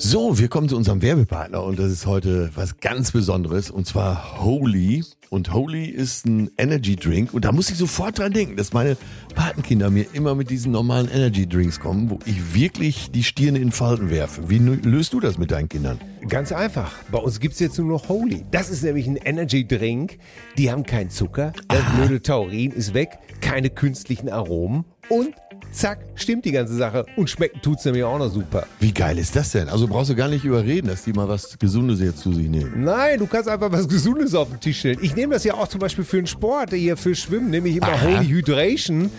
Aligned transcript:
So, 0.00 0.38
wir 0.38 0.46
kommen 0.46 0.68
zu 0.68 0.76
unserem 0.76 1.02
Werbepartner 1.02 1.60
und 1.64 1.76
das 1.76 1.90
ist 1.90 2.06
heute 2.06 2.50
was 2.54 2.78
ganz 2.78 3.10
Besonderes 3.10 3.68
und 3.68 3.84
zwar 3.84 4.40
Holy. 4.40 5.04
Und 5.28 5.52
Holy 5.52 5.86
ist 5.86 6.24
ein 6.24 6.52
Energy 6.56 6.94
Drink 6.94 7.34
und 7.34 7.44
da 7.44 7.50
muss 7.50 7.68
ich 7.68 7.76
sofort 7.76 8.16
dran 8.16 8.32
denken, 8.32 8.56
dass 8.56 8.72
meine 8.72 8.96
Patenkinder 9.34 9.90
mir 9.90 10.06
immer 10.12 10.36
mit 10.36 10.50
diesen 10.50 10.70
normalen 10.70 11.10
Energy 11.10 11.48
Drinks 11.48 11.80
kommen, 11.80 12.10
wo 12.10 12.20
ich 12.26 12.54
wirklich 12.54 13.10
die 13.10 13.24
Stirne 13.24 13.58
in 13.58 13.72
Falten 13.72 14.08
werfe. 14.08 14.48
Wie 14.48 14.58
löst 14.58 15.14
du 15.14 15.20
das 15.20 15.36
mit 15.36 15.50
deinen 15.50 15.68
Kindern? 15.68 16.00
Ganz 16.28 16.52
einfach. 16.52 16.92
Bei 17.10 17.18
uns 17.18 17.40
gibt's 17.40 17.58
jetzt 17.58 17.76
nur 17.76 17.88
noch 17.88 18.08
Holy. 18.08 18.44
Das 18.52 18.70
ist 18.70 18.84
nämlich 18.84 19.08
ein 19.08 19.16
Energy 19.16 19.66
Drink. 19.66 20.18
Die 20.56 20.70
haben 20.70 20.84
keinen 20.84 21.10
Zucker, 21.10 21.52
das 21.66 21.82
blöde 21.96 22.22
Taurin 22.22 22.70
ist 22.70 22.94
weg, 22.94 23.18
keine 23.40 23.68
künstlichen 23.68 24.28
Aromen 24.28 24.84
und 25.08 25.34
zack, 25.72 26.00
stimmt 26.14 26.44
die 26.44 26.52
ganze 26.52 26.74
Sache. 26.74 27.06
Und 27.16 27.30
schmecken 27.30 27.60
tut's 27.62 27.84
nämlich 27.84 28.04
auch 28.04 28.18
noch 28.18 28.32
super. 28.32 28.66
Wie 28.80 28.92
geil 28.92 29.18
ist 29.18 29.36
das 29.36 29.52
denn? 29.52 29.68
Also 29.68 29.86
brauchst 29.86 30.10
du 30.10 30.14
gar 30.14 30.28
nicht 30.28 30.44
überreden, 30.44 30.88
dass 30.88 31.04
die 31.04 31.12
mal 31.12 31.28
was 31.28 31.58
Gesundes 31.58 32.00
jetzt 32.00 32.18
zu 32.18 32.32
sich 32.32 32.48
nehmen. 32.48 32.84
Nein, 32.84 33.18
du 33.18 33.26
kannst 33.26 33.48
einfach 33.48 33.70
was 33.72 33.88
Gesundes 33.88 34.34
auf 34.34 34.48
den 34.50 34.60
Tisch 34.60 34.80
stellen. 34.80 34.98
Ich 35.02 35.14
nehme 35.14 35.34
das 35.34 35.44
ja 35.44 35.54
auch 35.54 35.68
zum 35.68 35.80
Beispiel 35.80 36.04
für 36.04 36.16
den 36.16 36.26
Sport, 36.26 36.72
hier 36.72 36.96
für 36.96 37.14
Schwimmen, 37.14 37.50
nehme 37.50 37.68
ich 37.68 37.76
immer 37.76 37.88
Aha. 37.88 38.02
Holy 38.02 38.26
Hydration, 38.26 39.10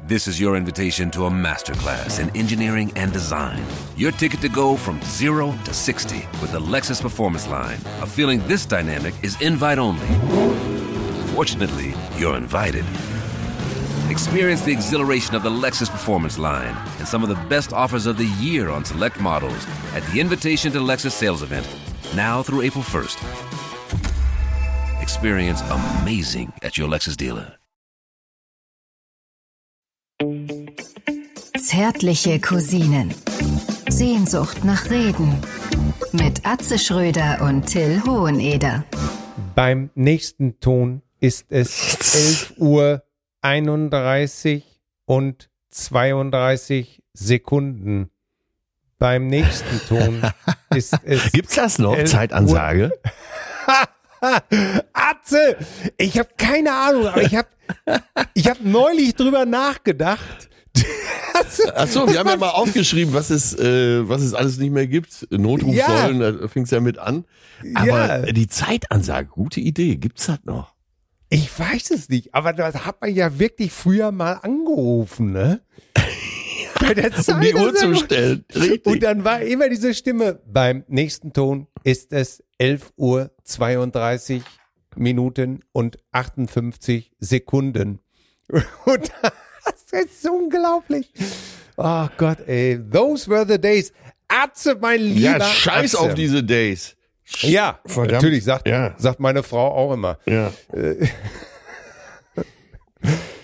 This 0.08 0.28
is 0.28 0.40
your 0.40 0.56
invitation 0.56 1.10
to 1.12 1.26
a 1.26 1.30
masterclass 1.30 2.20
in 2.20 2.30
engineering 2.36 2.92
and 2.96 3.12
design. 3.12 3.62
Your 3.98 4.12
ticket 4.12 4.40
to 4.42 4.48
go 4.48 4.78
from 4.78 5.02
zero 5.02 5.54
to 5.66 5.74
60 5.74 6.18
with 6.40 6.52
the 6.52 6.60
Lexus 6.60 7.02
Performance 7.02 7.48
Line. 7.48 7.80
A 8.02 8.06
feeling 8.06 8.40
this 8.48 8.66
dynamic 8.66 9.16
is 9.24 9.42
invite 9.42 9.80
only. 9.80 10.77
Fortunately, 11.34 11.94
you're 12.18 12.38
invited. 12.38 12.86
Experience 14.10 14.62
the 14.64 14.72
exhilaration 14.72 15.36
of 15.36 15.44
the 15.44 15.50
Lexus 15.50 15.90
Performance 15.90 16.40
Line 16.40 16.76
and 17.00 17.08
some 17.08 17.24
of 17.24 17.30
the 17.30 17.48
best 17.48 17.74
offers 17.74 18.06
of 18.06 18.18
the 18.18 18.28
year 18.40 18.70
on 18.70 18.84
select 18.86 19.20
models 19.20 19.68
at 19.94 20.04
the 20.12 20.20
Invitation 20.20 20.72
to 20.72 20.80
Lexus 20.80 21.12
sales 21.12 21.44
event, 21.44 21.68
now 22.16 22.42
through 22.42 22.62
April 22.62 22.84
1st. 22.84 23.18
Experience 25.02 25.62
amazing 25.70 26.52
at 26.64 26.78
your 26.78 26.88
Lexus 26.88 27.16
dealer. 27.16 27.58
Zärtliche 31.58 32.40
Cousinen. 32.40 33.14
Sehnsucht 33.90 34.64
nach 34.64 34.90
Reden. 34.90 35.42
Mit 36.14 36.46
Atze 36.46 36.80
Schröder 36.80 37.42
und 37.42 37.66
Till 37.66 38.02
Hoheneder. 38.06 38.84
Beim 39.54 39.90
nächsten 39.96 40.60
Ton 40.60 41.02
ist 41.20 41.46
es 41.50 42.16
11 42.16 42.54
Uhr 42.58 43.04
31 43.42 44.64
und 45.06 45.50
32 45.72 47.04
Sekunden. 47.14 48.10
Beim 49.00 49.28
nächsten 49.28 49.80
Ton 49.88 50.22
ist 50.76 50.96
es 51.04 51.32
Gibt's 51.32 51.56
das 51.56 51.78
noch? 51.78 52.02
Zeitansage? 52.06 52.92
Atze! 54.94 55.58
Ich 55.98 56.18
habe 56.18 56.30
keine 56.38 56.74
Ahnung, 56.74 57.08
aber 57.08 57.22
ich 57.22 57.36
habe 57.36 57.48
ich 58.34 58.48
hab 58.50 58.62
neulich 58.62 59.14
drüber 59.16 59.46
nachgedacht. 59.46 60.50
Achso, 61.76 62.08
wir 62.12 62.18
haben 62.20 62.30
ja 62.30 62.38
mal 62.38 62.50
aufgeschrieben, 62.50 63.14
was 63.14 63.30
es, 63.30 63.54
äh, 63.58 64.08
was 64.10 64.22
es 64.24 64.34
alles 64.34 64.58
nicht 64.58 64.72
mehr 64.72 64.88
gibt. 64.88 65.28
Notrufsäulen, 65.32 66.20
da 66.20 66.48
fing's 66.48 66.72
ja 66.72 66.80
mit 66.80 66.98
an. 66.98 67.26
Aber 67.76 68.26
Ja. 68.26 68.32
die 68.32 68.48
Zeitansage, 68.48 69.28
gute 69.28 69.60
Idee, 69.60 69.96
gibt's 69.98 70.26
das 70.26 70.40
noch? 70.46 70.74
Ich 71.30 71.60
weiß 71.60 71.92
es 71.92 72.10
nicht, 72.10 72.34
aber 72.34 72.54
das 72.54 72.86
hat 72.86 73.02
man 73.02 73.14
ja 73.14 73.38
wirklich 73.38 73.72
früher 73.72 74.12
mal 74.12 74.34
angerufen, 74.34 75.34
ne? 75.34 75.62
Bei 76.80 76.94
der 76.94 77.12
Um 77.28 77.42
die 77.42 77.54
Uhr 77.54 77.74
zu 77.74 77.96
stellen. 77.96 78.46
Richtig. 78.54 78.86
Und 78.86 79.04
dann 79.04 79.24
war 79.24 79.42
immer 79.42 79.68
diese 79.68 79.94
Stimme. 79.94 80.40
Beim 80.46 80.84
nächsten 80.88 81.34
Ton 81.34 81.68
ist 81.84 82.14
es 82.14 82.44
11 82.60 82.94
Uhr 82.98 83.32
32 83.44 84.44
Minuten 84.96 85.62
und 85.72 85.98
58 86.12 87.12
Sekunden. 87.20 88.00
Und 88.86 89.12
das 89.66 90.06
ist 90.06 90.30
unglaublich. 90.30 91.12
Oh 91.76 92.08
Gott, 92.18 92.40
ey. 92.48 92.80
Those 92.92 93.30
were 93.30 93.46
the 93.48 93.60
days. 93.60 93.92
Atze, 94.28 94.78
mein 94.80 95.02
lieber 95.02 95.38
ja, 95.38 95.42
scheiß 95.42 95.96
Atze. 95.96 96.04
auf 96.04 96.14
diese 96.16 96.44
Days. 96.44 96.97
Ja, 97.42 97.80
Verdammt. 97.86 98.12
natürlich, 98.14 98.44
sagt, 98.44 98.68
Ja. 98.68 98.96
sagt 98.98 99.20
meine 99.20 99.44
Frau 99.44 99.68
auch 99.76 99.94
immer. 99.94 100.18
Ja. 100.26 100.52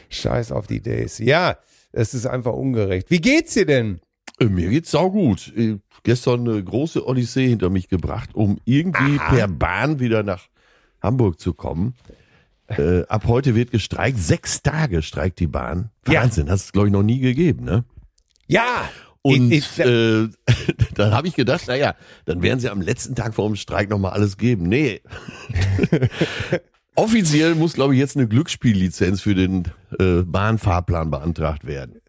Scheiß 0.09 0.51
auf 0.51 0.67
die 0.67 0.81
Days. 0.81 1.19
Ja, 1.19 1.57
es 1.91 2.13
ist 2.13 2.25
einfach 2.25 2.53
ungerecht. 2.53 3.09
Wie 3.09 3.21
geht's 3.21 3.53
dir 3.53 3.65
denn? 3.65 3.99
Äh, 4.39 4.45
Mir 4.45 4.69
geht's 4.69 4.91
saugut. 4.91 5.51
Äh, 5.55 5.79
Gestern 6.05 6.47
eine 6.49 6.61
große 6.61 7.05
Odyssee 7.07 7.47
hinter 7.47 7.69
mich 7.69 7.87
gebracht, 7.87 8.31
um 8.35 8.59
irgendwie 8.65 9.17
per 9.17 9.47
Bahn 9.47 9.99
wieder 10.01 10.21
nach 10.21 10.47
Hamburg 11.01 11.39
zu 11.39 11.53
kommen. 11.53 11.95
Äh, 12.67 13.03
ab 13.07 13.23
heute 13.27 13.55
wird 13.55 13.71
gestreikt. 13.71 14.17
Sechs 14.19 14.61
Tage 14.61 15.01
streikt 15.01 15.39
die 15.39 15.47
Bahn. 15.47 15.91
Ja. 16.07 16.21
Wahnsinn, 16.23 16.49
hast 16.49 16.65
es, 16.65 16.71
glaube 16.73 16.87
ich, 16.89 16.93
noch 16.93 17.03
nie 17.03 17.19
gegeben, 17.19 17.63
ne? 17.63 17.85
Ja. 18.47 18.89
Und 19.25 19.51
Ich- 19.51 19.79
ich- 19.79 19.85
äh, 19.85 20.27
dann 20.95 21.13
habe 21.13 21.27
ich 21.27 21.35
gedacht, 21.35 21.67
naja, 21.67 21.95
dann 22.25 22.41
werden 22.43 22.59
sie 22.59 22.69
am 22.69 22.81
letzten 22.81 23.15
Tag 23.15 23.33
vor 23.33 23.47
dem 23.47 23.55
Streik 23.55 23.89
nochmal 23.89 24.11
alles 24.11 24.37
geben. 24.37 24.63
Nee. 24.67 25.01
Offiziell 26.95 27.55
muss, 27.55 27.73
glaube 27.73 27.93
ich, 27.95 27.99
jetzt 27.99 28.15
eine 28.15 28.27
Glücksspiellizenz 28.27 29.21
für 29.21 29.33
den 29.33 29.63
äh, 29.99 30.21
Bahnfahrplan 30.21 31.09
beantragt 31.09 31.65
werden. 31.65 32.01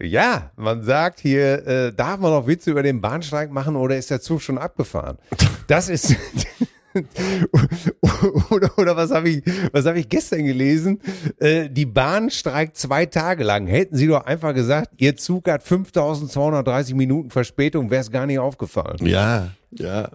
Ja, 0.00 0.52
man 0.56 0.84
sagt 0.84 1.18
hier, 1.18 1.66
äh, 1.66 1.92
darf 1.92 2.20
man 2.20 2.30
noch 2.30 2.46
Witze 2.46 2.70
über 2.70 2.84
den 2.84 3.00
Bahnstreik 3.00 3.50
machen 3.50 3.74
oder 3.74 3.96
ist 3.96 4.10
der 4.10 4.20
Zug 4.20 4.40
schon 4.42 4.56
abgefahren? 4.56 5.18
Das 5.66 5.88
ist 5.88 6.14
oder, 8.50 8.78
oder 8.78 8.96
was 8.96 9.10
habe 9.10 9.28
ich, 9.28 9.42
was 9.72 9.86
habe 9.86 9.98
ich 10.00 10.08
gestern 10.08 10.44
gelesen? 10.44 11.00
Äh, 11.38 11.68
die 11.68 11.86
Bahn 11.86 12.30
streikt 12.30 12.76
zwei 12.76 13.06
Tage 13.06 13.44
lang. 13.44 13.66
Hätten 13.66 13.96
sie 13.96 14.06
doch 14.06 14.24
einfach 14.24 14.54
gesagt, 14.54 14.90
ihr 14.96 15.16
Zug 15.16 15.48
hat 15.48 15.62
5230 15.62 16.94
Minuten 16.94 17.30
Verspätung, 17.30 17.90
wäre 17.90 18.00
es 18.02 18.10
gar 18.10 18.26
nicht 18.26 18.38
aufgefallen. 18.38 18.98
Ja, 19.06 19.48
ja, 19.70 20.08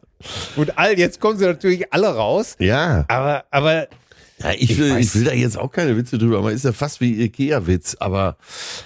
Und 0.56 0.78
all, 0.80 0.98
jetzt 0.98 1.20
kommen 1.20 1.38
sie 1.38 1.46
natürlich 1.46 1.94
alle 1.94 2.08
raus. 2.08 2.56
ja. 2.60 3.06
Aber, 3.08 3.44
aber 3.52 3.88
Ja, 4.40 4.52
ich, 4.58 4.78
will, 4.78 4.98
ich 4.98 5.14
will 5.16 5.24
da 5.26 5.34
jetzt 5.34 5.58
auch 5.58 5.72
keine 5.72 5.96
Witze 5.96 6.18
drüber 6.18 6.42
machen. 6.42 6.56
Ist 6.56 6.66
ja 6.66 6.74
fast 6.74 7.02
wie 7.02 7.22
Ikea-Witz, 7.24 7.96
aber 8.00 8.38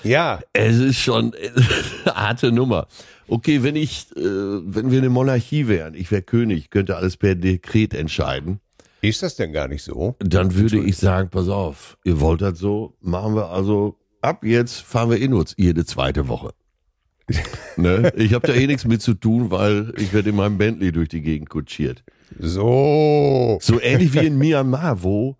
ja, 0.03 0.41
es 0.53 0.77
ist 0.77 0.97
schon 0.97 1.33
eine 2.05 2.15
harte 2.15 2.51
Nummer. 2.51 2.87
Okay, 3.27 3.63
wenn 3.63 3.75
ich, 3.75 4.07
äh, 4.15 4.21
wenn 4.21 4.91
wir 4.91 4.99
eine 4.99 5.09
Monarchie 5.09 5.67
wären, 5.67 5.95
ich 5.95 6.11
wäre 6.11 6.21
König, 6.21 6.69
könnte 6.69 6.95
alles 6.95 7.17
per 7.17 7.35
Dekret 7.35 7.93
entscheiden, 7.93 8.59
ist 9.01 9.21
das 9.21 9.35
denn 9.35 9.53
gar 9.53 9.67
nicht 9.67 9.83
so? 9.83 10.15
dann 10.19 10.55
würde 10.55 10.79
ich 10.79 10.97
sagen, 10.97 11.29
pass 11.29 11.49
auf, 11.49 11.97
ihr 12.03 12.19
wollt 12.19 12.41
das 12.41 12.57
so, 12.57 12.95
machen 13.01 13.35
wir 13.35 13.49
also, 13.49 13.97
ab 14.21 14.43
jetzt 14.43 14.81
fahren 14.81 15.11
wir 15.11 15.17
in 15.17 15.33
uns 15.33 15.53
jede 15.57 15.85
zweite 15.85 16.27
Woche. 16.27 16.53
ne? 17.77 18.11
Ich 18.15 18.33
habe 18.33 18.47
da 18.47 18.53
eh 18.53 18.67
nichts 18.67 18.85
mit 18.85 19.01
zu 19.01 19.13
tun, 19.13 19.51
weil 19.51 19.93
ich 19.97 20.13
werde 20.13 20.29
in 20.29 20.35
meinem 20.35 20.57
Bentley 20.57 20.91
durch 20.91 21.09
die 21.09 21.21
Gegend 21.21 21.49
kutschiert. 21.49 22.03
So. 22.39 23.57
So 23.61 23.81
ähnlich 23.81 24.13
wie 24.13 24.25
in 24.25 24.37
Myanmar, 24.37 25.03
wo 25.03 25.37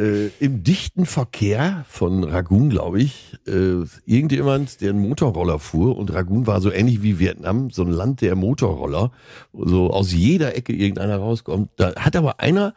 äh, 0.00 0.28
im 0.40 0.64
dichten 0.64 1.06
Verkehr 1.06 1.84
von 1.88 2.24
Ragun, 2.24 2.70
glaube 2.70 3.00
ich, 3.00 3.38
äh, 3.46 3.84
irgendjemand, 4.06 4.80
der 4.80 4.90
einen 4.90 5.06
Motorroller 5.06 5.58
fuhr 5.58 5.96
und 5.96 6.12
Ragun 6.12 6.46
war 6.46 6.60
so 6.60 6.72
ähnlich 6.72 7.02
wie 7.02 7.18
Vietnam, 7.18 7.70
so 7.70 7.82
ein 7.82 7.90
Land 7.90 8.22
der 8.22 8.34
Motorroller, 8.34 9.12
wo 9.52 9.66
so 9.66 9.90
aus 9.90 10.12
jeder 10.12 10.56
Ecke 10.56 10.72
irgendeiner 10.72 11.18
rauskommt. 11.18 11.70
Da 11.76 11.94
hat 11.96 12.16
aber 12.16 12.40
einer 12.40 12.74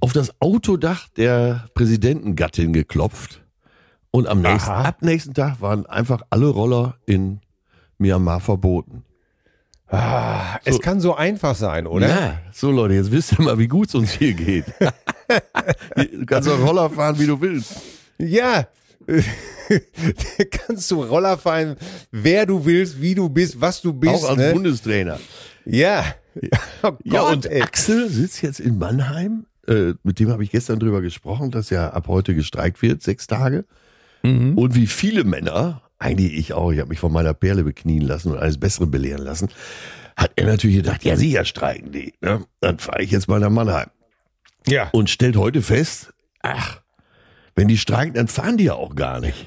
auf 0.00 0.12
das 0.12 0.40
Autodach 0.40 1.08
der 1.16 1.66
Präsidentengattin 1.74 2.72
geklopft 2.72 3.42
und 4.10 4.26
am 4.26 4.40
nächsten, 4.42 4.70
Aha. 4.70 4.82
ab 4.82 5.02
nächsten 5.02 5.34
Tag 5.34 5.60
waren 5.60 5.86
einfach 5.86 6.22
alle 6.30 6.48
Roller 6.48 6.96
in 7.06 7.40
Myanmar 7.98 8.40
verboten. 8.40 9.04
Ah, 9.88 10.58
es 10.64 10.80
kann 10.80 11.00
so 11.00 11.14
einfach 11.14 11.54
sein, 11.54 11.86
oder? 11.86 12.08
Ja, 12.08 12.40
so 12.52 12.72
Leute, 12.72 12.94
jetzt 12.94 13.12
wisst 13.12 13.38
ihr 13.38 13.44
mal, 13.44 13.58
wie 13.58 13.68
gut 13.68 13.88
es 13.88 13.94
uns 13.94 14.12
hier 14.12 14.34
geht. 14.34 14.64
du 15.96 16.26
kannst 16.26 16.48
auch 16.48 16.58
Roller 16.60 16.90
fahren, 16.90 17.18
wie 17.18 17.26
du 17.26 17.40
willst. 17.40 17.76
Ja. 18.18 18.66
kannst 20.50 20.90
du 20.90 21.02
Roller 21.04 21.38
fahren, 21.38 21.76
wer 22.10 22.46
du 22.46 22.64
willst, 22.64 23.00
wie 23.00 23.14
du 23.14 23.28
bist, 23.28 23.60
was 23.60 23.80
du 23.80 23.92
bist. 23.92 24.24
Auch 24.24 24.30
als 24.30 24.38
ne? 24.38 24.52
Bundestrainer. 24.52 25.20
Ja. 25.64 26.04
Oh 26.82 26.92
Ja, 27.04 27.20
Gott, 27.20 27.32
und 27.32 27.46
ey. 27.46 27.62
Axel 27.62 28.08
sitzt 28.08 28.42
jetzt 28.42 28.60
in 28.60 28.78
Mannheim. 28.78 29.46
Äh, 29.68 29.94
mit 30.02 30.18
dem 30.18 30.30
habe 30.30 30.42
ich 30.44 30.50
gestern 30.50 30.78
drüber 30.80 31.00
gesprochen, 31.00 31.50
dass 31.50 31.70
ja 31.70 31.90
ab 31.90 32.08
heute 32.08 32.34
gestreikt 32.34 32.82
wird, 32.82 33.02
sechs 33.02 33.26
Tage. 33.26 33.64
Mhm. 34.22 34.58
Und 34.58 34.74
wie 34.74 34.86
viele 34.86 35.24
Männer, 35.24 35.82
eigentlich 35.98 36.34
ich 36.34 36.52
auch, 36.52 36.72
ich 36.72 36.78
habe 36.80 36.88
mich 36.88 36.98
von 36.98 37.12
meiner 37.12 37.34
Perle 37.34 37.64
beknien 37.64 38.02
lassen 38.02 38.32
und 38.32 38.38
alles 38.38 38.58
Bessere 38.58 38.86
belehren 38.86 39.22
lassen, 39.22 39.48
hat 40.16 40.32
er 40.36 40.46
natürlich 40.46 40.76
gedacht, 40.76 41.04
ja 41.04 41.16
sicher 41.16 41.44
streiken 41.44 41.92
die. 41.92 42.14
Ne? 42.20 42.44
Dann 42.60 42.78
fahre 42.78 43.02
ich 43.02 43.10
jetzt 43.10 43.28
mal 43.28 43.40
nach 43.40 43.50
Mannheim. 43.50 43.88
Ja. 44.66 44.88
Und 44.92 45.10
stellt 45.10 45.36
heute 45.36 45.62
fest, 45.62 46.12
ach, 46.42 46.80
wenn 47.54 47.68
die 47.68 47.78
streiken, 47.78 48.14
dann 48.14 48.28
fahren 48.28 48.56
die 48.56 48.64
ja 48.64 48.74
auch 48.74 48.94
gar 48.94 49.20
nicht. 49.20 49.46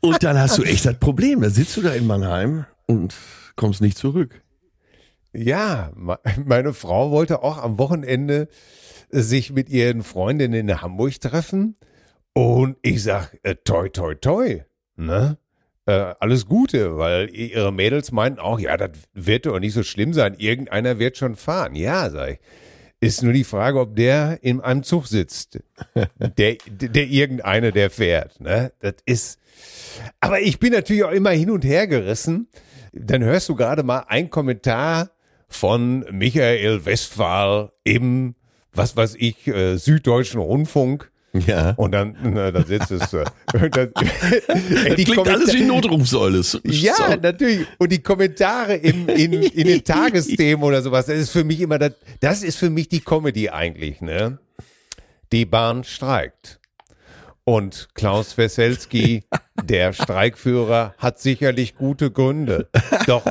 und 0.00 0.22
dann 0.22 0.38
hast 0.38 0.58
du 0.58 0.62
echt 0.64 0.84
das 0.86 0.98
Problem. 0.98 1.40
Da 1.42 1.50
sitzt 1.50 1.76
du 1.76 1.82
da 1.82 1.92
in 1.92 2.06
Mannheim 2.06 2.64
und 2.86 3.14
kommst 3.56 3.80
nicht 3.80 3.98
zurück. 3.98 4.42
Ja, 5.32 5.92
me- 5.94 6.18
meine 6.44 6.72
Frau 6.72 7.10
wollte 7.10 7.42
auch 7.42 7.58
am 7.58 7.78
Wochenende 7.78 8.48
sich 9.10 9.52
mit 9.52 9.68
ihren 9.68 10.02
Freundinnen 10.02 10.68
in 10.68 10.80
Hamburg 10.82 11.20
treffen. 11.20 11.76
Und 12.38 12.76
ich 12.82 13.02
sag, 13.02 13.36
äh, 13.42 13.56
toi, 13.64 13.88
toi, 13.88 14.14
toi, 14.14 14.60
ne? 14.94 15.38
Äh, 15.86 16.14
alles 16.20 16.46
Gute, 16.46 16.96
weil 16.96 17.34
ihre 17.34 17.72
Mädels 17.72 18.12
meinten 18.12 18.38
auch, 18.38 18.60
ja, 18.60 18.76
das 18.76 18.90
wird 19.12 19.46
doch 19.46 19.58
nicht 19.58 19.72
so 19.72 19.82
schlimm 19.82 20.12
sein. 20.12 20.36
Irgendeiner 20.38 21.00
wird 21.00 21.16
schon 21.16 21.34
fahren. 21.34 21.74
Ja, 21.74 22.10
sag 22.10 22.34
ich. 22.34 22.38
Ist 23.00 23.24
nur 23.24 23.32
die 23.32 23.42
Frage, 23.42 23.80
ob 23.80 23.96
der 23.96 24.38
in 24.42 24.60
einem 24.60 24.84
Zug 24.84 25.08
sitzt. 25.08 25.58
Der, 26.36 26.58
der 26.68 27.06
irgendeine, 27.08 27.72
der 27.72 27.90
fährt, 27.90 28.40
ne? 28.40 28.70
Das 28.78 28.94
ist, 29.04 29.40
aber 30.20 30.40
ich 30.40 30.60
bin 30.60 30.72
natürlich 30.72 31.02
auch 31.02 31.10
immer 31.10 31.30
hin 31.30 31.50
und 31.50 31.64
her 31.64 31.88
gerissen. 31.88 32.46
Dann 32.92 33.24
hörst 33.24 33.48
du 33.48 33.56
gerade 33.56 33.82
mal 33.82 34.04
einen 34.06 34.30
Kommentar 34.30 35.10
von 35.48 36.06
Michael 36.12 36.84
Westphal 36.84 37.72
im, 37.82 38.36
was 38.72 38.96
weiß 38.96 39.16
ich, 39.18 39.48
äh, 39.48 39.76
Süddeutschen 39.76 40.40
Rundfunk. 40.40 41.10
Ja. 41.46 41.70
Und 41.72 41.92
dann, 41.92 42.16
na, 42.22 42.50
da 42.50 42.64
sitzt 42.64 42.90
es. 42.90 43.12
Äh, 43.12 43.24
die 44.96 45.04
Klingt 45.04 45.26
alles 45.28 45.50
Kommentar- 45.50 45.54
wie 45.54 45.62
Notrufsäule. 45.64 46.42
So- 46.42 46.60
ja, 46.64 46.94
so. 46.94 47.14
natürlich. 47.20 47.66
Und 47.78 47.92
die 47.92 48.02
Kommentare 48.02 48.74
im, 48.76 49.08
in, 49.08 49.32
in 49.32 49.66
den 49.66 49.84
Tagesthemen 49.84 50.62
oder 50.64 50.82
sowas, 50.82 51.06
das 51.06 51.16
ist 51.18 51.30
für 51.30 51.44
mich 51.44 51.60
immer, 51.60 51.78
das, 51.78 51.92
das 52.20 52.42
ist 52.42 52.56
für 52.58 52.70
mich 52.70 52.88
die 52.88 53.00
Comedy 53.00 53.48
eigentlich, 53.50 54.00
ne? 54.00 54.38
Die 55.32 55.44
Bahn 55.44 55.84
streikt. 55.84 56.58
Und 57.44 57.88
Klaus 57.94 58.36
Weselski, 58.36 59.24
der 59.64 59.94
Streikführer, 59.94 60.94
hat 60.98 61.18
sicherlich 61.18 61.74
gute 61.76 62.10
Gründe. 62.10 62.68
Doch 63.06 63.24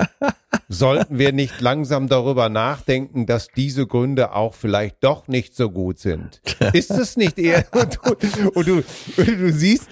sollten 0.69 1.19
wir 1.19 1.31
nicht 1.31 1.62
langsam 1.62 2.07
darüber 2.07 2.50
nachdenken, 2.50 3.25
dass 3.25 3.48
diese 3.48 3.88
Gründe 3.88 4.33
auch 4.33 4.54
vielleicht 4.54 5.04
doch 5.04 5.27
nicht 5.27 5.56
so 5.56 5.69
gut 5.69 6.00
sind? 6.00 6.42
Ist 6.74 6.92
es 6.92 7.18
nicht 7.18 7.38
eher? 7.38 7.65
Und 7.77 8.00
du, 8.04 8.50
und 8.54 8.68
du, 8.68 8.83
und 9.18 9.27
du 9.27 9.51
siehst, 9.51 9.88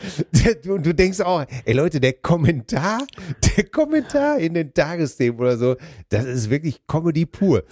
und 0.68 0.86
du 0.86 0.94
denkst 0.94 1.22
auch, 1.22 1.46
ey 1.66 1.74
Leute, 1.74 2.00
der 2.00 2.14
Kommentar, 2.14 3.06
der 3.58 3.66
Kommentar 3.66 4.40
in 4.40 4.54
den 4.54 4.74
Tagesthemen 4.74 5.40
oder 5.40 5.58
so, 5.58 5.76
das 6.10 6.26
ist 6.26 6.50
wirklich 6.50 6.86
Comedy 6.88 7.26
pur. 7.26 7.64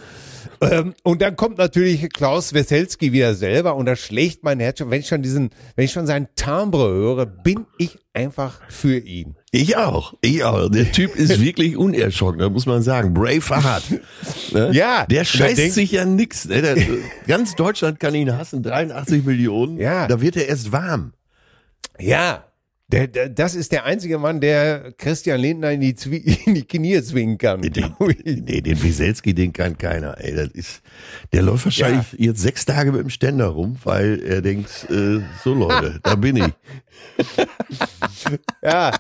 Ähm, 0.61 0.93
und 1.03 1.21
dann 1.21 1.35
kommt 1.35 1.57
natürlich 1.57 2.09
Klaus 2.11 2.53
Weselski 2.53 3.11
wieder 3.11 3.33
selber 3.35 3.75
und 3.75 3.85
da 3.85 3.95
schlägt 3.95 4.43
mein 4.43 4.59
Herz 4.59 4.79
schon, 4.79 4.91
wenn 4.91 4.99
ich 4.99 5.07
schon 5.07 5.21
diesen, 5.21 5.49
wenn 5.75 5.85
ich 5.85 5.91
schon 5.91 6.07
seinen 6.07 6.27
Timbre 6.35 6.89
höre, 6.89 7.25
bin 7.25 7.65
ich 7.77 7.99
einfach 8.13 8.61
für 8.69 8.97
ihn. 8.97 9.35
Ich 9.55 9.77
auch, 9.77 10.15
ich 10.21 10.43
auch. 10.43 10.67
Der 10.67 10.91
Typ 10.91 11.15
ist 11.15 11.39
wirklich 11.39 11.77
unerschrocken, 11.77 12.39
da 12.39 12.49
muss 12.49 12.65
man 12.65 12.81
sagen. 12.81 13.13
Braveheart. 13.13 13.83
Ne? 14.51 14.71
Ja, 14.73 15.05
Der 15.05 15.23
scheißt 15.25 15.59
denk- 15.59 15.73
sich 15.73 15.91
ja 15.91 16.05
nix. 16.05 16.45
Ne? 16.45 16.63
Der, 16.63 16.75
ganz 17.27 17.53
Deutschland 17.55 17.99
kann 17.99 18.15
ihn 18.15 18.35
hassen, 18.35 18.63
83 18.63 19.23
Millionen. 19.23 19.77
Ja. 19.77 20.07
Da 20.07 20.19
wird 20.21 20.37
er 20.37 20.47
erst 20.47 20.71
warm. 20.71 21.13
Ja. 21.99 22.45
Der, 22.87 23.07
der, 23.07 23.29
das 23.29 23.53
ist 23.53 23.71
der 23.71 23.85
einzige 23.85 24.17
Mann, 24.17 24.41
der 24.41 24.91
Christian 24.97 25.39
Lindner 25.39 25.71
in 25.71 25.81
die, 25.81 25.93
Zwie 25.93 26.17
in 26.47 26.55
die 26.55 26.63
Knie 26.65 26.99
zwingen 27.03 27.37
kann. 27.37 27.61
Den, 27.61 27.93
nee, 28.25 28.61
den 28.61 28.81
Wieselski, 28.81 29.35
den 29.35 29.53
kann 29.53 29.77
keiner. 29.77 30.15
Ey, 30.19 30.33
das 30.35 30.47
ist, 30.49 30.81
der 31.31 31.43
läuft 31.43 31.65
wahrscheinlich 31.65 32.07
jetzt 32.17 32.41
sechs 32.41 32.65
Tage 32.65 32.91
mit 32.91 33.01
dem 33.01 33.09
Ständer 33.11 33.47
rum, 33.47 33.77
weil 33.83 34.19
er 34.23 34.41
denkt, 34.41 34.87
äh, 34.89 35.19
so 35.43 35.53
Leute, 35.53 35.99
da 36.01 36.15
bin 36.15 36.37
ich. 36.37 36.53
Ja. 38.63 38.91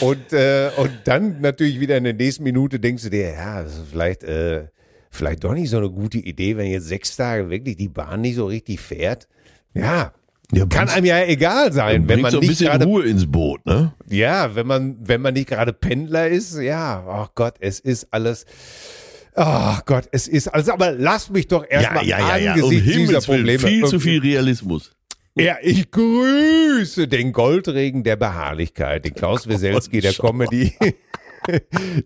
Und, 0.00 0.32
äh, 0.32 0.70
und 0.76 0.90
dann 1.04 1.40
natürlich 1.40 1.80
wieder 1.80 1.96
in 1.96 2.04
der 2.04 2.14
nächsten 2.14 2.42
Minute 2.44 2.78
denkst 2.80 3.02
du 3.04 3.10
dir, 3.10 3.32
ja, 3.32 3.62
das 3.62 3.74
ist 3.78 3.88
vielleicht, 3.90 4.24
äh, 4.24 4.66
vielleicht 5.10 5.44
doch 5.44 5.54
nicht 5.54 5.70
so 5.70 5.78
eine 5.78 5.90
gute 5.90 6.18
Idee, 6.18 6.56
wenn 6.56 6.66
jetzt 6.70 6.86
sechs 6.88 7.16
Tage 7.16 7.50
wirklich 7.50 7.76
die 7.76 7.88
Bahn 7.88 8.20
nicht 8.20 8.36
so 8.36 8.46
richtig 8.46 8.80
fährt. 8.80 9.28
Ja. 9.74 10.12
Ja, 10.50 10.64
Kann 10.64 10.88
einem 10.88 11.04
ja 11.04 11.22
egal 11.24 11.72
sein, 11.74 12.08
wenn 12.08 12.22
man 12.22 12.30
so 12.30 12.38
ein 12.38 12.40
nicht 12.40 12.50
bisschen 12.50 12.68
gerade 12.68 12.86
Ruhe 12.86 13.04
ins 13.04 13.30
Boot, 13.30 13.66
ne? 13.66 13.92
Ja, 14.08 14.54
wenn 14.54 14.66
man, 14.66 14.96
wenn 15.00 15.20
man 15.20 15.34
nicht 15.34 15.50
gerade 15.50 15.74
Pendler 15.74 16.28
ist, 16.28 16.58
ja, 16.58 17.04
ach 17.06 17.28
Gott, 17.34 17.56
es 17.60 17.80
ist 17.80 18.08
alles. 18.12 18.46
Ach 19.34 19.84
Gott, 19.84 20.08
es 20.10 20.26
ist 20.26 20.48
alles. 20.48 20.70
Aber 20.70 20.92
lass 20.92 21.28
mich 21.28 21.48
doch 21.48 21.64
Ja, 21.64 21.68
erstmal 21.80 22.06
ja, 22.06 22.18
ja, 22.18 22.36
ja. 22.38 22.54
Um 22.54 22.60
angesichts 22.62 22.84
dieser 22.86 22.98
Himmels 22.98 23.28
Willen, 23.28 23.38
Probleme. 23.40 23.58
viel 23.58 23.84
zu 23.86 24.00
viel 24.00 24.20
Realismus. 24.20 24.92
Ja, 25.38 25.56
ich 25.62 25.90
grüße 25.90 27.06
den 27.06 27.32
Goldregen 27.32 28.02
der 28.02 28.16
Beharrlichkeit, 28.16 29.04
den 29.04 29.14
Klaus 29.14 29.46
Weselski 29.46 30.00
der 30.00 30.12
Comedy. 30.12 30.74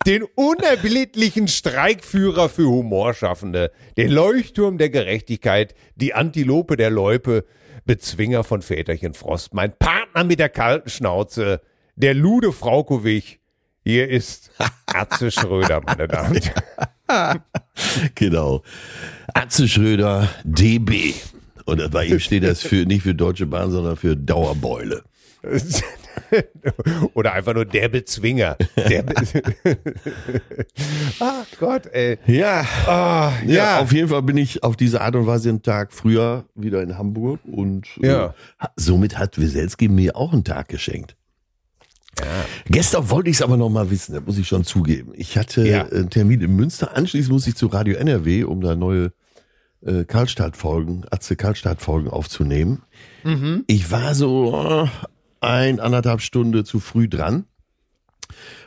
Den 0.07 0.23
unerbittlichen 0.37 1.49
Streikführer 1.49 2.49
für 2.49 2.69
Humorschaffende, 2.69 3.73
den 3.97 4.11
Leuchtturm 4.11 4.79
der 4.79 4.91
Gerechtigkeit, 4.91 5.75
die 5.97 6.15
Antilope 6.15 6.77
der 6.77 6.91
Loipe, 6.91 7.45
Bezwinger 7.85 8.45
von 8.45 8.63
Väterchen 8.63 9.15
Frost, 9.15 9.53
mein 9.53 9.77
Partner 9.77 10.23
mit 10.23 10.39
der 10.39 10.51
kalten 10.51 10.91
Schnauze, 10.91 11.61
der 11.97 12.15
Lude 12.15 12.53
Fraukowig. 12.53 13.41
Hier 13.83 14.09
ist 14.09 14.53
Atze 14.87 15.33
Schröder, 15.33 15.81
meine 15.85 16.07
Damen 16.07 16.37
und 16.37 16.53
Herren. 17.09 17.43
Genau. 18.15 18.63
Atze 19.35 19.67
Schröder, 19.67 20.29
DB. 20.45 21.15
Und 21.65 21.91
bei 21.91 22.07
ihm 22.07 22.19
steht 22.21 22.45
das 22.45 22.63
für, 22.63 22.85
nicht 22.87 23.03
für 23.03 23.15
Deutsche 23.15 23.47
Bahn, 23.47 23.71
sondern 23.71 23.97
für 23.97 24.17
Dauerbeule. 24.17 25.03
Oder 27.15 27.33
einfach 27.33 27.55
nur 27.55 27.65
der 27.65 27.89
Bezwinger. 27.89 28.57
Der 28.77 29.03
Be 29.03 29.15
Ach 31.21 31.47
Gott, 31.59 31.87
ey. 31.93 32.19
Ja. 32.27 32.65
Ah, 32.87 33.33
Ja, 33.47 33.55
ja. 33.55 33.79
auf 33.81 33.93
jeden 33.93 34.09
Fall 34.09 34.23
bin 34.23 34.37
ich 34.37 34.63
auf 34.63 34.77
diese 34.77 35.01
Art 35.01 35.17
und 35.17 35.27
Weise 35.27 35.49
einen 35.49 35.63
Tag 35.63 35.93
früher 35.93 36.45
wieder 36.55 36.83
in 36.83 36.97
Hamburg 36.99 37.41
und 37.45 37.87
äh, 38.03 38.07
Ja. 38.09 38.35
ha- 38.59 38.71
somit 38.77 39.19
hat 39.19 39.39
Wieselski 39.41 39.89
mir 39.89 40.17
auch 40.17 40.33
einen 40.33 40.45
Tag 40.45 40.69
geschenkt. 40.69 41.17
Gestern 42.67 43.09
wollte 43.11 43.31
ich 43.31 43.37
es 43.37 43.43
aber 43.43 43.57
noch 43.57 43.71
mal 43.71 43.91
wissen, 43.91 44.13
das 44.15 44.23
muss 44.25 44.37
ich 44.39 44.47
schon 44.47 44.65
zugeben. 44.65 45.13
Ich 45.17 45.39
hatte 45.39 45.67
Ja. 45.67 45.87
einen 45.87 46.11
Termin 46.11 46.41
in 46.43 46.55
Münster, 46.55 46.95
anschließend 46.97 47.33
musste 47.33 47.51
ich 47.51 47.57
zu 47.57 47.67
Radio 47.69 47.97
NRW, 47.97 48.45
um 48.45 48.61
da 48.61 48.77
neue 48.77 49.13
äh, 49.85 50.05
Karlstadt-Folgen, 50.05 51.05
Atze 51.11 51.37
Karlstadt-Folgen 51.37 52.09
aufzunehmen. 52.11 52.83
Mhm. 53.25 53.65
Ich 53.67 53.91
war 53.91 54.15
so 54.15 54.85
äh, 54.85 54.89
ein, 55.41 55.81
anderthalb 55.81 56.21
Stunde 56.21 56.65
zu 56.65 56.81
früh 56.81 57.09
dran. 57.09 57.45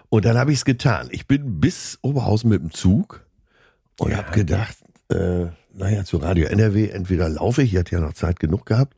Und 0.09 0.25
dann 0.25 0.37
habe 0.37 0.51
ich 0.51 0.59
es 0.59 0.65
getan. 0.65 1.07
Ich 1.11 1.27
bin 1.27 1.59
bis 1.59 1.97
Oberhausen 2.01 2.49
mit 2.49 2.61
dem 2.61 2.71
Zug 2.71 3.25
und 3.99 4.11
Ja. 4.11 4.17
habe 4.17 4.31
gedacht, 4.31 4.77
äh, 5.09 5.47
naja, 5.73 6.05
zu 6.05 6.17
Radio 6.17 6.47
NRW, 6.47 6.87
entweder 6.89 7.27
laufe 7.27 7.61
ich, 7.63 7.73
ich 7.73 7.79
hatte 7.79 7.95
ja 7.95 8.01
noch 8.01 8.13
Zeit 8.13 8.39
genug 8.39 8.65
gehabt. 8.65 8.95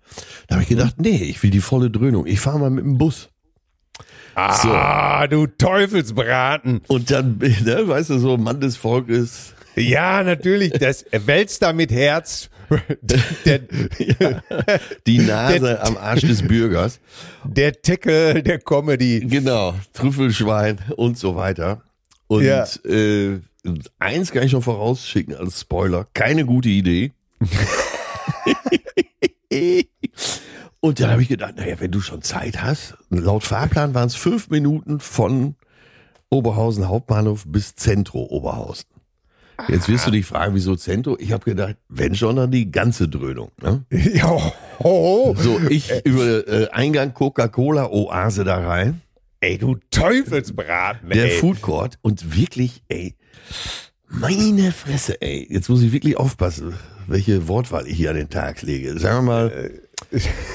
Da 0.48 0.56
habe 0.56 0.64
ich 0.64 0.70
gedacht, 0.70 0.96
nee, 1.00 1.24
ich 1.24 1.42
will 1.42 1.50
die 1.50 1.62
volle 1.62 1.90
Dröhnung. 1.90 2.28
Ich 2.28 2.40
fahre 2.40 2.60
mal 2.60 2.70
mit 2.70 2.84
dem 2.84 2.98
Bus. 2.98 3.30
Ah, 4.36 5.26
du 5.28 5.48
Teufelsbraten. 5.48 6.82
Und 6.88 7.10
dann, 7.10 7.38
ne, 7.64 7.88
weißt 7.88 8.12
du, 8.12 8.20
so 8.20 8.38
Mann 8.38 8.60
des 8.62 8.78
Volkes, 8.78 9.54
Ja, 9.78 10.24
natürlich, 10.24 10.74
das 10.74 11.06
wälzt 11.12 11.62
da 11.62 11.72
mit 11.74 11.92
Herz. 11.92 12.50
Der, 13.46 13.60
Die 15.08 15.20
Nase 15.20 15.82
am 15.82 15.96
Arsch 15.96 16.22
des 16.22 16.42
Bürgers. 16.46 17.00
der 17.46 17.82
Tackle 17.82 18.44
der 18.44 18.60
Comedy. 18.60 19.22
Genau, 19.22 19.74
Trüffelschwein 19.94 20.80
und 20.98 21.18
so 21.18 21.36
weiter. 21.38 21.82
Und 22.28 22.44
Ja. 22.44 22.66
äh, 22.84 23.40
eins 24.00 24.32
kann 24.32 24.44
ich 24.44 24.52
noch 24.52 24.64
vorausschicken 24.64 25.36
als 25.36 25.62
Spoiler. 25.62 26.08
Keine 26.14 26.46
gute 26.46 26.68
Idee. 26.70 27.14
und 30.82 31.00
dann 31.00 31.12
habe 31.12 31.22
ich 31.22 31.30
gedacht, 31.30 31.56
naja, 31.58 31.76
wenn 31.80 31.92
du 31.92 32.02
schon 32.02 32.22
Zeit 32.22 32.62
hast, 32.62 32.96
laut 33.10 33.44
Fahrplan 33.44 33.94
waren 33.94 34.08
es 34.08 34.16
fünf 34.16 34.50
Minuten 34.50 35.00
von 35.00 35.56
Oberhausen 36.30 36.88
Hauptbahnhof 36.90 37.46
bis 37.48 37.76
Zentro 37.76 38.24
Oberhausen. 38.24 38.86
Jetzt 39.68 39.90
wirst 39.90 40.06
du 40.08 40.12
dich 40.12 40.26
fragen, 40.26 40.54
wieso 40.56 40.76
Zentro? 40.76 41.18
Ich 41.20 41.32
habe 41.32 41.44
gedacht, 41.46 41.76
wenn 41.90 42.16
schon, 42.16 42.36
dann 42.36 42.52
die 42.52 42.70
ganze 42.72 43.08
Dröhnung. 43.08 43.52
Ne? 43.62 43.84
Ja, 44.14 44.30
ho, 44.30 44.54
ho. 44.84 45.36
So, 45.38 45.60
ich 45.70 45.92
über 46.06 46.48
äh, 46.48 46.70
Eingang 46.70 47.14
Coca-Cola 47.14 47.88
Oase 47.90 48.44
da 48.44 48.58
rein. 48.68 49.02
Ey, 49.40 49.58
du 49.58 49.78
Teufelsbraten, 49.92 51.10
Der 51.10 51.26
ey. 51.26 51.40
Food 51.40 51.62
Court 51.62 51.98
und 52.02 52.36
wirklich, 52.36 52.84
ey, 52.88 53.16
meine 54.10 54.72
Fresse, 54.72 55.22
ey. 55.22 55.48
Jetzt 55.50 55.70
muss 55.70 55.82
ich 55.82 55.92
wirklich 55.92 56.18
aufpassen, 56.18 56.74
welche 57.08 57.48
Wortwahl 57.48 57.88
ich 57.88 57.98
hier 57.98 58.12
an 58.12 58.16
den 58.16 58.30
Tag 58.30 58.62
lege. 58.62 58.98
Sagen 59.00 59.26
wir 59.26 59.34
mal, 59.34 59.72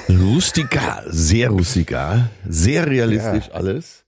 rustikal, 0.09 1.04
sehr 1.09 1.50
rustikal, 1.50 2.30
sehr 2.49 2.87
realistisch 2.87 3.50
alles. 3.52 4.04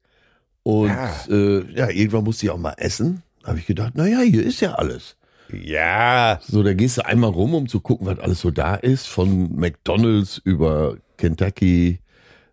Und 0.63 0.89
Ja. 0.89 1.11
Äh, 1.29 1.65
ja, 1.75 1.91
irgendwann 1.91 2.25
musste 2.25 2.47
ich 2.47 2.51
auch 2.51 2.59
mal 2.59 2.75
essen. 2.79 3.23
Habe 3.45 3.59
ich 3.59 3.67
gedacht, 3.67 3.93
na 3.95 4.07
ja, 4.07 4.21
hier 4.21 4.45
ist 4.45 4.61
ja 4.61 4.75
alles. 4.75 5.17
Ja, 5.53 6.41
So, 6.43 6.63
da 6.63 6.73
gehst 6.73 6.99
du 6.99 7.07
einmal 7.07 7.31
rum, 7.31 7.55
um 7.55 7.69
zu 7.69 7.81
gucken, 7.81 8.07
was 8.07 8.19
alles 8.19 8.41
so 8.41 8.51
da 8.51 8.75
ist. 8.75 9.07
Von 9.07 9.55
McDonalds 9.55 10.39
über 10.39 10.97
Kentucky 11.19 12.01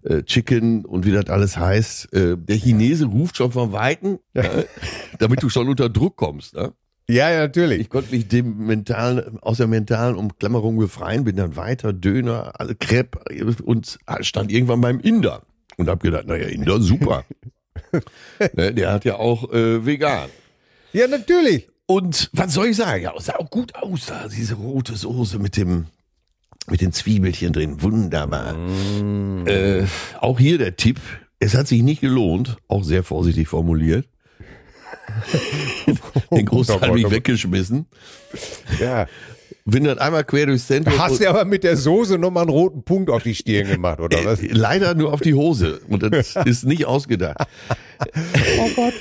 äh, 0.03 0.23
Chicken 0.23 0.85
und 0.85 1.05
wie 1.05 1.11
das 1.11 1.27
alles 1.27 1.57
heißt. 1.57 2.13
Äh, 2.13 2.37
der 2.37 2.57
Chinese 2.57 3.05
ruft 3.05 3.37
schon 3.37 3.51
von 3.51 3.71
Weitem, 3.71 4.19
äh, 4.33 4.63
damit 5.19 5.41
du 5.41 5.49
schon 5.49 5.69
unter 5.69 5.89
Druck 5.89 6.17
kommst. 6.17 6.55
Ne? 6.55 6.73
ja, 7.07 7.29
ja, 7.29 7.39
natürlich. 7.39 7.81
Ich 7.81 7.89
konnte 7.89 8.13
mich 8.13 8.27
dem 8.27 8.65
mentalen, 8.65 9.39
aus 9.39 9.57
der 9.57 9.67
mentalen 9.67 10.15
Umklammerung 10.15 10.77
befreien, 10.77 11.23
bin 11.23 11.35
dann 11.37 11.55
weiter, 11.55 11.93
Döner, 11.93 12.59
alle 12.59 12.75
Crepe 12.75 13.19
und 13.63 13.99
stand 14.21 14.51
irgendwann 14.51 14.81
beim 14.81 14.99
Inder. 14.99 15.43
Und 15.77 15.89
hab 15.89 16.03
gedacht, 16.03 16.27
naja, 16.27 16.47
Inder, 16.47 16.79
super. 16.79 17.23
ne, 18.53 18.73
der 18.73 18.91
hat 18.91 19.05
ja 19.05 19.15
auch 19.15 19.51
äh, 19.51 19.85
vegan. 19.85 20.29
Ja, 20.93 21.07
natürlich. 21.07 21.67
Und 21.85 22.29
was 22.33 22.53
soll 22.53 22.67
ich 22.67 22.77
sagen? 22.77 23.03
Ja, 23.03 23.13
sah 23.19 23.35
auch 23.35 23.49
gut 23.49 23.75
aus, 23.75 24.05
da, 24.07 24.27
diese 24.27 24.55
rote 24.55 24.95
Soße 24.95 25.39
mit 25.39 25.57
dem 25.57 25.87
mit 26.67 26.81
den 26.81 26.93
Zwiebelchen 26.93 27.53
drin, 27.53 27.81
wunderbar. 27.81 28.55
Äh, 29.47 29.85
auch 30.19 30.39
hier 30.39 30.57
der 30.57 30.75
Tipp, 30.75 30.99
es 31.39 31.55
hat 31.55 31.67
sich 31.67 31.81
nicht 31.81 32.01
gelohnt, 32.01 32.57
auch 32.67 32.83
sehr 32.83 33.03
vorsichtig 33.03 33.47
formuliert. 33.47 34.07
Den 36.31 36.45
Großteil 36.45 36.81
habe 36.81 36.99
ich 36.99 37.09
weggeschmissen. 37.09 37.87
Ja. 38.79 39.07
Bin 39.65 39.83
dann 39.83 39.99
einmal 39.99 40.23
quer 40.23 40.47
durchs 40.47 40.67
Zentrum. 40.67 40.97
Hast 40.97 41.19
du 41.19 41.29
aber 41.29 41.45
mit 41.45 41.63
der 41.63 41.77
Soße 41.77 42.17
nochmal 42.17 42.43
einen 42.43 42.51
roten 42.51 42.83
Punkt 42.83 43.09
auf 43.09 43.23
die 43.23 43.35
Stirn 43.35 43.67
gemacht, 43.67 43.99
oder 43.99 44.23
was? 44.25 44.41
Äh, 44.41 44.47
Leider 44.51 44.95
nur 44.95 45.13
auf 45.13 45.21
die 45.21 45.33
Hose. 45.33 45.81
Und 45.87 46.03
das 46.03 46.35
ist 46.45 46.65
nicht 46.65 46.85
ausgedacht. 46.85 47.37
Oh 48.59 48.69
Gott. 48.75 48.93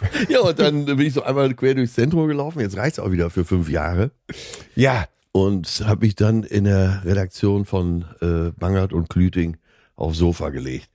Ja, 0.28 0.40
und 0.40 0.58
dann 0.58 0.84
bin 0.86 1.00
ich 1.00 1.12
so 1.14 1.22
einmal 1.22 1.52
quer 1.54 1.74
durchs 1.74 1.94
Zentrum 1.94 2.26
gelaufen. 2.28 2.60
Jetzt 2.60 2.76
reicht's 2.76 2.98
auch 2.98 3.10
wieder 3.10 3.30
für 3.30 3.44
fünf 3.44 3.68
Jahre. 3.68 4.10
Ja, 4.74 5.06
und 5.32 5.82
habe 5.86 6.06
mich 6.06 6.14
dann 6.14 6.42
in 6.42 6.64
der 6.64 7.02
Redaktion 7.04 7.64
von 7.64 8.04
äh, 8.20 8.50
Bangert 8.58 8.92
und 8.92 9.08
Klüting 9.10 9.56
aufs 9.94 10.18
Sofa 10.18 10.48
gelegt. 10.50 10.88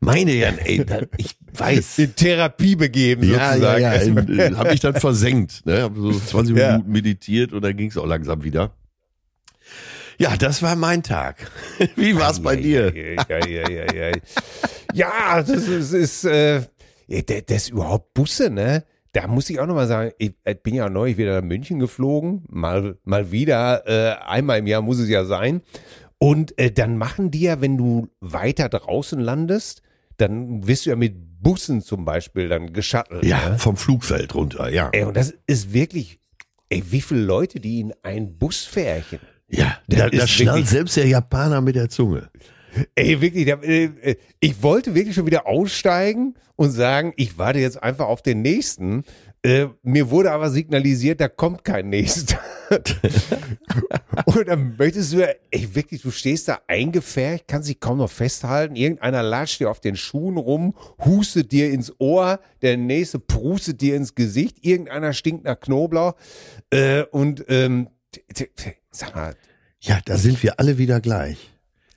Meine 0.00 0.30
Herren, 0.32 0.58
ey, 0.58 0.84
da, 0.84 1.00
ich 1.16 1.36
weiß. 1.52 1.98
in 1.98 2.14
Therapie 2.14 2.76
begeben, 2.76 3.24
Ja, 3.24 3.56
ja, 3.56 4.00
sozusagen. 4.00 4.36
ja, 4.36 4.44
äh, 4.46 4.54
habe 4.54 4.70
mich 4.70 4.80
dann 4.80 4.94
versenkt. 4.94 5.66
Ne? 5.66 5.82
Habe 5.82 6.00
so 6.00 6.12
20 6.12 6.56
Ja. 6.56 6.72
Minuten 6.72 6.92
meditiert 6.92 7.52
und 7.52 7.62
dann 7.62 7.76
ging's 7.76 7.96
auch 7.96 8.06
langsam 8.06 8.44
wieder. 8.44 8.70
Ja, 10.18 10.36
das 10.36 10.62
war 10.62 10.74
mein 10.76 11.02
Tag. 11.02 11.50
Wie 11.96 12.16
war's 12.16 12.40
bei 12.40 12.56
dir? 12.56 12.92
Ja, 12.96 13.38
ja, 13.38 13.46
ja, 13.46 13.70
ja, 13.70 14.08
ja. 14.08 14.12
Ja, 14.94 15.42
das 15.42 15.68
ist, 15.68 15.92
ist 15.92 16.24
äh, 16.24 16.56
ja, 16.56 16.62
das, 17.08 17.42
das 17.46 17.68
überhaupt 17.68 18.14
Busse, 18.14 18.50
ne? 18.50 18.84
Da 19.12 19.26
muss 19.26 19.48
ich 19.48 19.58
auch 19.58 19.66
nochmal 19.66 19.86
sagen, 19.86 20.12
ich, 20.18 20.34
ich 20.44 20.62
bin 20.62 20.74
ja 20.74 20.88
neulich 20.90 21.16
wieder 21.16 21.40
nach 21.40 21.46
München 21.46 21.78
geflogen, 21.78 22.44
mal, 22.48 22.98
mal 23.04 23.32
wieder, 23.32 23.84
äh, 23.86 24.16
einmal 24.22 24.58
im 24.58 24.66
Jahr 24.66 24.82
muss 24.82 24.98
es 24.98 25.08
ja 25.08 25.24
sein. 25.24 25.62
Und 26.18 26.58
äh, 26.58 26.70
dann 26.70 26.98
machen 26.98 27.30
die 27.30 27.40
ja, 27.40 27.60
wenn 27.60 27.78
du 27.78 28.08
weiter 28.20 28.68
draußen 28.68 29.18
landest, 29.18 29.82
dann 30.18 30.66
wirst 30.66 30.84
du 30.84 30.90
ja 30.90 30.96
mit 30.96 31.14
Bussen 31.40 31.80
zum 31.80 32.04
Beispiel 32.04 32.48
dann 32.48 32.72
geschattelt. 32.72 33.24
Ja, 33.24 33.50
Ne? 33.50 33.58
vom 33.58 33.76
Flugfeld 33.76 34.34
runter, 34.34 34.68
ja. 34.68 34.90
Ey, 34.92 35.04
und 35.04 35.16
das 35.16 35.32
ist 35.46 35.72
wirklich, 35.72 36.18
ey, 36.68 36.82
wie 36.90 37.00
viele 37.00 37.20
Leute, 37.22 37.60
die 37.60 37.80
in 37.80 37.94
einen 38.02 38.36
Bus 38.36 38.64
färchen. 38.64 39.20
Ja, 39.48 39.78
da, 39.88 39.96
da 39.96 40.06
ist 40.08 40.28
schnallt 40.30 40.66
selbst 40.68 40.96
der 40.96 41.06
Japaner 41.06 41.60
mit 41.62 41.76
der 41.76 41.88
Zunge. 41.88 42.28
Ey, 42.94 43.20
wirklich, 43.20 43.46
da, 43.46 43.54
äh, 43.62 43.84
äh, 43.84 44.16
ich 44.40 44.62
wollte 44.62 44.94
wirklich 44.94 45.14
schon 45.14 45.26
wieder 45.26 45.46
aussteigen 45.46 46.34
und 46.56 46.70
sagen, 46.70 47.12
ich 47.16 47.38
warte 47.38 47.58
jetzt 47.60 47.82
einfach 47.82 48.06
auf 48.06 48.22
den 48.22 48.42
nächsten. 48.42 49.04
Äh, 49.42 49.68
mir 49.82 50.10
wurde 50.10 50.32
aber 50.32 50.50
signalisiert, 50.50 51.20
da 51.20 51.28
kommt 51.28 51.62
kein 51.64 51.88
nächster. 51.88 52.40
und 54.26 54.48
dann 54.48 54.74
möchtest 54.76 55.12
du 55.12 55.18
ja, 55.20 55.28
ey, 55.50 55.74
wirklich, 55.74 56.02
du 56.02 56.10
stehst 56.10 56.48
da 56.48 56.60
eingefärcht, 56.66 57.46
kannst 57.46 57.68
dich 57.68 57.78
kaum 57.78 57.98
noch 57.98 58.10
festhalten. 58.10 58.74
Irgendeiner 58.74 59.22
latscht 59.22 59.60
dir 59.60 59.70
auf 59.70 59.80
den 59.80 59.96
Schuhen 59.96 60.36
rum, 60.36 60.74
hustet 61.04 61.52
dir 61.52 61.70
ins 61.70 61.92
Ohr, 62.00 62.40
der 62.62 62.76
nächste 62.76 63.20
prustet 63.20 63.80
dir 63.80 63.94
ins 63.96 64.14
Gesicht, 64.16 64.64
irgendeiner 64.66 65.12
stinkt 65.12 65.44
nach 65.44 65.58
Knoblauch. 65.60 66.14
Äh, 66.70 67.04
und 67.04 67.44
ähm, 67.48 67.88
sag 68.90 69.14
mal, 69.14 69.34
Ja, 69.80 70.00
da 70.04 70.16
sind 70.18 70.42
wir 70.42 70.58
alle 70.58 70.78
wieder 70.78 71.00
gleich. 71.00 71.50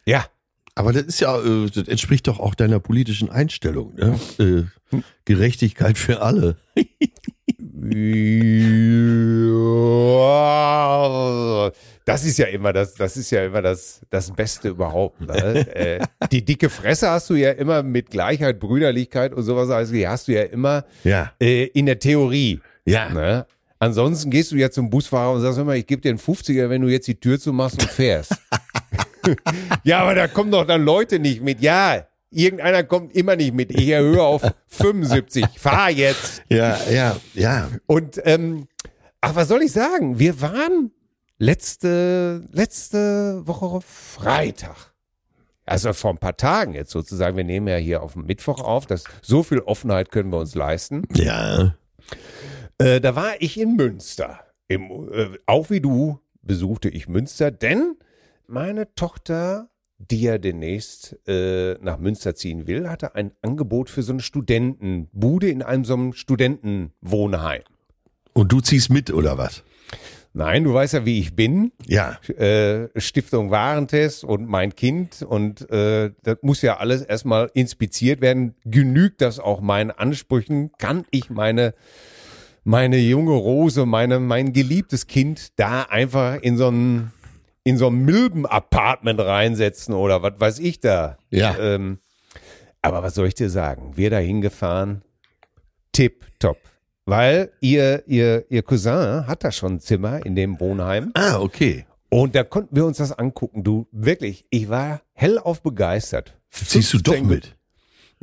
ja, 0.05 0.25
Aber 0.75 0.93
das 0.93 1.03
ist 1.03 1.19
ja, 1.19 1.37
äh, 1.41 1.69
das 1.69 1.87
entspricht 1.87 2.27
doch 2.27 2.39
auch 2.39 2.55
deiner 2.55 2.79
politischen 2.79 3.29
Einstellung. 3.29 3.93
Ne? 3.95 4.19
Äh, 4.39 4.63
Gerechtigkeit 5.25 5.97
für 5.97 6.21
alle. 6.21 6.57
Ja, 10.31 11.71
Das 12.05 12.23
ist 12.25 12.37
ja 12.37 12.47
immer 12.47 12.73
das, 12.73 12.93
das 12.95 13.15
ist 13.17 13.29
ja 13.31 13.45
immer 13.45 13.61
das, 13.61 14.01
das 14.09 14.31
Beste 14.31 14.69
überhaupt. 14.69 15.21
Ne? 15.21 15.75
äh, 15.75 15.99
die 16.31 16.43
dicke 16.43 16.69
Fresse 16.69 17.09
hast 17.09 17.29
du 17.29 17.35
ja 17.35 17.51
immer 17.51 17.83
mit 17.83 18.09
Gleichheit, 18.09 18.59
Brüderlichkeit 18.59 19.33
und 19.33 19.43
sowas, 19.43 19.69
also 19.69 19.93
die 19.93 20.07
hast 20.07 20.27
du 20.27 20.33
ja 20.33 20.43
immer 20.43 20.85
Ja. 21.03 21.31
äh, 21.39 21.65
in 21.65 21.85
der 21.85 21.99
Theorie. 21.99 22.59
Ja. 22.85 23.09
Ne? 23.09 23.45
Ansonsten 23.79 24.29
gehst 24.29 24.51
du 24.51 24.55
ja 24.57 24.69
zum 24.69 24.89
Busfahrer 24.89 25.33
und 25.33 25.41
sagst 25.41 25.57
immer, 25.59 25.75
ich 25.75 25.87
gebe 25.87 26.01
dir 26.01 26.09
einen 26.09 26.19
50er, 26.19 26.69
wenn 26.69 26.81
du 26.81 26.87
jetzt 26.87 27.07
die 27.07 27.19
Tür 27.19 27.39
zumachst 27.39 27.81
und 27.81 27.89
fährst. 27.89 28.35
ja, 29.83 29.99
aber 29.99 30.15
da 30.15 30.27
kommen 30.27 30.51
doch 30.51 30.65
dann 30.65 30.83
Leute 30.83 31.19
nicht 31.19 31.41
mit. 31.41 31.61
Ja, 31.61 32.05
irgendeiner 32.31 32.83
kommt 32.83 33.15
immer 33.15 33.35
nicht 33.35 33.53
mit. 33.53 33.71
Ich 33.71 33.89
erhöhe 33.89 34.21
auf 34.21 34.41
75. 34.67 35.45
Fahr 35.57 35.89
jetzt. 35.89 36.43
Ja, 36.49 36.77
ja, 36.89 37.17
ja. 37.33 37.69
Und 37.85 38.21
ähm, 38.25 38.67
ach, 39.19 39.35
was 39.35 39.47
soll 39.47 39.63
ich 39.63 39.71
sagen? 39.71 40.19
Wir 40.19 40.41
waren 40.41 40.91
letzte, 41.37 42.43
letzte 42.51 43.41
Woche 43.45 43.81
Freitag. 43.81 44.91
Also 45.65 45.93
vor 45.93 46.11
ein 46.11 46.17
paar 46.17 46.37
Tagen 46.37 46.73
jetzt 46.73 46.91
sozusagen. 46.91 47.37
Wir 47.37 47.43
nehmen 47.43 47.67
ja 47.67 47.77
hier 47.77 48.01
auf 48.01 48.13
dem 48.13 48.25
Mittwoch 48.25 48.61
auf. 48.61 48.85
Das, 48.85 49.03
so 49.21 49.43
viel 49.43 49.59
Offenheit 49.59 50.11
können 50.11 50.31
wir 50.31 50.39
uns 50.39 50.55
leisten. 50.55 51.03
Ja. 51.13 51.75
Äh, 52.77 52.99
da 52.99 53.15
war 53.15 53.33
ich 53.39 53.59
in 53.59 53.75
Münster. 53.75 54.39
Im, 54.67 55.09
äh, 55.13 55.37
auch 55.45 55.69
wie 55.69 55.81
du 55.81 56.19
besuchte 56.41 56.89
ich 56.89 57.07
Münster, 57.07 57.51
denn 57.51 57.95
meine 58.51 58.93
Tochter, 58.96 59.70
die 59.98 60.22
ja 60.22 60.38
demnächst 60.38 61.17
äh, 61.27 61.75
nach 61.81 61.98
Münster 61.98 62.36
ziehen 62.36 62.67
will, 62.67 62.89
hatte 62.89 63.15
ein 63.15 63.31
Angebot 63.41 63.89
für 63.89 64.03
so 64.03 64.12
eine 64.12 64.22
Studentenbude 64.22 65.50
in 65.50 65.63
einem 65.63 65.86
so 65.86 65.93
einem 65.93 66.13
Studentenwohnheim. 66.13 67.62
Und 68.34 68.51
du 68.51 68.62
ziehst 68.62 68.89
mit, 68.89 69.12
oder 69.12 69.38
was? 69.38 69.63
Nein, 70.34 70.63
du 70.63 70.74
weißt 70.74 70.93
ja, 70.93 71.05
wie 71.05 71.20
ich 71.20 71.36
bin. 71.36 71.72
Ja. 71.88 72.17
Äh, 72.29 72.88
Stiftung 72.96 73.51
Warentest 73.51 74.24
und 74.24 74.48
mein 74.48 74.75
Kind 74.75 75.24
und 75.24 75.70
äh, 75.70 76.12
das 76.24 76.38
muss 76.41 76.62
ja 76.62 76.77
alles 76.77 77.01
erstmal 77.01 77.51
inspiziert 77.53 78.22
werden. 78.22 78.55
Genügt 78.63 79.22
das 79.22 79.39
auch 79.39 79.60
meinen 79.62 79.91
Ansprüchen? 79.91 80.72
Kann 80.77 81.05
ich 81.12 81.29
meine 81.29 81.74
meine 82.63 82.98
junge 82.98 83.34
Rose, 83.34 83.86
meine 83.86 84.20
mein 84.20 84.53
geliebtes 84.53 85.08
Kind 85.08 85.60
da 85.60 85.84
einfach 85.84 86.41
in 86.41 86.58
so 86.58 86.70
ein 86.70 87.12
in 87.63 87.77
so 87.77 87.87
ein 87.87 87.95
Milben-Apartment 88.05 89.19
reinsetzen 89.19 89.93
oder 89.93 90.21
was 90.23 90.33
weiß 90.39 90.59
ich 90.59 90.79
da? 90.79 91.17
Ja. 91.29 91.57
Ähm, 91.59 91.99
aber 92.81 93.03
was 93.03 93.13
soll 93.15 93.27
ich 93.27 93.35
dir 93.35 93.49
sagen? 93.49 93.95
Wir 93.95 94.09
da 94.09 94.17
hingefahren, 94.17 95.03
tip 95.91 96.25
top. 96.39 96.57
weil 97.05 97.51
ihr, 97.61 98.03
ihr, 98.07 98.45
ihr 98.49 98.63
Cousin 98.63 99.27
hat 99.27 99.43
da 99.43 99.51
schon 99.51 99.73
ein 99.75 99.79
Zimmer 99.79 100.25
in 100.25 100.35
dem 100.35 100.59
Wohnheim. 100.59 101.11
Ah, 101.13 101.37
okay. 101.39 101.85
Und 102.09 102.35
da 102.35 102.43
konnten 102.43 102.75
wir 102.75 102.85
uns 102.85 102.97
das 102.97 103.11
angucken. 103.11 103.63
Du, 103.63 103.87
wirklich, 103.91 104.45
ich 104.49 104.67
war 104.69 105.01
hellauf 105.13 105.61
begeistert. 105.61 106.37
Ziehst 106.49 106.93
du 106.93 106.97
doch 106.97 107.13
15 107.13 107.27
mit. 107.29 107.55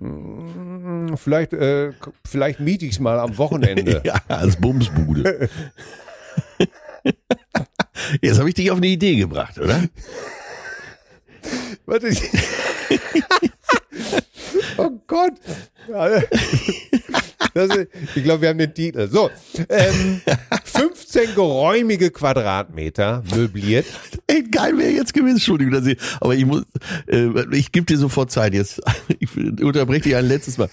Hm, 0.01 1.17
Vielleicht, 1.17 1.53
äh, 1.55 1.93
vielleicht 2.27 2.61
miete 2.61 2.85
ich 2.85 2.93
es 2.93 3.01
mal 3.01 3.19
am 3.19 3.39
Wochenende. 3.39 4.03
Ja, 4.05 4.21
als 4.29 4.57
Bumsbude. 4.57 5.49
Jetzt 8.21 8.39
habe 8.39 8.49
ich 8.49 8.55
dich 8.55 8.71
auf 8.71 8.79
eine 8.79 8.87
Idee 8.87 9.17
gebracht, 9.17 9.59
oder? 9.59 9.85
Warte. 11.87 12.11
oh 14.77 14.91
Gott. 15.07 15.35
Ist, 17.55 17.89
ich 18.15 18.25
glaube, 18.25 18.43
wir 18.43 18.49
haben 18.49 18.59
den 18.59 18.75
Titel. 18.75 19.09
So, 19.09 19.31
ähm, 19.69 20.21
15 20.65 21.35
geräumige 21.35 22.11
Quadratmeter 22.11 23.23
möbliert. 23.35 23.87
Ey, 24.27 24.43
geil 24.43 24.77
wäre 24.77 24.91
jetzt 24.91 25.15
gewesen, 25.15 25.37
Entschuldigung, 25.37 25.73
dass 25.73 25.87
ich, 25.87 25.99
aber 26.21 26.35
ich 26.35 26.45
muss, 26.45 26.65
äh, 27.07 27.29
ich 27.53 27.73
gebe 27.73 27.87
dir 27.87 27.97
sofort 27.97 28.31
Zeit 28.31 28.55
jetzt. 28.55 28.81
Ich 29.21 29.37
unterbreche 29.37 30.03
dich 30.03 30.17
ein 30.17 30.27
letztes 30.27 30.59
Mal. 30.59 30.69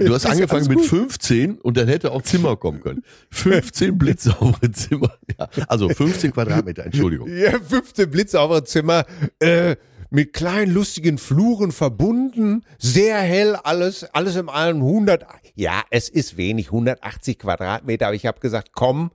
Du 0.00 0.12
hast 0.12 0.26
angefangen 0.26 0.66
mit 0.66 0.78
gut. 0.78 0.86
15 0.86 1.58
und 1.58 1.76
dann 1.76 1.86
hätte 1.86 2.10
auch 2.12 2.22
Zimmer 2.22 2.56
kommen 2.56 2.80
können. 2.80 3.02
15 3.30 3.98
blitzsaubere 3.98 4.72
Zimmer. 4.72 5.16
Ja, 5.38 5.48
also 5.68 5.88
15 5.88 6.32
Quadratmeter, 6.32 6.84
Entschuldigung. 6.84 7.28
Ja, 7.28 7.52
15 7.60 8.10
blitzsaubere 8.10 8.64
Zimmer, 8.64 9.04
äh, 9.38 9.76
mit 10.14 10.32
kleinen 10.32 10.72
lustigen 10.72 11.18
Fluren 11.18 11.72
verbunden, 11.72 12.64
sehr 12.78 13.18
hell 13.18 13.56
alles, 13.56 14.04
alles 14.14 14.36
im 14.36 14.48
allen 14.48 14.76
100. 14.76 15.26
Ja, 15.56 15.82
es 15.90 16.08
ist 16.08 16.36
wenig, 16.36 16.66
180 16.68 17.40
Quadratmeter, 17.40 18.06
aber 18.06 18.14
ich 18.14 18.24
habe 18.24 18.38
gesagt, 18.38 18.70
komm, 18.72 19.10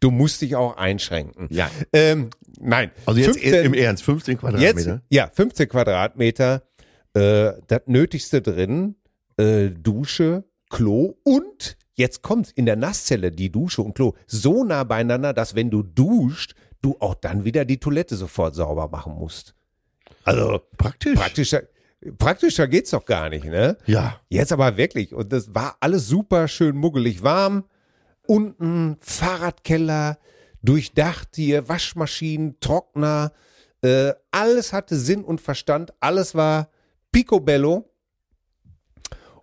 du 0.00 0.10
musst 0.10 0.42
dich 0.42 0.54
auch 0.54 0.76
einschränken. 0.76 1.48
Ja. 1.50 1.70
Ähm, 1.94 2.28
nein. 2.60 2.90
Also 3.06 3.20
jetzt 3.20 3.38
15 3.38 3.64
im 3.64 3.72
Ernst, 3.72 4.02
15 4.04 4.32
Jetzt, 4.32 4.40
Quadratmeter. 4.40 5.02
ja, 5.08 5.30
15 5.32 5.68
Quadratmeter, 5.70 6.62
äh, 7.14 7.52
das 7.66 7.80
Nötigste 7.86 8.42
drin, 8.42 8.96
äh, 9.38 9.70
Dusche, 9.70 10.44
Klo 10.68 11.14
und 11.24 11.78
jetzt 11.94 12.20
kommt's 12.20 12.50
in 12.50 12.66
der 12.66 12.76
Nasszelle, 12.76 13.30
die 13.30 13.50
Dusche 13.50 13.80
und 13.80 13.94
Klo, 13.94 14.12
so 14.26 14.62
nah 14.62 14.84
beieinander, 14.84 15.32
dass 15.32 15.54
wenn 15.54 15.70
du 15.70 15.82
duscht, 15.82 16.54
du 16.82 16.96
auch 17.00 17.14
dann 17.14 17.46
wieder 17.46 17.64
die 17.64 17.78
Toilette 17.78 18.16
sofort 18.16 18.54
sauber 18.54 18.88
machen 18.88 19.14
musst. 19.14 19.54
Also 20.24 20.60
Praktisch. 20.76 21.18
praktischer, 21.18 21.62
praktischer 22.18 22.68
geht's 22.68 22.90
doch 22.90 23.04
gar 23.04 23.28
nicht, 23.28 23.44
ne? 23.44 23.76
Ja. 23.86 24.20
Jetzt 24.28 24.52
aber 24.52 24.76
wirklich. 24.76 25.14
Und 25.14 25.32
das 25.32 25.54
war 25.54 25.76
alles 25.80 26.06
super 26.06 26.48
schön 26.48 26.76
muggelig 26.76 27.22
warm. 27.22 27.64
Unten 28.26 28.96
Fahrradkeller, 29.00 30.18
durchdacht 30.62 31.30
hier, 31.34 31.68
Waschmaschinen, 31.68 32.58
Trockner. 32.60 33.32
Äh, 33.82 34.12
alles 34.30 34.72
hatte 34.72 34.96
Sinn 34.96 35.24
und 35.24 35.40
Verstand. 35.40 35.92
Alles 36.00 36.34
war 36.34 36.70
picobello. 37.10 37.88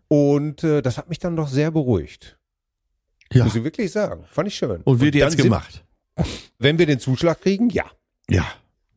Und 0.08 0.64
äh, 0.64 0.82
das 0.82 0.98
hat 0.98 1.10
mich 1.10 1.20
dann 1.20 1.36
doch 1.36 1.48
sehr 1.48 1.72
beruhigt. 1.72 2.38
Ja. 3.32 3.44
Muss 3.44 3.56
ich 3.56 3.64
wirklich 3.64 3.92
sagen. 3.92 4.26
Fand 4.32 4.48
ich 4.48 4.56
schön. 4.56 4.82
Und 4.84 5.00
wird 5.02 5.14
jetzt 5.16 5.38
gemacht. 5.38 5.84
Wenn 6.58 6.80
wir 6.80 6.86
den 6.86 7.00
Zuschlag 7.00 7.42
kriegen, 7.42 7.70
ja. 7.70 7.86
Ja. 8.30 8.46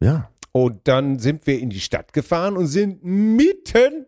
Ja. 0.00 0.30
Und 0.52 0.87
dann 0.87 1.18
sind 1.18 1.47
wir 1.47 1.59
in 1.59 1.71
die 1.71 1.80
Stadt 1.80 2.12
gefahren 2.12 2.56
und 2.56 2.66
sind 2.66 3.02
mitten 3.02 4.06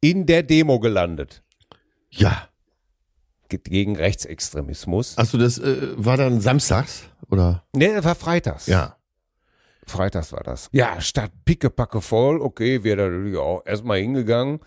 in 0.00 0.24
der 0.26 0.42
Demo 0.44 0.78
gelandet. 0.78 1.42
Ja. 2.10 2.48
Ge- 3.48 3.60
Gegen 3.62 3.96
Rechtsextremismus. 3.96 5.18
Achso, 5.18 5.38
das 5.38 5.58
äh, 5.58 5.88
war 5.96 6.16
dann 6.16 6.40
samstags, 6.40 7.02
oder? 7.30 7.64
Nee, 7.74 7.92
das 7.94 8.04
war 8.04 8.14
freitags. 8.14 8.66
Ja. 8.66 8.96
Freitags 9.86 10.32
war 10.32 10.42
das. 10.42 10.68
Ja, 10.72 11.00
Stadt 11.00 11.30
pickepacke 11.44 12.00
voll. 12.00 12.40
Okay, 12.40 12.82
wir 12.84 12.96
da 12.96 13.38
auch 13.40 13.62
erstmal 13.64 13.98
hingegangen. 14.00 14.60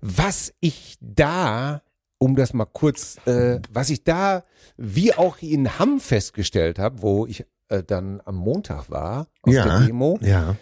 Was 0.00 0.52
ich 0.60 0.96
da, 1.00 1.82
um 2.18 2.36
das 2.36 2.52
mal 2.54 2.64
kurz, 2.66 3.16
äh, 3.26 3.60
was 3.70 3.90
ich 3.90 4.04
da, 4.04 4.44
wie 4.76 5.12
auch 5.14 5.38
in 5.42 5.78
Hamm 5.78 6.00
festgestellt 6.00 6.78
habe, 6.78 7.02
wo 7.02 7.26
ich 7.26 7.44
äh, 7.68 7.82
dann 7.82 8.20
am 8.24 8.36
Montag 8.36 8.90
war, 8.90 9.26
auf 9.42 9.52
Ja. 9.52 9.64
der 9.64 9.86
Demo. 9.86 10.18
Ja. 10.22 10.56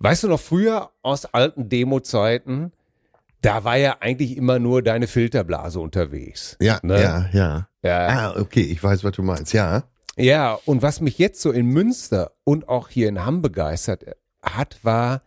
Weißt 0.00 0.22
du 0.24 0.28
noch 0.28 0.40
früher 0.40 0.90
aus 1.02 1.24
alten 1.26 1.68
Demo-Zeiten, 1.68 2.72
da 3.40 3.64
war 3.64 3.76
ja 3.76 3.96
eigentlich 4.00 4.36
immer 4.36 4.58
nur 4.58 4.82
deine 4.82 5.06
Filterblase 5.06 5.80
unterwegs. 5.80 6.56
Ja, 6.60 6.78
Ne? 6.82 7.00
ja, 7.02 7.28
ja. 7.32 7.68
Ja. 7.82 8.06
Ah, 8.08 8.40
okay, 8.40 8.62
ich 8.62 8.82
weiß, 8.82 9.04
was 9.04 9.12
du 9.12 9.22
meinst. 9.22 9.52
Ja. 9.52 9.84
Ja, 10.16 10.58
und 10.64 10.82
was 10.82 11.00
mich 11.00 11.18
jetzt 11.18 11.40
so 11.40 11.52
in 11.52 11.66
Münster 11.66 12.32
und 12.44 12.68
auch 12.68 12.88
hier 12.88 13.08
in 13.08 13.24
Hamm 13.24 13.40
begeistert 13.40 14.04
hat, 14.42 14.78
war, 14.82 15.22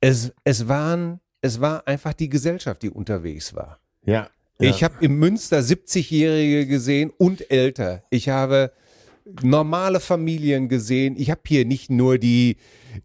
es, 0.00 0.32
es 0.44 0.68
waren, 0.68 1.20
es 1.42 1.60
war 1.60 1.86
einfach 1.86 2.14
die 2.14 2.28
Gesellschaft, 2.30 2.82
die 2.82 2.90
unterwegs 2.90 3.54
war. 3.54 3.78
Ja. 4.04 4.28
ja. 4.58 4.70
Ich 4.70 4.82
habe 4.84 4.94
im 5.00 5.18
Münster 5.18 5.58
70-Jährige 5.58 6.66
gesehen 6.66 7.10
und 7.18 7.50
älter. 7.50 8.02
Ich 8.10 8.28
habe 8.30 8.72
normale 9.42 10.00
Familien 10.00 10.68
gesehen. 10.68 11.14
Ich 11.16 11.30
habe 11.30 11.40
hier 11.46 11.64
nicht 11.64 11.90
nur 11.90 12.18
die, 12.18 12.56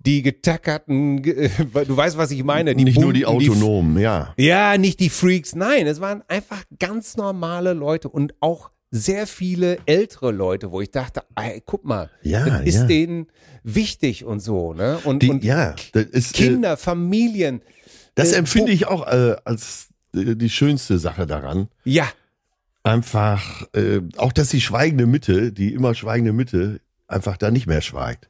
die 0.06 0.22
getackerten, 0.22 1.22
ge- 1.22 1.50
du 1.88 1.96
weißt, 1.98 2.18
was 2.18 2.32
ich 2.32 2.44
meine. 2.44 2.76
Die 2.76 2.84
nicht 2.84 3.00
nur 3.00 3.14
die 3.14 3.22
bunten, 3.24 3.50
Autonomen, 3.52 3.98
ja. 4.00 4.34
ja, 4.38 4.78
nicht 4.78 5.00
die 5.00 5.10
Freaks, 5.10 5.56
nein, 5.56 5.88
es 5.88 6.02
waren 6.02 6.24
einfach 6.28 6.64
ganz 6.80 7.16
normale 7.18 7.74
Leute 7.74 8.10
und 8.10 8.34
auch 8.42 8.70
sehr 8.92 9.28
viele 9.28 9.78
ältere 9.86 10.32
Leute, 10.32 10.72
wo 10.72 10.82
ich 10.82 10.90
dachte, 10.92 11.22
ey, 11.36 11.62
guck 11.66 11.86
mal, 11.86 12.10
Ja, 12.24 12.44
das 12.50 12.66
ist 12.66 12.76
ja. 12.76 12.84
denen 12.86 13.28
wichtig 13.64 14.26
und 14.26 14.40
so, 14.40 14.74
ne? 14.74 14.98
Und, 15.04 15.22
Die, 15.22 15.30
und 15.30 15.44
ja, 15.44 15.76
ist, 15.94 16.34
äh, 16.40 16.44
Kinder, 16.44 16.76
Familien, 16.76 17.62
das 18.16 18.34
äh, 18.34 18.38
empfinde 18.38 18.72
ich 18.72 18.88
auch 18.88 19.06
äh, 19.08 19.36
als 19.46 19.90
äh, 20.16 20.36
die 20.36 20.50
schönste 20.50 20.98
Sache 20.98 21.28
daran. 21.28 21.68
ja, 21.84 22.08
Einfach, 22.84 23.68
äh, 23.74 24.02
auch 24.18 24.32
dass 24.34 24.50
die 24.50 24.62
schweigende 24.62 25.06
Mitte, 25.06 25.52
die 25.52 25.74
immer 25.74 25.94
schweigende 25.96 26.34
Mitte, 26.34 26.80
einfach 27.08 27.38
da 27.38 27.52
nicht 27.52 27.68
mehr 27.68 27.82
schweigt. 27.82 28.30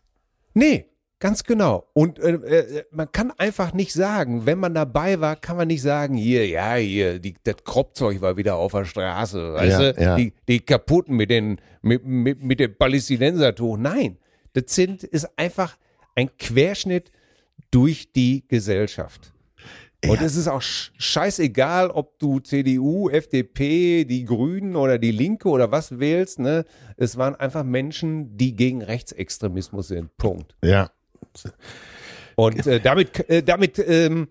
nee, 0.54 0.86
ganz 1.22 1.44
genau. 1.44 1.86
Und 1.94 2.18
äh, 2.20 2.32
äh, 2.36 2.84
man 2.92 3.12
kann 3.12 3.32
einfach 3.38 3.74
nicht 3.74 3.92
sagen, 3.92 4.46
wenn 4.46 4.58
man 4.58 4.74
dabei 4.74 5.20
war, 5.20 5.36
kann 5.36 5.58
man 5.58 5.68
nicht 5.68 5.82
sagen, 5.82 6.16
hier, 6.16 6.48
ja, 6.48 6.76
hier, 6.76 7.20
die, 7.20 7.36
das 7.44 7.58
Kropfzeug 7.66 8.22
war 8.22 8.38
wieder 8.38 8.56
auf 8.56 8.72
der 8.72 8.86
Straße, 8.86 9.54
weißt 9.54 9.80
Ja, 9.82 9.92
du? 9.94 10.02
ja. 10.02 10.16
Die, 10.16 10.34
die 10.48 10.62
kaputten 10.62 11.16
mit 11.18 11.30
den, 11.30 11.60
mit, 11.82 12.06
mit, 12.06 12.42
mit 12.42 12.60
dem 12.62 12.74
Palästinensertuch. 12.76 13.78
Nein, 13.78 14.18
das 14.54 14.64
sind, 14.74 15.04
ist 15.04 15.28
einfach 15.38 15.76
ein 16.16 16.30
Querschnitt 16.38 17.12
durch 17.70 18.14
die 18.14 18.46
Gesellschaft. 18.48 19.34
Und 20.06 20.22
Ja. 20.22 20.26
es 20.26 20.36
ist 20.38 20.48
auch 20.48 20.62
sch- 20.62 20.92
scheißegal, 20.98 21.90
ob 21.92 22.18
du 22.20 22.40
CDU, 22.40 23.10
FDP, 23.10 24.06
die 24.06 24.24
Grünen 24.24 24.76
oder 24.78 24.98
die 24.98 25.12
Linke 25.12 25.50
oder 25.50 25.72
was 25.72 26.00
wählst, 26.00 26.40
ne? 26.40 26.64
Es 26.96 27.18
waren 27.18 27.36
einfach 27.36 27.64
Menschen, 27.64 28.38
die 28.38 28.56
gegen 28.56 28.82
Rechtsextremismus 28.82 29.90
sind. 29.90 30.16
Punkt. 30.18 30.56
Ja. 30.64 30.90
Und 32.36 32.66
äh, 32.66 32.80
damit, 32.80 33.30
äh, 33.30 33.44
damit 33.44 33.80
ähm, 33.80 34.30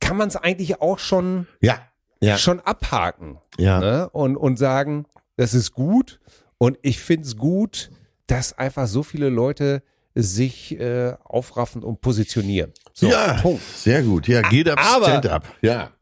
kann 0.00 0.16
man 0.16 0.28
es 0.28 0.36
eigentlich 0.36 0.80
auch 0.80 0.98
schon, 0.98 1.46
Ja. 1.60 1.80
Ja. 2.20 2.36
schon 2.36 2.60
abhaken 2.60 3.38
Ja. 3.58 3.80
ne? 3.80 4.08
und, 4.10 4.36
und 4.36 4.58
sagen, 4.58 5.06
das 5.36 5.54
ist 5.54 5.72
gut. 5.72 6.20
Und 6.58 6.78
ich 6.82 6.98
finde 7.00 7.26
es 7.26 7.36
gut, 7.36 7.90
dass 8.26 8.52
einfach 8.58 8.86
so 8.86 9.02
viele 9.02 9.28
Leute 9.30 9.82
sich 10.14 10.78
äh, 10.78 11.14
aufraffen 11.24 11.82
und 11.82 12.00
positionieren. 12.00 12.72
So, 12.98 13.06
ja. 13.08 13.34
Punkt. 13.40 13.62
Sehr 13.76 14.02
gut. 14.02 14.26
Ja, 14.26 14.42
geht 14.42 14.68
up, 14.68 14.76
Aber- 14.80 15.04
stand 15.04 15.26
up. 15.26 15.44
Ja. 15.62 15.92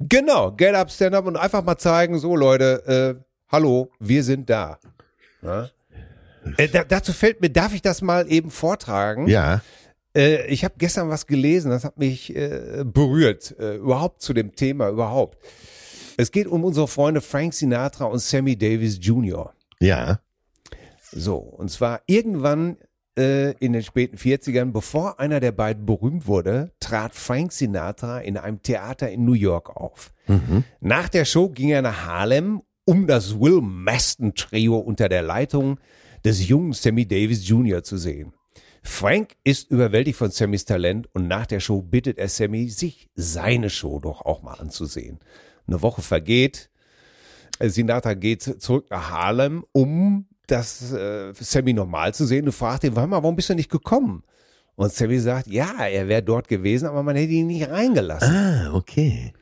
Genau, 0.00 0.50
get 0.50 0.74
up, 0.74 0.90
stand 0.90 1.14
up 1.14 1.24
und 1.26 1.36
einfach 1.36 1.62
mal 1.62 1.78
zeigen, 1.78 2.18
so 2.18 2.34
Leute, 2.34 3.16
äh, 3.20 3.24
hallo, 3.52 3.92
wir 4.00 4.24
sind 4.24 4.50
da. 4.50 4.80
Ja? 5.40 5.68
Äh, 6.56 6.66
da, 6.66 6.82
dazu 6.82 7.12
fällt 7.12 7.40
mir, 7.40 7.50
darf 7.50 7.72
ich 7.72 7.80
das 7.82 8.02
mal 8.02 8.28
eben 8.28 8.50
vortragen? 8.50 9.28
Ja. 9.28 9.60
Äh, 10.16 10.46
ich 10.48 10.64
habe 10.64 10.74
gestern 10.78 11.08
was 11.10 11.28
gelesen, 11.28 11.70
das 11.70 11.84
hat 11.84 11.96
mich 11.96 12.34
äh, 12.34 12.82
berührt, 12.84 13.54
äh, 13.60 13.76
überhaupt 13.76 14.20
zu 14.22 14.32
dem 14.32 14.56
Thema 14.56 14.88
überhaupt. 14.88 15.38
Es 16.16 16.32
geht 16.32 16.48
um 16.48 16.64
unsere 16.64 16.88
Freunde 16.88 17.20
Frank 17.20 17.54
Sinatra 17.54 18.06
und 18.06 18.18
Sammy 18.18 18.58
Davis 18.58 18.98
Jr. 19.00 19.54
Ja. 19.78 20.18
So, 21.12 21.36
und 21.36 21.70
zwar 21.70 22.00
irgendwann 22.06 22.78
äh, 23.18 23.52
in 23.58 23.72
den 23.72 23.82
späten 23.82 24.16
40ern, 24.16 24.72
bevor 24.72 25.20
einer 25.20 25.40
der 25.40 25.52
beiden 25.52 25.86
berühmt 25.86 26.26
wurde, 26.26 26.72
trat 26.80 27.14
Frank 27.14 27.52
Sinatra 27.52 28.20
in 28.20 28.36
einem 28.36 28.62
Theater 28.62 29.10
in 29.10 29.24
New 29.24 29.34
York 29.34 29.76
auf. 29.76 30.12
Nach 30.80 31.08
der 31.08 31.24
Show 31.24 31.48
ging 31.48 31.70
er 31.70 31.82
nach 31.82 32.06
Harlem, 32.06 32.62
um 32.84 33.06
das 33.06 33.38
Will 33.38 33.60
Maston 33.60 34.34
Trio 34.34 34.78
unter 34.78 35.08
der 35.08 35.22
Leitung 35.22 35.78
des 36.24 36.48
jungen 36.48 36.72
Sammy 36.72 37.06
Davis 37.06 37.46
Jr. 37.48 37.82
zu 37.82 37.96
sehen. 37.96 38.32
Frank 38.82 39.36
ist 39.44 39.70
überwältigt 39.70 40.18
von 40.18 40.30
Sammys 40.30 40.64
Talent 40.64 41.08
und 41.14 41.28
nach 41.28 41.46
der 41.46 41.60
Show 41.60 41.82
bittet 41.82 42.18
er 42.18 42.28
Sammy, 42.28 42.68
sich 42.68 43.08
seine 43.14 43.70
Show 43.70 44.00
doch 44.00 44.22
auch 44.22 44.42
mal 44.42 44.54
anzusehen. 44.54 45.20
Eine 45.68 45.82
Woche 45.82 46.02
vergeht, 46.02 46.70
Sinatra 47.60 48.14
geht 48.14 48.42
zurück 48.42 48.86
nach 48.90 49.10
Harlem, 49.10 49.64
um 49.72 50.26
das 50.52 50.92
äh, 50.92 51.32
Sammy 51.34 51.72
normal 51.72 52.14
zu 52.14 52.26
sehen. 52.26 52.44
Du 52.44 52.52
fragst 52.52 52.84
ihn, 52.84 52.94
warum 52.94 53.36
bist 53.36 53.48
du 53.48 53.54
nicht 53.54 53.70
gekommen? 53.70 54.22
Und 54.74 54.92
Sammy 54.92 55.18
sagt, 55.18 55.46
ja, 55.46 55.86
er 55.86 56.08
wäre 56.08 56.22
dort 56.22 56.48
gewesen, 56.48 56.86
aber 56.86 57.02
man 57.02 57.16
hätte 57.16 57.32
ihn 57.32 57.46
nicht 57.46 57.68
reingelassen. 57.68 58.34
Ah, 58.34 58.74
okay. 58.74 59.32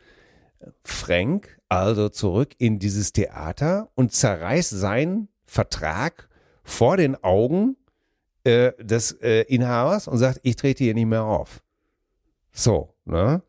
Frank 0.84 1.60
also 1.68 2.08
zurück 2.08 2.54
in 2.58 2.78
dieses 2.78 3.12
Theater 3.12 3.90
und 3.94 4.12
zerreißt 4.12 4.70
seinen 4.70 5.28
Vertrag 5.46 6.28
vor 6.64 6.96
den 6.96 7.22
Augen 7.22 7.76
äh, 8.44 8.72
des 8.82 9.12
äh, 9.22 9.42
Inhabers 9.42 10.08
und 10.08 10.18
sagt, 10.18 10.40
ich 10.42 10.56
trete 10.56 10.84
hier 10.84 10.94
nicht 10.94 11.06
mehr 11.06 11.22
auf. 11.22 11.62
So, 12.52 12.94
ne? 13.04 13.42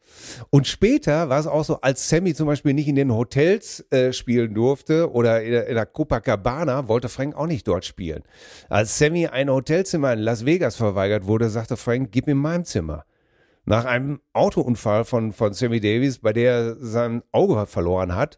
Und 0.49 0.67
später 0.67 1.29
war 1.29 1.39
es 1.39 1.47
auch 1.47 1.63
so, 1.63 1.81
als 1.81 2.07
Sammy 2.07 2.33
zum 2.33 2.47
Beispiel 2.47 2.73
nicht 2.73 2.87
in 2.87 2.95
den 2.95 3.11
Hotels 3.11 3.85
äh, 3.91 4.13
spielen 4.13 4.53
durfte 4.53 5.11
oder 5.11 5.41
in 5.41 5.51
der, 5.51 5.67
in 5.67 5.75
der 5.75 5.85
Copacabana, 5.85 6.87
wollte 6.87 7.09
Frank 7.09 7.35
auch 7.35 7.47
nicht 7.47 7.67
dort 7.67 7.85
spielen. 7.85 8.23
Als 8.69 8.97
Sammy 8.97 9.27
ein 9.27 9.49
Hotelzimmer 9.49 10.13
in 10.13 10.19
Las 10.19 10.45
Vegas 10.45 10.75
verweigert 10.75 11.25
wurde, 11.25 11.49
sagte 11.49 11.77
Frank, 11.77 12.11
gib 12.11 12.27
mir 12.27 12.35
mein 12.35 12.65
Zimmer. 12.65 13.05
Nach 13.65 13.85
einem 13.85 14.21
Autounfall 14.33 15.05
von, 15.05 15.33
von 15.33 15.53
Sammy 15.53 15.79
Davis, 15.79 16.19
bei 16.19 16.33
der 16.33 16.51
er 16.51 16.75
sein 16.77 17.21
Auge 17.31 17.65
verloren 17.67 18.15
hat, 18.15 18.37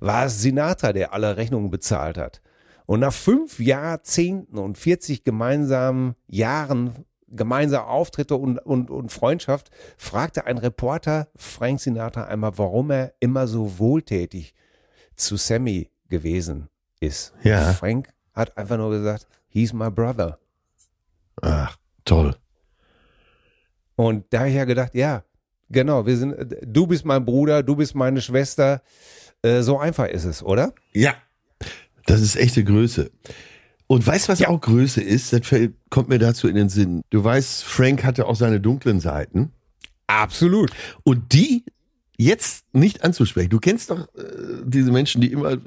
war 0.00 0.26
es 0.26 0.42
Sinatra, 0.42 0.92
der 0.92 1.12
alle 1.12 1.36
Rechnungen 1.36 1.70
bezahlt 1.70 2.18
hat. 2.18 2.40
Und 2.86 3.00
nach 3.00 3.12
fünf 3.12 3.60
Jahrzehnten 3.60 4.58
und 4.58 4.76
40 4.76 5.24
gemeinsamen 5.24 6.16
Jahren 6.26 7.06
gemeinsame 7.36 7.86
Auftritte 7.86 8.36
und, 8.36 8.58
und, 8.58 8.90
und 8.90 9.12
Freundschaft, 9.12 9.70
fragte 9.96 10.46
ein 10.46 10.58
Reporter 10.58 11.28
Frank 11.36 11.80
Sinatra 11.80 12.24
einmal, 12.24 12.56
warum 12.58 12.90
er 12.90 13.14
immer 13.20 13.46
so 13.46 13.78
wohltätig 13.78 14.54
zu 15.16 15.36
Sammy 15.36 15.90
gewesen 16.08 16.68
ist. 17.00 17.32
Ja. 17.42 17.72
Frank 17.72 18.08
hat 18.32 18.56
einfach 18.56 18.76
nur 18.76 18.90
gesagt, 18.90 19.26
he's 19.48 19.72
my 19.72 19.90
brother. 19.90 20.38
Ach, 21.42 21.76
toll. 22.04 22.36
Und 23.96 24.24
da 24.30 24.40
habe 24.40 24.48
ich 24.48 24.56
ja 24.56 24.64
gedacht, 24.64 24.94
ja, 24.94 25.24
genau, 25.70 26.04
wir 26.06 26.16
sind, 26.16 26.34
du 26.62 26.86
bist 26.86 27.04
mein 27.04 27.24
Bruder, 27.24 27.62
du 27.62 27.76
bist 27.76 27.94
meine 27.94 28.20
Schwester. 28.20 28.82
Äh, 29.42 29.62
so 29.62 29.78
einfach 29.78 30.06
ist 30.06 30.24
es, 30.24 30.42
oder? 30.42 30.72
Ja. 30.92 31.14
Das 32.06 32.20
ist 32.20 32.36
echte 32.36 32.64
Größe. 32.64 33.10
Und 33.94 34.04
weißt 34.04 34.28
was 34.28 34.40
Ja. 34.40 34.48
auch 34.48 34.60
Größe 34.60 35.00
ist? 35.00 35.32
Das 35.32 35.42
kommt 35.88 36.08
mir 36.08 36.18
dazu 36.18 36.48
in 36.48 36.56
den 36.56 36.68
Sinn. 36.68 37.02
Du 37.10 37.22
weißt, 37.22 37.62
Frank 37.62 38.02
hatte 38.02 38.26
auch 38.26 38.34
seine 38.34 38.58
dunklen 38.60 38.98
Seiten. 38.98 39.52
Absolut. 40.08 40.72
Und 41.04 41.32
die 41.32 41.62
jetzt 42.18 42.64
nicht 42.72 43.04
anzusprechen. 43.04 43.50
Du 43.50 43.60
kennst 43.60 43.90
doch 43.90 44.00
äh, 44.16 44.22
diese 44.64 44.90
Menschen, 44.90 45.20
die 45.20 45.30
immer, 45.30 45.52
äh, 45.52 45.58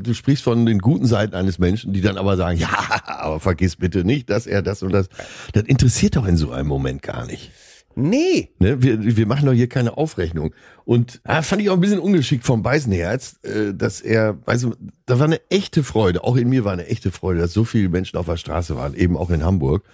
du 0.00 0.14
sprichst 0.14 0.44
von 0.44 0.64
den 0.64 0.78
guten 0.78 1.06
Seiten 1.06 1.34
eines 1.34 1.58
Menschen, 1.58 1.92
die 1.92 2.02
dann 2.02 2.18
aber 2.18 2.36
sagen, 2.36 2.56
ja, 2.60 3.02
aber 3.04 3.40
vergiss 3.40 3.74
bitte 3.74 4.04
nicht, 4.04 4.30
dass 4.30 4.46
er 4.46 4.62
das 4.62 4.84
und 4.84 4.92
das. 4.92 5.08
Das 5.52 5.64
interessiert 5.64 6.14
doch 6.14 6.26
in 6.26 6.36
so 6.36 6.52
einem 6.52 6.68
Moment 6.68 7.02
gar 7.02 7.26
nicht. 7.26 7.50
Nee. 7.98 8.50
Ne? 8.58 8.82
Wir, 8.82 9.16
wir 9.16 9.26
machen 9.26 9.46
doch 9.46 9.52
hier 9.54 9.68
keine 9.70 9.96
Aufrechnung. 9.96 10.54
Und 10.84 11.20
ah, 11.24 11.40
fand 11.40 11.62
ich 11.62 11.70
auch 11.70 11.74
ein 11.74 11.80
bisschen 11.80 11.98
ungeschickt 11.98 12.44
vom 12.44 12.62
Beisenherz, 12.62 13.38
äh, 13.42 13.72
dass 13.74 14.02
er, 14.02 14.38
weißt 14.46 14.64
du, 14.64 14.74
da 15.06 15.18
war 15.18 15.24
eine 15.26 15.40
echte 15.50 15.82
Freude, 15.82 16.22
auch 16.22 16.36
in 16.36 16.48
mir 16.50 16.64
war 16.64 16.72
eine 16.74 16.86
echte 16.88 17.10
Freude, 17.10 17.40
dass 17.40 17.54
so 17.54 17.64
viele 17.64 17.88
Menschen 17.88 18.18
auf 18.18 18.26
der 18.26 18.36
Straße 18.36 18.76
waren, 18.76 18.94
eben 18.94 19.16
auch 19.16 19.30
in 19.30 19.42
Hamburg. 19.42 19.84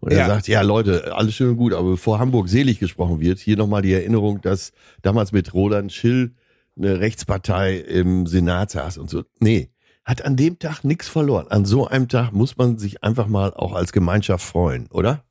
Und 0.00 0.10
er 0.10 0.18
Ja. 0.18 0.26
sagt, 0.26 0.48
ja 0.48 0.62
Leute, 0.62 1.14
alles 1.14 1.34
schön 1.34 1.50
und 1.50 1.56
gut, 1.56 1.72
aber 1.72 1.90
bevor 1.90 2.18
Hamburg 2.18 2.48
selig 2.48 2.80
gesprochen 2.80 3.20
wird, 3.20 3.38
hier 3.38 3.56
nochmal 3.56 3.82
die 3.82 3.92
Erinnerung, 3.92 4.40
dass 4.40 4.72
damals 5.02 5.30
mit 5.30 5.54
Roland 5.54 5.92
Schill 5.92 6.32
eine 6.76 6.98
Rechtspartei 6.98 7.76
im 7.76 8.26
Senat 8.26 8.72
saß 8.72 8.98
und 8.98 9.08
so. 9.08 9.22
Nee, 9.38 9.70
hat 10.04 10.24
an 10.24 10.34
dem 10.34 10.58
Tag 10.58 10.82
nichts 10.82 11.08
verloren. 11.08 11.46
An 11.48 11.64
so 11.64 11.86
einem 11.86 12.08
Tag 12.08 12.32
muss 12.32 12.56
man 12.56 12.76
sich 12.78 13.04
einfach 13.04 13.28
mal 13.28 13.54
auch 13.54 13.72
als 13.74 13.92
Gemeinschaft 13.92 14.44
freuen, 14.44 14.88
oder? 14.90 15.22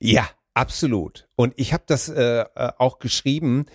Ja, 0.00 0.26
absolut. 0.54 1.28
Und 1.36 1.54
ich 1.56 1.72
habe 1.72 1.84
das 1.86 2.08
äh, 2.08 2.40
äh, 2.40 2.72
auch 2.78 2.98
geschrieben. 2.98 3.66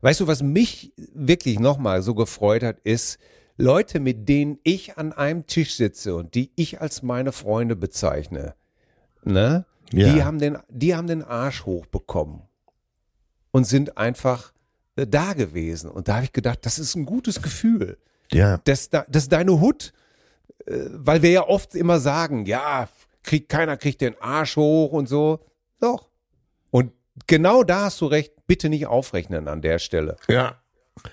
Weißt 0.00 0.20
du, 0.20 0.26
was 0.26 0.42
mich 0.42 0.92
wirklich 1.14 1.60
nochmal 1.60 2.02
so 2.02 2.14
gefreut 2.14 2.62
hat, 2.62 2.80
ist, 2.80 3.18
Leute, 3.56 4.00
mit 4.00 4.28
denen 4.28 4.58
ich 4.64 4.98
an 4.98 5.12
einem 5.12 5.46
Tisch 5.46 5.76
sitze 5.76 6.16
und 6.16 6.34
die 6.34 6.50
ich 6.56 6.80
als 6.80 7.02
meine 7.02 7.32
Freunde 7.32 7.76
bezeichne, 7.76 8.54
ne? 9.24 9.66
Ja. 9.92 10.12
Die 10.12 10.24
haben 10.24 10.38
den, 10.38 10.58
die 10.70 10.94
haben 10.94 11.06
den 11.06 11.22
Arsch 11.22 11.66
hochbekommen 11.66 12.42
und 13.50 13.64
sind 13.64 13.98
einfach 13.98 14.52
äh, 14.96 15.06
da 15.06 15.34
gewesen. 15.34 15.90
Und 15.90 16.08
da 16.08 16.16
habe 16.16 16.24
ich 16.24 16.32
gedacht, 16.32 16.60
das 16.62 16.78
ist 16.78 16.96
ein 16.96 17.04
gutes 17.04 17.42
Gefühl. 17.42 17.98
Ja. 18.32 18.56
dass, 18.64 18.88
da, 18.88 19.04
dass 19.10 19.28
deine 19.28 19.60
Hut, 19.60 19.92
äh, 20.64 20.86
weil 20.90 21.20
wir 21.20 21.30
ja 21.30 21.46
oft 21.46 21.74
immer 21.74 22.00
sagen, 22.00 22.46
ja, 22.46 22.88
kriegt, 23.22 23.50
keiner 23.50 23.76
kriegt 23.76 24.00
den 24.00 24.18
Arsch 24.20 24.56
hoch 24.56 24.92
und 24.92 25.06
so. 25.08 25.40
Doch. 25.80 26.08
Und 26.72 26.90
genau 27.28 27.62
da 27.62 27.84
hast 27.84 28.00
du 28.00 28.06
recht, 28.06 28.32
bitte 28.48 28.68
nicht 28.68 28.86
aufrechnen 28.86 29.46
an 29.46 29.62
der 29.62 29.78
Stelle. 29.78 30.16
Ja. 30.28 30.56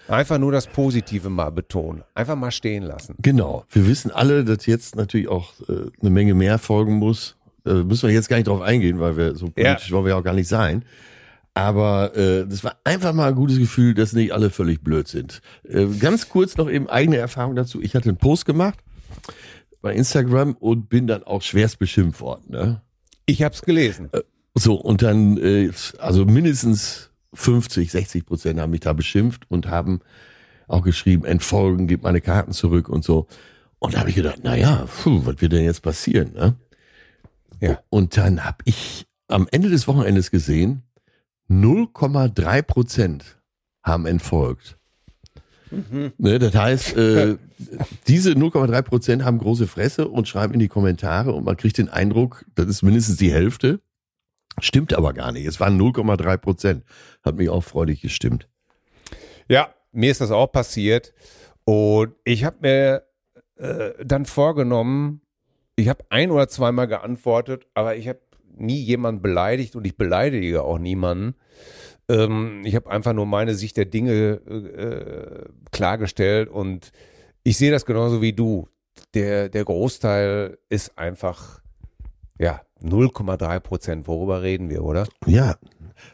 Einfach 0.07 0.37
nur 0.39 0.51
das 0.51 0.67
Positive 0.67 1.29
mal 1.29 1.51
betonen. 1.51 2.03
Einfach 2.15 2.35
mal 2.35 2.51
stehen 2.51 2.83
lassen. 2.83 3.15
Genau. 3.21 3.65
Wir 3.69 3.87
wissen 3.87 4.11
alle, 4.11 4.43
dass 4.43 4.65
jetzt 4.65 4.95
natürlich 4.95 5.27
auch 5.27 5.53
äh, 5.69 5.89
eine 6.01 6.09
Menge 6.09 6.33
mehr 6.33 6.57
folgen 6.57 6.95
muss. 6.95 7.37
Äh, 7.65 7.83
müssen 7.83 8.07
wir 8.07 8.13
jetzt 8.13 8.29
gar 8.29 8.37
nicht 8.37 8.47
drauf 8.47 8.61
eingehen, 8.61 8.99
weil 8.99 9.15
wir 9.15 9.35
so 9.35 9.49
politisch 9.49 9.91
wollen 9.91 10.05
wir 10.05 10.17
auch 10.17 10.23
gar 10.23 10.33
nicht 10.33 10.47
sein. 10.47 10.83
Aber 11.53 12.15
äh, 12.15 12.45
das 12.47 12.63
war 12.63 12.77
einfach 12.83 13.13
mal 13.13 13.29
ein 13.29 13.35
gutes 13.35 13.57
Gefühl, 13.57 13.93
dass 13.93 14.13
nicht 14.13 14.33
alle 14.33 14.49
völlig 14.49 14.83
blöd 14.83 15.07
sind. 15.07 15.41
Äh, 15.63 15.87
ganz 15.99 16.29
kurz 16.29 16.57
noch 16.57 16.69
eben 16.69 16.89
eigene 16.89 17.17
Erfahrung 17.17 17.55
dazu. 17.55 17.81
Ich 17.81 17.95
hatte 17.95 18.09
einen 18.09 18.17
Post 18.17 18.45
gemacht 18.45 18.79
bei 19.81 19.93
Instagram 19.93 20.53
und 20.53 20.89
bin 20.89 21.07
dann 21.07 21.23
auch 21.23 21.41
schwerst 21.41 21.79
beschimpft 21.79 22.21
worden. 22.21 22.45
Ne? 22.49 22.81
Ich 23.25 23.43
hab's 23.43 23.61
gelesen. 23.61 24.09
So, 24.55 24.75
und 24.75 25.01
dann, 25.01 25.37
äh, 25.37 25.71
also 25.99 26.25
mindestens 26.25 27.11
50, 27.33 27.91
60 27.91 28.25
Prozent 28.25 28.59
haben 28.59 28.71
mich 28.71 28.81
da 28.81 28.93
beschimpft 28.93 29.49
und 29.49 29.67
haben 29.67 30.01
auch 30.67 30.83
geschrieben, 30.83 31.25
entfolgen, 31.25 31.87
gib 31.87 32.03
meine 32.03 32.21
Karten 32.21 32.51
zurück 32.51 32.89
und 32.89 33.03
so. 33.03 33.27
Und 33.79 33.93
da 33.93 33.99
habe 33.99 34.09
ich 34.09 34.15
gedacht, 34.15 34.39
na 34.43 34.55
ja, 34.55 34.85
puh, 35.01 35.21
was 35.25 35.41
wird 35.41 35.53
denn 35.53 35.63
jetzt 35.63 35.81
passieren? 35.81 36.33
Ne? 36.33 36.55
Ja. 37.61 37.79
Und 37.89 38.17
dann 38.17 38.43
habe 38.43 38.57
ich 38.65 39.05
am 39.27 39.47
Ende 39.51 39.69
des 39.69 39.87
Wochenendes 39.87 40.31
gesehen, 40.31 40.83
0,3 41.49 42.61
Prozent 42.61 43.37
haben 43.83 44.05
entfolgt. 44.05 44.77
Ne, 46.17 46.39
das 46.39 46.55
heißt, 46.55 46.97
äh, 46.97 47.37
diese 48.07 48.31
0,3 48.31 48.81
Prozent 48.81 49.23
haben 49.23 49.37
große 49.37 49.67
Fresse 49.67 50.07
und 50.07 50.27
schreiben 50.27 50.53
in 50.53 50.59
die 50.59 50.67
Kommentare 50.67 51.31
und 51.31 51.45
man 51.45 51.57
kriegt 51.57 51.77
den 51.77 51.89
Eindruck, 51.89 52.45
das 52.55 52.67
ist 52.67 52.81
mindestens 52.81 53.17
die 53.17 53.31
Hälfte. 53.31 53.79
Stimmt 54.61 54.93
aber 54.93 55.13
gar 55.13 55.31
nicht. 55.31 55.45
Es 55.45 55.59
waren 55.59 55.79
0,3 55.79 56.37
Prozent. 56.37 56.83
Hat 57.23 57.35
mich 57.35 57.49
auch 57.49 57.63
freudig 57.63 58.01
gestimmt. 58.01 58.47
Ja, 59.47 59.73
mir 59.91 60.11
ist 60.11 60.21
das 60.21 60.31
auch 60.31 60.51
passiert. 60.51 61.13
Und 61.65 62.13
ich 62.23 62.43
habe 62.45 62.57
mir 62.61 63.03
äh, 63.57 63.91
dann 64.03 64.25
vorgenommen, 64.25 65.21
ich 65.75 65.89
habe 65.89 66.03
ein 66.09 66.31
oder 66.31 66.47
zweimal 66.47 66.87
geantwortet, 66.87 67.67
aber 67.73 67.95
ich 67.95 68.07
habe 68.07 68.19
nie 68.55 68.79
jemanden 68.79 69.21
beleidigt 69.21 69.75
und 69.75 69.85
ich 69.85 69.97
beleidige 69.97 70.63
auch 70.63 70.77
niemanden. 70.77 71.35
Ähm, 72.09 72.61
ich 72.65 72.75
habe 72.75 72.89
einfach 72.89 73.13
nur 73.13 73.25
meine 73.25 73.55
Sicht 73.55 73.77
der 73.77 73.85
Dinge 73.85 74.41
äh, 74.45 75.49
klargestellt 75.71 76.49
und 76.49 76.91
ich 77.43 77.57
sehe 77.57 77.71
das 77.71 77.85
genauso 77.85 78.21
wie 78.21 78.33
du. 78.33 78.67
Der, 79.13 79.49
der 79.49 79.63
Großteil 79.63 80.57
ist 80.67 80.97
einfach, 80.97 81.61
ja, 82.37 82.61
0,3 82.83 83.59
Prozent. 83.59 84.07
Worüber 84.07 84.41
reden 84.41 84.69
wir, 84.69 84.83
oder? 84.83 85.07
Ja. 85.25 85.55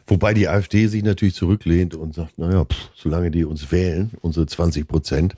Wobei 0.06 0.34
die 0.34 0.48
AfD 0.48 0.86
sich 0.88 1.02
natürlich 1.04 1.34
zurücklehnt 1.34 1.94
und 1.94 2.14
sagt, 2.14 2.38
naja, 2.38 2.64
pff, 2.64 2.90
solange 2.96 3.30
die 3.30 3.44
uns 3.44 3.70
wählen, 3.70 4.10
unsere 4.20 4.46
20 4.46 4.86
Prozent. 4.88 5.36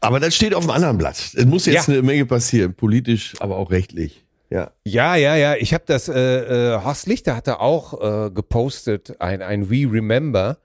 Aber 0.00 0.20
das 0.20 0.34
steht 0.34 0.54
auf 0.54 0.64
dem 0.64 0.70
anderen 0.70 0.98
Blatt. 0.98 1.16
Es 1.34 1.44
muss 1.44 1.66
jetzt 1.66 1.88
Ja. 1.88 1.94
eine 1.94 2.02
Menge 2.02 2.26
passieren, 2.26 2.74
politisch, 2.74 3.34
aber 3.40 3.56
auch 3.56 3.70
rechtlich. 3.70 4.24
Ja. 4.50 4.70
Ja, 4.84 5.16
ja, 5.16 5.36
ja. 5.36 5.54
Ich 5.56 5.74
habe 5.74 5.84
das, 5.86 6.08
äh, 6.08 6.74
äh, 6.74 6.82
Horst 6.84 7.06
Lichter 7.06 7.34
hatte 7.36 7.60
auch 7.60 8.26
äh, 8.26 8.30
gepostet, 8.30 9.20
ein, 9.20 9.42
ein 9.42 9.70
We 9.70 9.90
Remember. 9.90 10.58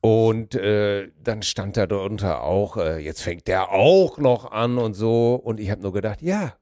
Und 0.00 0.54
äh, 0.54 1.08
dann 1.22 1.42
stand 1.42 1.76
da 1.76 1.86
drunter 1.86 2.42
auch, 2.42 2.76
äh, 2.76 2.98
jetzt 2.98 3.22
fängt 3.22 3.48
der 3.48 3.72
auch 3.72 4.18
noch 4.18 4.52
an 4.52 4.78
und 4.78 4.94
so. 4.94 5.34
Und 5.34 5.60
ich 5.60 5.70
habe 5.70 5.82
nur 5.82 5.92
gedacht, 5.92 6.22
ja, 6.22 6.54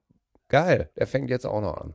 geil, 0.49 0.91
der 0.97 1.07
fängt 1.07 1.29
jetzt 1.29 1.45
auch 1.47 1.61
noch 1.61 1.77
an. 1.77 1.95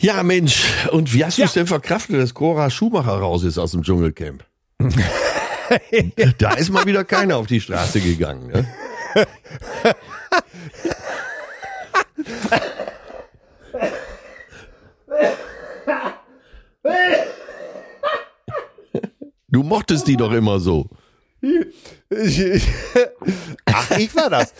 Ja, 0.00 0.22
Mensch, 0.22 0.64
und 0.92 1.12
wie 1.12 1.24
hast 1.24 1.38
du 1.38 1.42
es 1.42 1.54
denn 1.54 1.66
verkraftet, 1.66 2.20
dass 2.20 2.32
Cora 2.32 2.70
Schumacher 2.70 3.18
raus 3.18 3.42
ist 3.42 3.58
aus 3.58 3.72
dem 3.72 3.82
Dschungelcamp? 3.82 4.44
da 6.38 6.52
ist 6.52 6.70
mal 6.70 6.86
wieder 6.86 7.02
keiner 7.04 7.36
auf 7.36 7.48
die 7.48 7.60
Straße 7.60 8.00
gegangen. 8.00 8.46
Ne? 8.46 8.66
Du 19.48 19.64
mochtest 19.64 20.06
die 20.06 20.16
doch 20.16 20.30
immer 20.30 20.60
so. 20.60 20.88
Ach, 23.64 23.90
ich 23.98 24.14
war 24.14 24.30
das. 24.30 24.54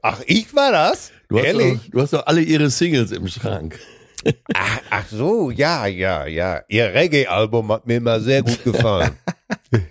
Ach, 0.00 0.20
ich 0.26 0.54
war 0.54 0.72
das? 0.72 1.10
Du 1.28 1.38
hast, 1.38 1.44
Ehrlich? 1.44 1.82
doch, 1.82 1.90
du 1.90 2.00
hast 2.00 2.12
doch 2.14 2.26
alle 2.26 2.40
ihre 2.40 2.70
Singles 2.70 3.10
im 3.10 3.28
Schrank. 3.28 3.78
Ach, 4.54 4.80
ach 4.90 5.06
so, 5.10 5.50
ja, 5.50 5.86
ja, 5.86 6.26
ja. 6.26 6.62
Ihr 6.68 6.92
Reggae-Album 6.94 7.72
hat 7.72 7.86
mir 7.86 7.96
immer 7.96 8.20
sehr 8.20 8.42
gut 8.42 8.62
gefallen. 8.64 9.16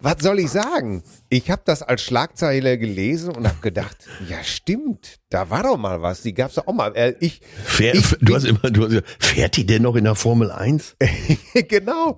Was 0.00 0.16
soll 0.20 0.40
ich 0.40 0.50
sagen? 0.50 1.02
Ich 1.28 1.50
habe 1.50 1.62
das 1.64 1.82
als 1.82 2.02
Schlagzeile 2.02 2.78
gelesen 2.78 3.34
und 3.36 3.46
habe 3.46 3.60
gedacht, 3.60 3.96
ja 4.28 4.42
stimmt, 4.42 5.18
da 5.28 5.50
war 5.50 5.62
doch 5.62 5.76
mal 5.76 6.02
was. 6.02 6.22
Die 6.22 6.32
gab's 6.34 6.54
doch 6.54 6.66
auch 6.66 6.72
mal. 6.72 6.96
Äh, 6.96 7.14
Ich, 7.20 7.40
Fähr, 7.64 7.94
ich 7.94 8.16
du 8.20 8.34
hast 8.34 8.44
immer, 8.44 8.58
du 8.70 8.82
hast, 8.82 8.88
gesagt, 8.90 9.16
fährt 9.24 9.56
die 9.56 9.66
denn 9.66 9.82
noch 9.82 9.94
in 9.96 10.04
der 10.04 10.14
Formel 10.14 10.50
1? 10.50 10.96
genau. 11.68 12.16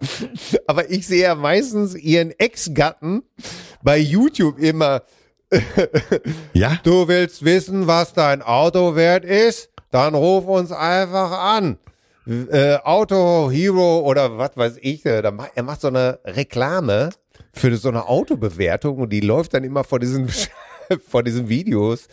Aber 0.66 0.90
ich 0.90 1.06
sehe 1.06 1.22
ja 1.24 1.34
meistens 1.34 1.94
ihren 1.94 2.30
Ex-Gatten 2.38 3.22
bei 3.82 3.98
YouTube 3.98 4.58
immer. 4.58 5.02
Ja? 6.54 6.78
Du 6.82 7.08
willst 7.08 7.44
wissen, 7.44 7.86
was 7.86 8.14
dein 8.14 8.40
Auto 8.42 8.94
wert 8.96 9.24
ist? 9.24 9.68
Dann 9.92 10.14
ruf 10.16 10.46
uns 10.46 10.72
einfach 10.72 11.30
an. 11.30 11.78
Äh, 12.26 12.76
Auto 12.82 13.50
Hero 13.50 14.00
oder 14.00 14.38
was 14.38 14.56
weiß 14.56 14.78
ich. 14.80 15.06
äh, 15.06 15.22
Er 15.54 15.62
macht 15.62 15.80
so 15.80 15.88
eine 15.88 16.18
Reklame 16.24 17.10
für 17.52 17.76
so 17.76 17.88
eine 17.88 18.08
Autobewertung 18.08 18.98
und 18.98 19.10
die 19.10 19.20
läuft 19.20 19.54
dann 19.54 19.64
immer 19.64 19.84
vor 19.84 19.98
diesen 20.00 20.28
vor 21.08 21.22
diesen 21.22 21.48
Videos 21.48 22.08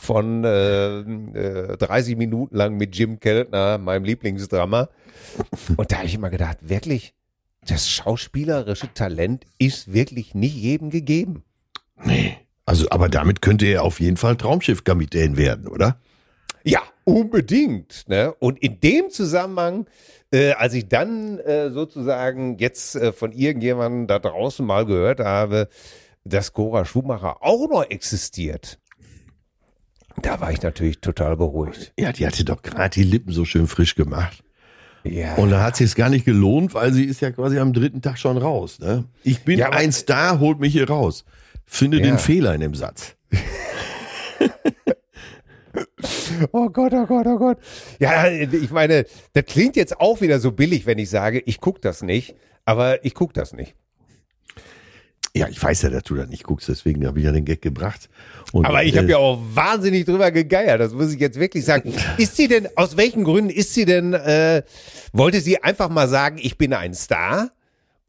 von 0.00 0.44
äh, 0.44 0.98
äh, 1.00 1.76
30 1.76 2.16
Minuten 2.16 2.56
lang 2.56 2.76
mit 2.76 2.96
Jim 2.96 3.20
Keltner, 3.20 3.78
meinem 3.78 4.04
Lieblingsdrama. 4.04 4.88
Und 5.76 5.90
da 5.92 5.96
habe 5.96 6.06
ich 6.06 6.14
immer 6.14 6.30
gedacht, 6.30 6.58
wirklich, 6.62 7.14
das 7.66 7.88
schauspielerische 7.88 8.92
Talent 8.94 9.44
ist 9.58 9.92
wirklich 9.92 10.34
nicht 10.34 10.54
jedem 10.54 10.90
gegeben. 10.90 11.42
Nee. 12.04 12.36
Also, 12.66 12.88
aber 12.90 13.08
damit 13.08 13.42
könnte 13.42 13.66
er 13.66 13.82
auf 13.82 14.00
jeden 14.00 14.16
Fall 14.16 14.36
Traumschiffkapitän 14.36 15.36
werden, 15.36 15.66
oder? 15.68 15.98
Ja, 16.64 16.80
unbedingt. 17.04 18.04
Ne? 18.08 18.34
Und 18.38 18.58
in 18.62 18.80
dem 18.80 19.10
Zusammenhang, 19.10 19.86
äh, 20.32 20.52
als 20.52 20.74
ich 20.74 20.88
dann 20.88 21.38
äh, 21.38 21.70
sozusagen 21.70 22.58
jetzt 22.58 22.96
äh, 22.96 23.12
von 23.12 23.32
irgendjemandem 23.32 24.06
da 24.06 24.18
draußen 24.18 24.64
mal 24.64 24.84
gehört 24.86 25.20
habe, 25.20 25.68
dass 26.24 26.52
Cora 26.52 26.84
Schumacher 26.84 27.42
auch 27.42 27.68
noch 27.68 27.84
existiert, 27.88 28.78
da 30.22 30.40
war 30.40 30.52
ich 30.52 30.62
natürlich 30.62 31.00
total 31.00 31.36
beruhigt. 31.36 31.92
Ja, 31.98 32.12
die 32.12 32.26
hatte 32.26 32.44
doch 32.44 32.62
gerade 32.62 32.90
die 32.94 33.02
Lippen 33.02 33.32
so 33.32 33.44
schön 33.44 33.66
frisch 33.66 33.94
gemacht. 33.94 34.42
Ja. 35.02 35.34
Und 35.34 35.50
da 35.50 35.62
hat 35.62 35.76
sie 35.76 35.84
es 35.84 35.96
gar 35.96 36.08
nicht 36.08 36.24
gelohnt, 36.24 36.72
weil 36.72 36.92
sie 36.92 37.04
ist 37.04 37.20
ja 37.20 37.30
quasi 37.30 37.58
am 37.58 37.72
dritten 37.74 38.00
Tag 38.00 38.18
schon 38.18 38.38
raus. 38.38 38.78
Ne? 38.78 39.04
Ich 39.22 39.42
bin 39.42 39.58
Ja, 39.58 39.70
ein 39.70 39.92
Star, 39.92 40.40
holt 40.40 40.60
mich 40.60 40.72
hier 40.72 40.88
raus. 40.88 41.24
Finde 41.66 41.98
Ja. 41.98 42.04
den 42.04 42.18
Fehler 42.18 42.54
in 42.54 42.60
dem 42.62 42.74
Satz. 42.74 43.14
Oh 46.52 46.68
Gott, 46.68 46.92
oh 46.92 47.06
Gott, 47.06 47.26
oh 47.26 47.38
Gott. 47.38 47.58
Ja, 47.98 48.28
ich 48.28 48.70
meine, 48.70 49.04
das 49.32 49.44
klingt 49.46 49.76
jetzt 49.76 50.00
auch 50.00 50.20
wieder 50.20 50.40
so 50.40 50.52
billig, 50.52 50.86
wenn 50.86 50.98
ich 50.98 51.10
sage, 51.10 51.42
ich 51.44 51.60
gucke 51.60 51.80
das 51.80 52.02
nicht. 52.02 52.34
Aber 52.64 53.04
ich 53.04 53.14
gucke 53.14 53.32
das 53.34 53.52
nicht. 53.52 53.74
Ja, 55.36 55.48
ich 55.48 55.60
weiß 55.60 55.82
ja, 55.82 55.90
dass 55.90 56.04
du 56.04 56.14
da 56.14 56.26
nicht 56.26 56.44
guckst, 56.44 56.68
deswegen 56.68 57.04
habe 57.06 57.18
ich 57.18 57.24
ja 57.24 57.32
den 57.32 57.44
Gag 57.44 57.60
gebracht. 57.60 58.08
Und, 58.52 58.66
Aber 58.66 58.84
ich 58.84 58.94
äh, 58.94 58.98
habe 58.98 59.08
ja 59.08 59.16
auch 59.16 59.40
wahnsinnig 59.52 60.04
drüber 60.04 60.30
gegeiert, 60.30 60.80
das 60.80 60.92
muss 60.92 61.12
ich 61.12 61.18
jetzt 61.18 61.40
wirklich 61.40 61.64
sagen. 61.64 61.92
Ist 62.18 62.36
sie 62.36 62.46
denn, 62.46 62.68
aus 62.76 62.96
welchen 62.96 63.24
Gründen 63.24 63.50
ist 63.50 63.74
sie 63.74 63.84
denn, 63.84 64.12
äh, 64.12 64.62
wollte 65.12 65.40
sie 65.40 65.60
einfach 65.60 65.88
mal 65.88 66.08
sagen, 66.08 66.38
ich 66.40 66.56
bin 66.56 66.72
ein 66.72 66.94
Star? 66.94 67.50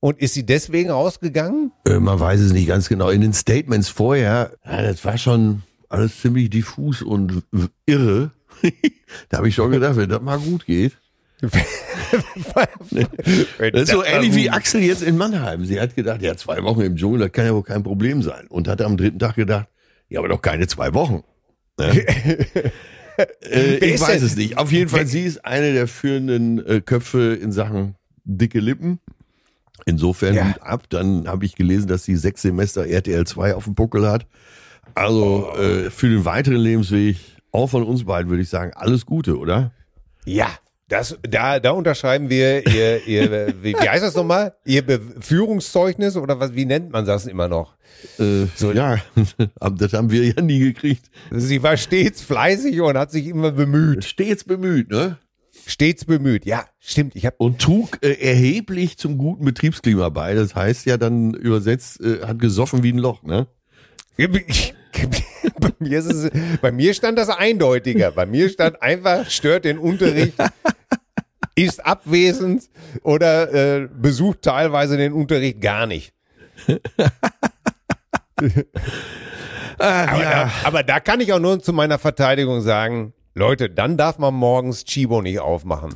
Und 0.01 0.19
ist 0.19 0.35
sie 0.35 0.45
deswegen 0.45 0.91
rausgegangen? 0.91 1.71
Äh, 1.87 1.99
man 1.99 2.19
weiß 2.19 2.39
es 2.39 2.53
nicht 2.53 2.67
ganz 2.67 2.89
genau. 2.89 3.09
In 3.09 3.21
den 3.21 3.33
Statements 3.33 3.89
vorher, 3.89 4.51
ja, 4.63 4.83
das 4.83 5.03
war 5.03 5.17
schon 5.17 5.63
alles 5.95 6.21
ziemlich 6.21 6.49
diffus 6.49 7.01
und 7.01 7.43
irre. 7.85 8.31
da 9.29 9.37
habe 9.37 9.47
ich 9.47 9.55
schon 9.55 9.71
gedacht, 9.71 9.95
wenn 9.95 10.09
das 10.09 10.21
mal 10.21 10.39
gut 10.39 10.65
geht. 10.65 10.97
Das 13.59 13.81
ist 13.83 13.91
so 13.91 14.03
ähnlich 14.03 14.35
wie 14.35 14.49
Axel 14.49 14.81
jetzt 14.81 15.01
in 15.01 15.17
Mannheim. 15.17 15.65
Sie 15.65 15.81
hat 15.81 15.95
gedacht, 15.95 16.21
ja, 16.21 16.37
zwei 16.37 16.63
Wochen 16.63 16.81
im 16.81 16.95
Dschungel, 16.95 17.19
das 17.19 17.31
kann 17.31 17.45
ja 17.45 17.53
wohl 17.53 17.63
kein 17.63 17.83
Problem 17.83 18.21
sein. 18.21 18.47
Und 18.47 18.67
hat 18.67 18.81
am 18.81 18.95
dritten 18.95 19.19
Tag 19.19 19.35
gedacht, 19.35 19.67
ja, 20.07 20.19
aber 20.19 20.29
doch 20.29 20.41
keine 20.41 20.67
zwei 20.67 20.93
Wochen. 20.93 21.23
Ne? 21.77 21.91
äh, 23.41 23.75
ich 23.77 23.99
weiß 23.99 24.21
es 24.21 24.35
nicht. 24.35 24.57
Auf 24.57 24.71
jeden 24.71 24.89
Fall, 24.89 25.07
sie 25.07 25.23
ist 25.23 25.43
eine 25.45 25.73
der 25.73 25.87
führenden 25.87 26.65
äh, 26.65 26.79
Köpfe 26.79 27.33
in 27.33 27.51
Sachen 27.51 27.95
dicke 28.23 28.59
Lippen. 28.59 28.99
Insofern 29.85 30.35
Ja. 30.35 30.55
Ab. 30.61 30.83
Dann 30.89 31.27
habe 31.27 31.45
ich 31.45 31.55
gelesen, 31.55 31.87
dass 31.87 32.03
sie 32.05 32.15
sechs 32.15 32.41
Semester 32.41 32.87
RTL 32.87 33.25
2 33.25 33.55
auf 33.55 33.65
dem 33.65 33.75
Buckel 33.75 34.07
hat. 34.07 34.25
Also 34.95 35.51
äh, 35.57 35.89
für 35.91 36.09
den 36.09 36.25
weiteren 36.25 36.57
Lebensweg, 36.57 37.17
auch 37.51 37.67
von 37.67 37.83
uns 37.83 38.05
beiden 38.05 38.29
würde 38.29 38.43
ich 38.43 38.49
sagen, 38.49 38.71
alles 38.75 39.05
Gute, 39.05 39.37
oder? 39.37 39.71
Ja, 40.25 40.47
das, 40.87 41.17
da, 41.23 41.59
da 41.59 41.71
unterschreiben 41.71 42.29
wir 42.29 42.65
ihr, 42.67 43.05
ihr 43.05 43.53
wie, 43.61 43.73
wie 43.73 43.89
heißt 43.89 44.03
das 44.03 44.15
nochmal? 44.15 44.55
Ihr 44.65 44.83
Führungszeugnis 45.19 46.15
oder 46.15 46.39
was, 46.39 46.55
wie 46.55 46.65
nennt 46.65 46.91
man 46.91 47.05
das 47.05 47.25
immer 47.25 47.47
noch? 47.47 47.75
Äh, 48.19 48.45
so, 48.55 48.71
ja, 48.71 48.97
das 49.77 49.93
haben 49.93 50.11
wir 50.11 50.25
ja 50.25 50.41
nie 50.41 50.59
gekriegt. 50.59 51.09
Sie 51.31 51.61
war 51.63 51.75
stets 51.75 52.21
fleißig 52.21 52.79
und 52.81 52.97
hat 52.97 53.11
sich 53.11 53.27
immer 53.27 53.51
bemüht. 53.51 54.05
Stets 54.05 54.43
bemüht, 54.43 54.91
ne? 54.91 55.17
Stets 55.65 56.05
bemüht. 56.05 56.45
Ja, 56.45 56.65
stimmt. 56.79 57.15
Ich 57.15 57.25
habe 57.25 57.35
Und 57.39 57.59
trug 57.59 57.97
äh, 58.01 58.13
erheblich 58.13 58.97
zum 58.97 59.17
guten 59.17 59.45
Betriebsklima 59.45 60.09
bei. 60.09 60.35
Das 60.35 60.53
heißt 60.55 60.85
ja 60.85 60.97
dann 60.97 61.33
übersetzt, 61.33 61.99
äh, 62.01 62.21
hat 62.21 62.39
gesoffen 62.39 62.83
wie 62.83 62.93
ein 62.93 62.99
Loch, 62.99 63.23
ne? 63.23 63.47
bei, 65.59 65.71
mir 65.79 65.99
ist 65.99 66.11
es, 66.11 66.31
bei 66.61 66.71
mir 66.71 66.93
stand 66.93 67.17
das 67.17 67.29
eindeutiger. 67.29 68.11
Bei 68.11 68.25
mir 68.25 68.49
stand 68.49 68.81
einfach, 68.81 69.29
stört 69.29 69.65
den 69.65 69.77
Unterricht, 69.77 70.33
ist 71.55 71.85
abwesend 71.85 72.69
oder 73.03 73.53
äh, 73.53 73.87
besucht 73.87 74.41
teilweise 74.41 74.97
den 74.97 75.13
Unterricht 75.13 75.61
gar 75.61 75.87
nicht. 75.87 76.13
aber, 79.77 80.21
da, 80.21 80.51
aber 80.63 80.83
da 80.83 80.99
kann 80.99 81.19
ich 81.19 81.31
auch 81.33 81.39
nur 81.39 81.61
zu 81.61 81.73
meiner 81.73 81.99
Verteidigung 81.99 82.61
sagen, 82.61 83.13
Leute, 83.33 83.69
dann 83.69 83.97
darf 83.97 84.17
man 84.17 84.33
morgens 84.33 84.85
Chibo 84.85 85.21
nicht 85.21 85.39
aufmachen. 85.39 85.93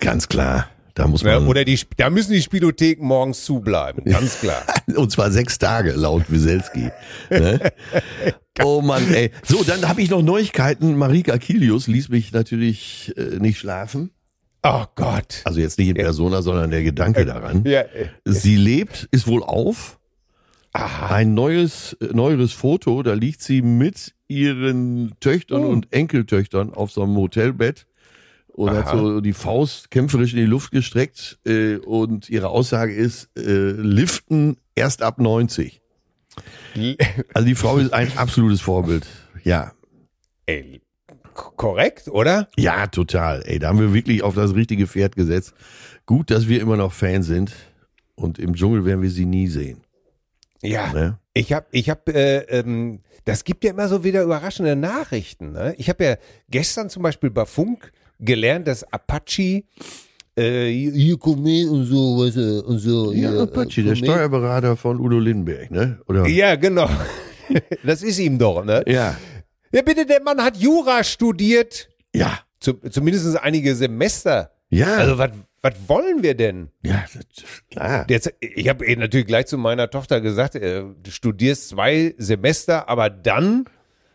Ganz 0.00 0.28
klar. 0.28 0.68
Da 0.94 1.08
muss 1.08 1.24
man. 1.24 1.46
Oder 1.48 1.64
die, 1.64 1.78
da 1.96 2.08
müssen 2.08 2.32
die 2.32 2.42
Spielotheken 2.42 3.04
morgens 3.04 3.44
zubleiben, 3.44 4.04
ganz 4.10 4.38
klar. 4.40 4.62
Und 4.94 5.10
zwar 5.10 5.30
sechs 5.32 5.58
Tage, 5.58 5.92
laut 5.92 6.24
Wieselski. 6.30 6.90
ne? 7.30 7.60
Oh 8.62 8.80
Mann, 8.80 9.12
ey. 9.12 9.32
So, 9.42 9.64
dann 9.64 9.88
habe 9.88 10.00
ich 10.00 10.10
noch 10.10 10.22
Neuigkeiten. 10.22 10.94
Marika 10.96 11.38
Kilius 11.38 11.88
ließ 11.88 12.08
mich 12.10 12.30
natürlich 12.30 13.12
äh, 13.16 13.40
nicht 13.40 13.58
schlafen. 13.58 14.10
Oh 14.62 14.84
Gott. 14.94 15.40
Also 15.42 15.58
jetzt 15.58 15.76
nicht 15.76 15.88
in 15.88 15.96
Persona, 15.96 16.40
sondern 16.40 16.70
der 16.70 16.84
Gedanke 16.84 17.24
daran. 17.26 17.64
Ja, 17.66 17.80
äh, 17.80 18.06
Sie 18.24 18.54
lebt, 18.54 19.08
ist 19.10 19.26
wohl 19.26 19.42
auf. 19.42 19.98
Ein 20.72 21.34
neues, 21.34 21.94
äh, 22.00 22.06
neueres 22.14 22.52
Foto, 22.52 23.02
da 23.02 23.14
liegt 23.14 23.42
sie 23.42 23.60
mit 23.60 24.14
ihren 24.28 25.12
Töchtern 25.18 25.64
Oh. 25.64 25.68
und 25.70 25.92
Enkeltöchtern 25.92 26.72
auf 26.72 26.92
so 26.92 27.02
einem 27.02 27.16
Hotelbett 27.16 27.86
und 28.54 28.70
hat 28.70 28.86
Aha. 28.86 28.96
so 28.96 29.20
die 29.20 29.32
Faust 29.32 29.90
kämpferisch 29.90 30.32
in 30.32 30.38
die 30.38 30.46
Luft 30.46 30.70
gestreckt 30.70 31.38
äh, 31.44 31.76
und 31.76 32.30
ihre 32.30 32.48
Aussage 32.48 32.94
ist, 32.94 33.28
äh, 33.36 33.72
liften 33.72 34.56
erst 34.74 35.02
ab 35.02 35.18
90. 35.18 35.80
Also 37.32 37.46
die 37.46 37.54
Frau 37.54 37.78
ist 37.78 37.92
ein 37.92 38.10
absolutes 38.16 38.60
Vorbild. 38.60 39.06
Ja, 39.44 39.72
ey, 40.46 40.80
korrekt, 41.32 42.08
oder? 42.08 42.48
ja, 42.56 42.88
total. 42.88 43.42
Ey, 43.46 43.60
da 43.60 43.68
haben 43.68 43.78
wir 43.78 43.94
wirklich 43.94 44.24
auf 44.24 44.34
das 44.34 44.54
richtige 44.56 44.88
Pferd 44.88 45.14
gesetzt. 45.14 45.54
Gut, 46.06 46.32
dass 46.32 46.48
wir 46.48 46.60
immer 46.60 46.76
noch 46.76 46.92
Fans 46.92 47.26
sind 47.26 47.52
und 48.16 48.40
im 48.40 48.54
Dschungel 48.54 48.84
werden 48.84 49.02
wir 49.02 49.10
sie 49.10 49.26
nie 49.26 49.46
sehen. 49.46 49.82
Ja. 50.62 50.92
Ne? 50.92 51.18
Ich 51.34 51.52
habe, 51.52 51.66
ich 51.70 51.90
habe, 51.90 52.12
äh, 52.12 52.58
ähm, 52.58 53.00
das 53.24 53.44
gibt 53.44 53.62
ja 53.62 53.70
immer 53.70 53.88
so 53.88 54.02
wieder 54.02 54.22
überraschende 54.22 54.74
Nachrichten. 54.74 55.52
Ne? 55.52 55.74
Ich 55.78 55.88
habe 55.88 56.04
ja 56.04 56.16
gestern 56.48 56.90
zum 56.90 57.02
Beispiel 57.02 57.30
bei 57.30 57.46
Funk 57.46 57.92
gelernt, 58.18 58.68
dass 58.68 58.84
Apache 58.92 59.64
äh, 60.36 60.68
hier 60.68 61.16
komm 61.18 61.42
mit 61.42 61.68
und 61.68 61.84
so, 61.84 62.18
weißt 62.18 62.36
du, 62.36 62.64
und 62.64 62.78
so. 62.78 63.12
Ja, 63.12 63.30
hier, 63.30 63.40
Apache, 63.42 63.80
äh, 63.80 63.84
der. 63.84 63.94
Steuerberater 63.96 64.76
von 64.76 65.00
Udo 65.00 65.18
Lindenberg, 65.18 65.70
ne? 65.70 66.00
Oder? 66.08 66.26
Ja, 66.26 66.56
genau. 66.56 66.88
Das 67.84 68.02
ist 68.02 68.18
ihm 68.18 68.38
doch, 68.38 68.64
ne? 68.64 68.82
Ja. 68.86 69.18
Ja, 69.70 69.82
bitte, 69.82 70.06
der 70.06 70.22
Mann 70.22 70.42
hat 70.42 70.56
Jura 70.56 71.04
studiert. 71.04 71.90
Ja. 72.14 72.38
Zu, 72.58 72.72
zumindest 72.88 73.36
einige 73.38 73.74
Semester. 73.74 74.50
Ja. 74.70 74.96
Also, 74.96 75.18
was 75.18 75.30
was 75.64 75.74
wollen 75.86 76.22
wir 76.22 76.34
denn? 76.34 76.68
ja, 76.82 77.06
klar. 77.70 78.06
Jetzt, 78.10 78.34
ich 78.40 78.68
habe 78.68 78.84
eh 78.84 78.96
natürlich 78.96 79.26
gleich 79.26 79.46
zu 79.46 79.56
meiner 79.56 79.88
Tochter 79.88 80.20
gesagt, 80.20 80.56
äh, 80.56 80.82
du 80.82 81.10
studierst 81.10 81.70
zwei 81.70 82.14
Semester, 82.18 82.86
aber 82.86 83.08
dann 83.08 83.64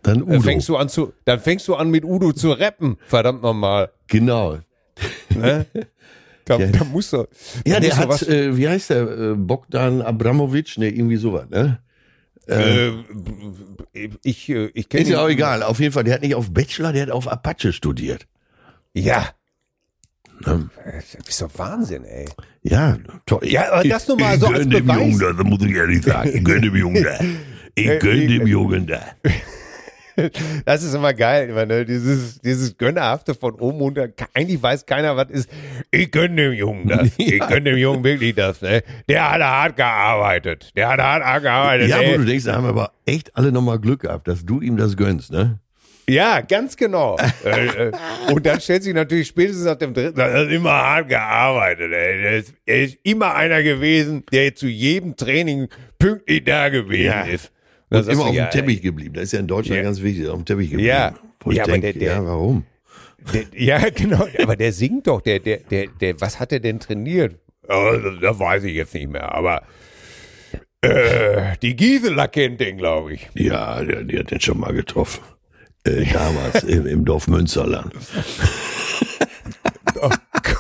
Dann 0.03 0.19
äh, 0.19 0.23
Udo. 0.35 0.41
fängst 0.41 0.69
du 0.69 0.77
an 0.77 0.89
zu, 0.89 1.13
dann 1.25 1.39
fängst 1.39 1.67
du 1.67 1.75
an 1.75 1.89
mit 1.91 2.05
Udo 2.05 2.31
zu 2.33 2.51
rappen. 2.51 2.97
Verdammt 3.07 3.41
nochmal. 3.43 3.91
genau. 4.07 4.59
Ne? 5.35 5.65
Da, 6.45 6.57
Ja. 6.57 6.67
da 6.67 6.83
musst 6.83 7.13
du. 7.13 7.27
Ja, 7.65 7.79
der 7.79 7.95
hat, 7.95 8.09
was, 8.09 8.23
äh, 8.27 8.57
wie 8.57 8.67
heißt 8.67 8.89
der, 8.89 9.01
äh, 9.07 9.33
Bogdan 9.35 10.01
Abramowitsch, 10.01 10.77
ne, 10.77 10.89
irgendwie 10.89 11.15
sowas, 11.17 11.47
ne? 11.49 11.79
äh, 12.47 12.89
ich, 14.23 14.49
äh, 14.49 14.71
ich 14.73 14.89
kenne 14.89 15.03
Ist 15.03 15.09
ja 15.09 15.23
auch 15.23 15.29
egal. 15.29 15.61
Auf 15.63 15.79
jeden 15.79 15.93
Fall, 15.93 16.03
der 16.03 16.15
hat 16.15 16.21
nicht 16.21 16.33
auf 16.35 16.51
Bachelor, 16.51 16.91
der 16.93 17.03
hat 17.03 17.11
auf 17.11 17.27
Apache 17.27 17.71
studiert. 17.71 18.25
Ja. 18.93 19.29
Ne? 20.45 20.69
Das 20.85 21.27
ist 21.27 21.41
doch 21.41 21.51
Wahnsinn, 21.57 22.03
ey. 22.05 22.25
Ja, 22.63 22.97
toll. 23.25 23.41
Ja, 23.43 23.71
aber 23.71 23.87
das 23.87 24.07
nur 24.07 24.17
mal 24.19 24.33
ich 24.35 24.39
so 24.41 24.47
als 24.47 24.67
Beweis. 24.67 24.97
Jungen 24.97 25.19
da, 25.19 25.33
das 25.33 25.45
muss 25.45 25.61
ich 25.63 25.75
ehrlich 25.75 26.03
sagen. 26.03 26.31
Ich 26.33 26.43
gönn 26.43 26.61
dem 26.63 26.75
Jungen 26.75 27.03
da. 27.03 27.19
Ich 27.75 27.99
gönn 27.99 28.27
dem 28.27 28.45
Jungen 28.47 28.87
da. 28.87 28.99
Das 30.65 30.83
ist 30.83 30.93
immer 30.93 31.13
geil, 31.13 31.49
immer, 31.49 31.65
ne? 31.65 31.85
dieses, 31.85 32.39
dieses 32.39 32.77
Gönnerhafte 32.77 33.33
von 33.35 33.55
oben 33.55 33.79
runter. 33.79 34.07
Eigentlich 34.33 34.61
weiß 34.61 34.85
keiner, 34.85 35.15
was 35.17 35.29
ist. 35.29 35.49
Ich 35.91 36.11
gönn 36.11 36.35
dem 36.37 36.53
Jungen 36.53 36.87
das. 36.87 37.09
Ich 37.17 37.39
gönn 37.47 37.65
dem 37.65 37.77
Jungen 37.77 38.03
wirklich 38.03 38.35
das. 38.35 38.61
Ne? 38.61 38.83
Der 39.07 39.31
hat 39.31 39.41
hart 39.41 39.75
gearbeitet. 39.77 40.71
Der 40.75 40.89
hat 40.89 40.99
hart 40.99 41.43
gearbeitet. 41.43 41.89
Ja, 41.89 41.97
ey. 41.99 42.13
wo 42.13 42.17
du 42.17 42.25
denkst, 42.25 42.45
da 42.45 42.55
haben 42.55 42.63
wir 42.65 42.69
aber 42.69 42.91
echt 43.05 43.35
alle 43.35 43.51
nochmal 43.51 43.79
Glück 43.79 44.01
gehabt, 44.01 44.27
dass 44.27 44.45
du 44.45 44.61
ihm 44.61 44.77
das 44.77 44.95
gönnst, 44.97 45.31
ne? 45.31 45.59
Ja, 46.09 46.41
ganz 46.41 46.75
genau. 46.75 47.17
äh, 47.45 47.67
äh, 47.89 47.91
und 48.31 48.43
dann 48.43 48.59
stellt 48.59 48.81
sich 48.81 48.95
natürlich 48.95 49.27
spätestens 49.27 49.65
nach 49.65 49.75
dem 49.75 49.93
dritten, 49.93 50.19
er 50.19 50.33
hat 50.33 50.49
immer 50.49 50.71
hart 50.71 51.07
gearbeitet. 51.09 51.91
Er, 51.91 52.37
ist, 52.37 52.53
ist 52.65 52.97
immer 53.03 53.35
einer 53.35 53.61
gewesen, 53.61 54.23
der 54.31 54.55
zu 54.55 54.65
jedem 54.67 55.15
Training 55.15 55.67
pünktlich 55.99 56.43
da 56.45 56.69
gewesen 56.69 57.03
Ja. 57.05 57.21
ist. 57.25 57.51
Und 57.91 57.97
Das 57.97 58.07
immer 58.07 58.23
ist 58.23 58.29
auf 58.29 58.35
ja, 58.35 58.45
dem 58.47 58.51
Teppich 58.51 58.81
geblieben. 58.81 59.13
Das 59.15 59.23
ist 59.25 59.31
ja 59.33 59.39
in 59.39 59.47
Deutschland 59.47 59.77
Ja. 59.77 59.83
ganz 59.83 60.01
wichtig, 60.01 60.27
auf 60.27 60.35
dem 60.35 60.45
Teppich 60.45 60.69
geblieben. 60.69 60.87
Ja. 60.89 61.15
Wo 61.41 61.51
ich 61.51 61.57
Ja, 61.57 61.63
denke, 61.65 61.93
der- 61.93 61.93
der- 61.93 62.13
ja, 62.17 62.25
warum? 62.25 62.63
Der, 63.33 63.43
ja, 63.55 63.89
genau. 63.95 64.27
Aber 64.41 64.55
der 64.55 64.71
singt 64.73 65.07
doch. 65.07 65.21
Der, 65.21 65.39
der, 65.39 65.57
der, 65.57 65.87
der, 65.87 66.21
was 66.21 66.39
hat 66.39 66.51
er 66.51 66.59
denn 66.59 66.79
trainiert? 66.79 67.35
Oh, 67.67 67.91
das, 68.03 68.13
das 68.21 68.39
weiß 68.39 68.63
ich 68.65 68.75
jetzt 68.75 68.93
nicht 68.93 69.09
mehr. 69.09 69.33
Aber 69.33 69.63
äh, 70.81 71.57
die 71.61 71.75
Gisela 71.75 72.27
kennt 72.27 72.59
den, 72.61 72.77
glaube 72.77 73.13
ich. 73.13 73.27
Ja, 73.33 73.83
der, 73.83 74.03
der 74.03 74.19
hat 74.19 74.31
den 74.31 74.39
schon 74.39 74.59
mal 74.59 74.73
getroffen. 74.73 75.21
Äh, 75.83 76.05
damals 76.05 76.63
im, 76.63 76.85
im 76.85 77.05
Dorf 77.05 77.27
Münsterland. 77.27 77.93
Oh 80.01 80.09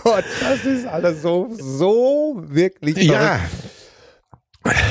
Gott, 0.03 0.25
das 0.41 0.65
ist 0.65 0.85
alles 0.85 1.21
so, 1.21 1.47
so 1.57 2.43
wirklich 2.47 2.97
Ja. 2.97 3.39
verrückt. 4.61 4.83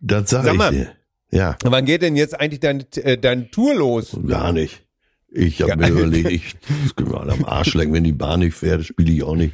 Das 0.00 0.30
sag, 0.30 0.44
Sag 0.44 0.52
ich 0.52 0.58
mal. 0.58 0.70
dir. 0.70 0.92
Ja, 1.30 1.56
Wann 1.62 1.84
geht 1.84 2.02
denn 2.02 2.16
jetzt 2.16 2.38
eigentlich 2.38 2.60
deine, 2.60 2.86
äh, 2.96 3.18
deine 3.18 3.50
Tour 3.50 3.74
los? 3.74 4.16
gar 4.26 4.52
nicht. 4.52 4.82
Ich 5.30 5.60
habe 5.60 5.76
mir 5.76 5.88
überlegt, 5.88 6.30
ich 6.30 6.56
das 6.84 6.96
können 6.96 7.12
wir 7.12 7.20
alle 7.20 7.32
am 7.32 7.44
Arsch 7.44 7.74
lecken, 7.74 7.92
wenn 7.92 8.04
die 8.04 8.12
Bahn 8.12 8.40
nicht 8.40 8.56
fährt, 8.56 8.84
spiele 8.84 9.12
ich 9.12 9.22
auch 9.22 9.36
nicht. 9.36 9.52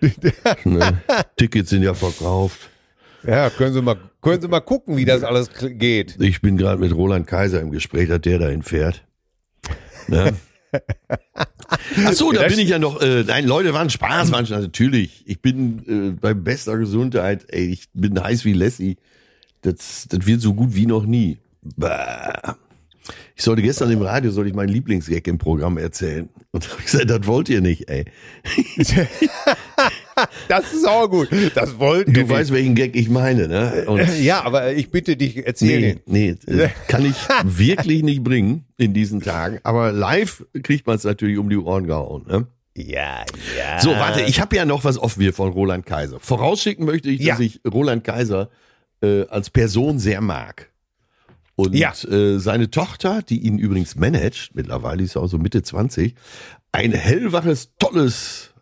ne? 0.64 1.00
Tickets 1.36 1.70
sind 1.70 1.84
ja 1.84 1.94
verkauft. 1.94 2.58
Ja, 3.24 3.50
können 3.50 3.72
Sie 3.72 3.82
mal, 3.82 3.96
können 4.20 4.42
Sie 4.42 4.48
mal 4.48 4.60
gucken, 4.60 4.96
wie 4.96 5.04
das 5.04 5.22
alles 5.22 5.50
geht. 5.60 6.16
Ich 6.20 6.40
bin 6.40 6.56
gerade 6.56 6.80
mit 6.80 6.92
Roland 6.92 7.26
Kaiser 7.26 7.60
im 7.60 7.70
Gespräch, 7.70 8.08
dass 8.08 8.20
der 8.20 8.38
dahin 8.38 8.62
fährt. 8.62 9.04
Ne? 10.08 10.34
Ach 11.34 12.12
so, 12.12 12.32
da 12.32 12.46
bin 12.46 12.58
ich 12.58 12.68
ja 12.68 12.78
noch. 12.78 13.00
Äh, 13.00 13.24
nein, 13.24 13.46
Leute, 13.46 13.72
war 13.72 13.80
ein 13.80 13.90
Spaß, 13.90 14.30
war 14.30 14.40
ein 14.40 14.46
Spaß. 14.46 14.62
Natürlich. 14.62 15.24
Ich 15.26 15.40
bin 15.40 16.12
äh, 16.14 16.20
bei 16.20 16.34
bester 16.34 16.76
Gesundheit. 16.78 17.46
Ey, 17.48 17.66
ich 17.66 17.88
bin 17.94 18.20
heiß 18.20 18.44
wie 18.44 18.52
Lassie. 18.52 18.96
Das, 19.66 20.06
das 20.08 20.26
wird 20.26 20.40
so 20.40 20.54
gut 20.54 20.74
wie 20.74 20.86
noch 20.86 21.04
nie. 21.06 21.38
Bah. 21.76 22.56
Ich 23.34 23.42
sollte 23.44 23.62
gestern 23.62 23.90
im 23.90 24.00
Radio, 24.02 24.30
sollte 24.30 24.48
ich 24.50 24.56
meinen 24.56 24.68
Lieblingsgag 24.70 25.26
im 25.28 25.38
Programm 25.38 25.76
erzählen. 25.78 26.28
Und 26.52 26.64
da 26.64 26.70
habe 26.70 26.80
ich 26.80 26.86
gesagt, 26.90 27.10
das 27.10 27.26
wollt 27.26 27.48
ihr 27.48 27.60
nicht, 27.60 27.88
ey. 27.90 28.04
Das 30.48 30.72
ist 30.72 30.88
auch 30.88 31.08
gut. 31.08 31.28
Das 31.54 31.78
wollten 31.78 32.14
Du 32.14 32.20
wir 32.20 32.28
weißt, 32.30 32.50
welchen 32.50 32.74
Gag 32.74 32.96
ich 32.96 33.10
meine, 33.10 33.48
ne? 33.48 33.84
Und 33.86 33.96
nicht. 33.98 34.22
Ja, 34.22 34.42
aber 34.44 34.72
ich 34.72 34.90
bitte 34.90 35.16
dich, 35.16 35.46
erzähl 35.46 36.00
Nee, 36.06 36.34
den. 36.36 36.56
nee, 36.56 36.68
kann 36.88 37.04
ich 37.04 37.14
wirklich 37.44 38.02
nicht 38.02 38.24
bringen 38.24 38.64
in 38.78 38.94
diesen 38.94 39.20
Tagen. 39.20 39.58
Aber 39.62 39.92
live 39.92 40.44
kriegt 40.62 40.86
man 40.86 40.96
es 40.96 41.04
natürlich 41.04 41.36
um 41.38 41.50
die 41.50 41.58
Ohren 41.58 41.86
gehauen. 41.86 42.24
Ne? 42.26 42.46
Ja, 42.76 43.24
ja. 43.58 43.78
So, 43.80 43.90
warte, 43.90 44.22
ich 44.22 44.40
habe 44.40 44.56
ja 44.56 44.64
noch 44.64 44.84
was 44.84 44.96
offen 44.98 45.20
hier 45.22 45.34
von 45.34 45.50
Roland 45.50 45.84
Kaiser. 45.84 46.18
Vorausschicken 46.20 46.86
möchte 46.86 47.10
ich, 47.10 47.18
dass 47.18 47.38
Ja. 47.38 47.44
ich 47.44 47.60
Roland 47.70 48.02
Kaiser 48.04 48.48
äh, 49.02 49.26
als 49.28 49.50
Person 49.50 49.98
sehr 49.98 50.20
mag. 50.20 50.70
Und 51.54 51.74
Ja. 51.74 51.92
äh, 52.08 52.38
seine 52.38 52.70
Tochter, 52.70 53.22
die 53.22 53.40
ihn 53.46 53.58
übrigens 53.58 53.96
managt, 53.96 54.54
mittlerweile 54.54 55.02
ist 55.02 55.16
er 55.16 55.22
auch 55.22 55.28
so 55.28 55.38
Mitte 55.38 55.62
20, 55.62 56.14
ein 56.72 56.92
hellwaches, 56.92 57.72
tolles 57.78 58.52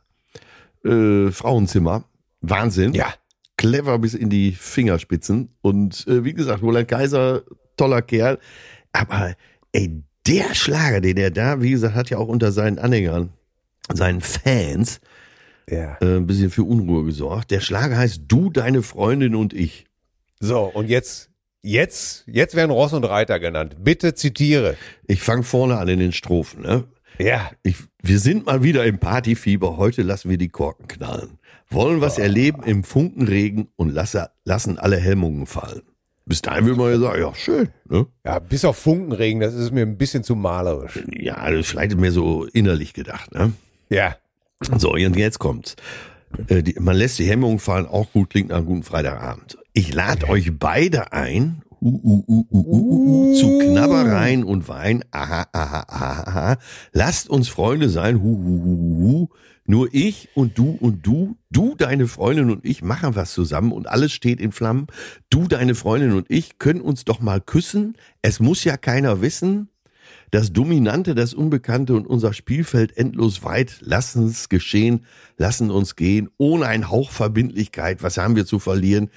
äh, 0.84 1.30
Frauenzimmer. 1.30 2.04
Wahnsinn 2.40 2.92
Ja. 2.94 3.12
clever 3.56 3.98
bis 3.98 4.14
in 4.14 4.28
die 4.30 4.52
Fingerspitzen. 4.52 5.48
Und 5.62 6.06
äh, 6.06 6.24
wie 6.24 6.34
gesagt, 6.34 6.62
Roland 6.62 6.88
Kaiser, 6.88 7.42
toller 7.76 8.02
Kerl. 8.02 8.38
Aber 8.92 9.34
ey, 9.72 10.02
der 10.26 10.54
Schlager, 10.54 11.00
den 11.00 11.16
er 11.16 11.30
da, 11.30 11.60
wie 11.62 11.70
gesagt, 11.70 11.94
hat 11.94 12.10
ja 12.10 12.18
auch 12.18 12.28
unter 12.28 12.52
seinen 12.52 12.78
Anhängern, 12.78 13.30
seinen 13.92 14.20
Fans, 14.20 15.00
Ja. 15.68 15.96
äh, 16.00 16.16
ein 16.18 16.26
bisschen 16.26 16.50
für 16.50 16.62
Unruhe 16.64 17.04
gesorgt. 17.04 17.50
Der 17.50 17.60
Schlager 17.60 17.96
heißt 17.96 18.22
Du, 18.28 18.50
deine 18.50 18.82
Freundin 18.82 19.34
und 19.34 19.52
ich. 19.52 19.86
So, 20.40 20.64
und 20.64 20.88
jetzt, 20.88 21.30
jetzt, 21.62 22.24
jetzt 22.26 22.54
werden 22.54 22.70
Ross 22.70 22.92
und 22.92 23.04
Reiter 23.04 23.38
genannt. 23.40 23.76
Bitte 23.80 24.14
zitiere. 24.14 24.76
Ich 25.06 25.22
fange 25.22 25.42
vorne 25.42 25.78
an 25.78 25.88
in 25.88 25.98
den 25.98 26.12
Strophen. 26.12 26.62
Ne? 26.62 26.84
Ja. 27.18 27.50
Ich, 27.62 27.76
wir 28.02 28.18
sind 28.18 28.46
mal 28.46 28.62
wieder 28.62 28.84
im 28.84 28.98
Partyfieber. 28.98 29.76
Heute 29.76 30.02
lassen 30.02 30.30
wir 30.30 30.38
die 30.38 30.48
Korken 30.48 30.88
knallen. 30.88 31.38
Wollen 31.70 32.00
was 32.00 32.18
erleben 32.18 32.62
im 32.62 32.84
Funkenregen 32.84 33.68
und 33.76 33.90
lasse, 33.90 34.30
lassen 34.44 34.78
alle 34.78 34.96
Hemmungen 34.96 35.46
fallen. 35.46 35.82
Bis 36.26 36.40
dahin 36.40 36.64
will 36.64 36.74
man 36.74 36.90
ja 36.90 36.98
sagen, 36.98 37.20
ja, 37.20 37.34
schön. 37.34 37.68
Ne? 37.88 38.06
Ja, 38.24 38.38
bis 38.38 38.64
auf 38.64 38.78
Funkenregen, 38.78 39.40
das 39.40 39.54
ist 39.54 39.72
mir 39.72 39.82
ein 39.82 39.98
bisschen 39.98 40.24
zu 40.24 40.34
malerisch. 40.34 41.04
Ja, 41.10 41.50
das 41.50 41.60
ist 41.60 41.68
vielleicht 41.68 41.96
mehr 41.96 42.12
so 42.12 42.44
innerlich 42.46 42.94
gedacht. 42.94 43.34
Ne? 43.34 43.52
Ja. 43.90 44.16
So, 44.78 44.92
und 44.92 45.16
jetzt 45.16 45.38
kommt's. 45.38 45.76
Äh, 46.48 46.62
die, 46.62 46.76
man 46.80 46.96
lässt 46.96 47.18
die 47.18 47.28
Hemmungen 47.28 47.58
fallen, 47.58 47.86
auch 47.86 48.10
gut 48.12 48.30
klingt 48.30 48.48
nach 48.48 48.58
einem 48.58 48.66
guten 48.66 48.82
Freitagabend. 48.82 49.58
Ich 49.76 49.92
lade 49.92 50.28
euch 50.28 50.56
beide 50.56 51.12
ein, 51.12 51.62
uh, 51.82 51.88
uh, 51.88 52.24
uh, 52.28 52.46
uh, 52.48 52.66
uh, 52.68 53.32
uh, 53.32 53.34
zu 53.34 53.58
Knabbereien 53.58 54.44
und 54.44 54.68
Wein. 54.68 55.04
Aha, 55.10 55.48
aha, 55.52 55.84
aha, 55.88 56.22
aha. 56.26 56.56
Lasst 56.92 57.28
uns 57.28 57.48
Freunde 57.48 57.88
sein. 57.88 58.22
Hu, 58.22 58.36
hu, 58.36 58.62
hu, 58.62 58.98
hu. 59.00 59.28
Nur 59.66 59.88
ich 59.90 60.28
und 60.34 60.58
du 60.58 60.78
und 60.80 61.04
du, 61.04 61.38
du, 61.50 61.74
deine 61.74 62.06
Freundin 62.06 62.52
und 62.52 62.64
ich 62.64 62.82
machen 62.82 63.16
was 63.16 63.32
zusammen 63.32 63.72
und 63.72 63.88
alles 63.88 64.12
steht 64.12 64.40
in 64.40 64.52
Flammen. 64.52 64.86
Du, 65.28 65.48
deine 65.48 65.74
Freundin 65.74 66.12
und 66.12 66.26
ich 66.28 66.60
können 66.60 66.80
uns 66.80 67.04
doch 67.04 67.18
mal 67.18 67.40
küssen. 67.40 67.96
Es 68.22 68.38
muss 68.38 68.62
ja 68.62 68.76
keiner 68.76 69.22
wissen. 69.22 69.70
Das 70.30 70.52
Dominante, 70.52 71.16
das 71.16 71.34
Unbekannte 71.34 71.94
und 71.94 72.06
unser 72.06 72.32
Spielfeld 72.32 72.96
endlos 72.96 73.42
weit. 73.42 73.78
Lassen 73.80 74.26
es 74.26 74.48
geschehen, 74.48 75.04
lassen 75.36 75.72
uns 75.72 75.96
gehen, 75.96 76.28
ohne 76.36 76.66
einen 76.66 76.90
Hauch 76.90 77.10
Verbindlichkeit. 77.10 78.04
Was 78.04 78.18
haben 78.18 78.36
wir 78.36 78.46
zu 78.46 78.60
verlieren? 78.60 79.10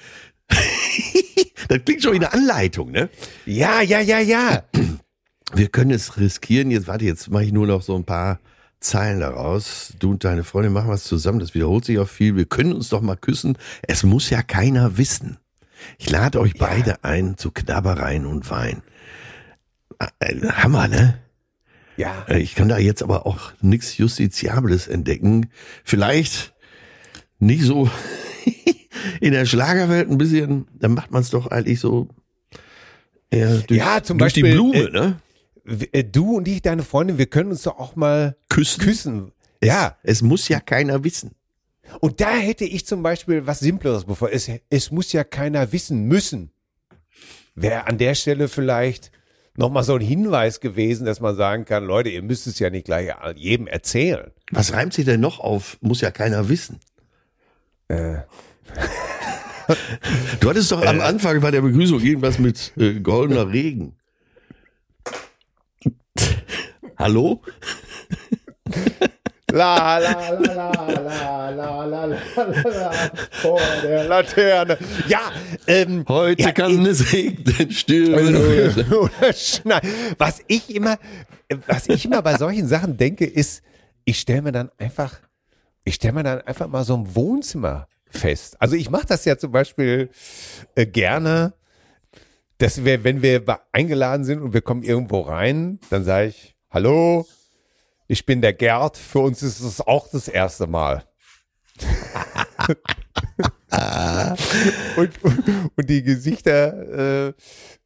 das 1.68 1.78
klingt 1.84 2.02
schon 2.02 2.12
wie 2.12 2.16
eine 2.16 2.32
Anleitung, 2.32 2.90
ne? 2.90 3.08
Ja, 3.46 3.80
ja, 3.82 4.00
ja, 4.00 4.18
ja. 4.20 4.64
Wir 5.54 5.68
können 5.68 5.90
es 5.92 6.18
riskieren. 6.18 6.70
Jetzt 6.70 6.88
warte, 6.88 7.04
jetzt 7.04 7.30
mache 7.30 7.44
ich 7.44 7.52
nur 7.52 7.66
noch 7.66 7.82
so 7.82 7.96
ein 7.96 8.04
paar 8.04 8.38
Zeilen 8.80 9.20
daraus. 9.20 9.94
Du 9.98 10.10
und 10.10 10.22
deine 10.24 10.44
Freundin 10.44 10.72
machen 10.72 10.90
was 10.90 11.04
zusammen. 11.04 11.38
Das 11.38 11.54
wiederholt 11.54 11.84
sich 11.84 11.98
auch 11.98 12.08
viel. 12.08 12.36
Wir 12.36 12.44
können 12.44 12.72
uns 12.74 12.90
doch 12.90 13.00
mal 13.00 13.16
küssen. 13.16 13.56
Es 13.82 14.02
muss 14.02 14.28
ja 14.30 14.42
keiner 14.42 14.98
wissen. 14.98 15.38
Ich 15.96 16.10
lade 16.10 16.40
euch 16.40 16.54
beide 16.54 17.02
ein 17.04 17.38
zu 17.38 17.50
Knabbereien 17.50 18.26
und 18.26 18.50
Wein. 18.50 18.82
Äh, 20.20 20.36
Hammer, 20.48 20.86
ne? 20.88 21.18
Ja. 21.96 22.26
Äh, 22.28 22.40
Ich 22.40 22.54
kann 22.54 22.68
da 22.68 22.78
jetzt 22.78 23.02
aber 23.02 23.26
auch 23.26 23.52
nichts 23.60 23.96
Justiziables 23.96 24.86
entdecken. 24.86 25.50
Vielleicht 25.82 26.54
nicht 27.38 27.62
so 27.62 27.90
in 29.20 29.32
der 29.32 29.46
Schlagerwelt 29.46 30.10
ein 30.10 30.18
bisschen, 30.18 30.66
dann 30.74 30.94
macht 30.94 31.10
man 31.10 31.22
es 31.22 31.30
doch 31.30 31.46
eigentlich 31.48 31.80
so 31.80 32.08
eher 33.30 33.58
durch, 33.58 33.78
Ja, 33.78 34.02
zum 34.02 34.18
durch 34.18 34.34
Beispiel, 34.34 34.44
die 34.44 34.50
Blume, 34.52 34.78
äh, 34.78 34.90
ne? 34.90 35.20
Äh, 35.92 36.04
Du 36.04 36.36
und 36.36 36.48
ich, 36.48 36.62
deine 36.62 36.82
Freundin, 36.82 37.18
wir 37.18 37.26
können 37.26 37.50
uns 37.50 37.62
doch 37.62 37.78
auch 37.78 37.96
mal 37.96 38.36
Küssen. 38.48 38.82
küssen. 38.82 39.32
Es, 39.60 39.68
Ja. 39.68 39.96
Es 40.02 40.22
muss 40.22 40.48
ja 40.48 40.60
keiner 40.60 41.04
wissen. 41.04 41.32
Und 42.00 42.20
da 42.20 42.30
hätte 42.30 42.64
ich 42.64 42.86
zum 42.86 43.02
Beispiel 43.02 43.46
was 43.46 43.60
Simpleres 43.60 44.04
bevor. 44.04 44.30
Es, 44.30 44.50
es 44.68 44.90
muss 44.90 45.12
ja 45.12 45.24
keiner 45.24 45.72
wissen 45.72 46.04
müssen. 46.04 46.50
Wäre 47.54 47.86
an 47.86 47.98
der 47.98 48.14
Stelle 48.14 48.48
vielleicht 48.48 49.10
nochmal 49.56 49.82
so 49.82 49.94
ein 49.94 50.00
Hinweis 50.00 50.60
gewesen, 50.60 51.06
dass 51.06 51.20
man 51.20 51.34
sagen 51.34 51.64
kann, 51.64 51.84
Leute, 51.84 52.10
ihr 52.10 52.22
müsst 52.22 52.46
es 52.46 52.58
ja 52.58 52.70
nicht 52.70 52.84
gleich 52.84 53.10
jedem 53.36 53.66
erzählen. 53.66 54.30
Was 54.52 54.72
reimt 54.72 54.92
sich 54.92 55.04
denn 55.04 55.20
noch 55.20 55.40
auf? 55.40 55.78
Muss 55.80 56.00
ja 56.00 56.10
keiner 56.10 56.48
wissen. 56.48 56.78
Äh. 57.88 58.18
Du 60.40 60.48
hattest 60.48 60.72
doch 60.72 60.82
am 60.82 61.00
äh. 61.00 61.02
Anfang 61.02 61.42
bei 61.42 61.50
der 61.50 61.60
Begrüßung 61.60 62.00
irgendwas 62.00 62.38
mit 62.38 62.72
äh, 62.78 63.00
goldener 63.00 63.52
Regen. 63.52 63.96
Hallo? 66.96 67.42
La 69.52 69.98
la 69.98 70.30
la 70.30 70.72
la 70.72 71.50
la 71.50 71.84
la 71.84 72.04
la 72.04 72.16
vor 73.30 73.60
der 73.82 74.04
Laterne. 74.04 74.78
Ja, 75.06 75.32
ähm, 75.66 76.04
heute 76.08 76.42
ja, 76.42 76.52
kann 76.52 76.84
es 76.86 77.12
regnen, 77.12 77.70
stürmen 77.70 78.36
oder, 78.36 79.02
oder 79.02 79.32
schneien. 79.32 79.82
Was 80.18 80.42
ich 80.46 80.74
immer, 80.74 80.98
äh, 81.48 81.56
was 81.66 81.88
ich 81.88 82.04
immer 82.04 82.22
bei 82.22 82.36
solchen 82.36 82.68
Sachen 82.68 82.96
denke, 82.96 83.24
ist, 83.24 83.62
ich 84.04 84.20
stelle 84.20 84.42
mir 84.42 84.52
dann 84.52 84.70
einfach 84.78 85.18
ich 85.88 85.94
stelle 85.94 86.12
mir 86.12 86.22
dann 86.22 86.42
einfach 86.42 86.68
mal 86.68 86.84
so 86.84 86.94
ein 86.94 87.14
Wohnzimmer 87.14 87.88
fest. 88.10 88.60
Also 88.60 88.76
ich 88.76 88.90
mache 88.90 89.06
das 89.06 89.24
ja 89.24 89.38
zum 89.38 89.52
Beispiel 89.52 90.10
äh, 90.74 90.86
gerne, 90.86 91.54
dass 92.58 92.84
wir, 92.84 93.04
wenn 93.04 93.22
wir 93.22 93.42
eingeladen 93.72 94.24
sind 94.24 94.42
und 94.42 94.52
wir 94.52 94.60
kommen 94.60 94.82
irgendwo 94.82 95.20
rein, 95.20 95.80
dann 95.90 96.04
sage 96.04 96.28
ich, 96.28 96.54
hallo, 96.70 97.26
ich 98.06 98.26
bin 98.26 98.42
der 98.42 98.52
Gerd, 98.52 98.96
für 98.96 99.20
uns 99.20 99.42
ist 99.42 99.60
es 99.60 99.80
auch 99.80 100.08
das 100.08 100.28
erste 100.28 100.66
Mal. 100.66 101.04
und, 104.96 105.10
und, 105.76 105.90
die 105.90 106.02
Gesichter 106.02 107.28
äh, 107.28 107.32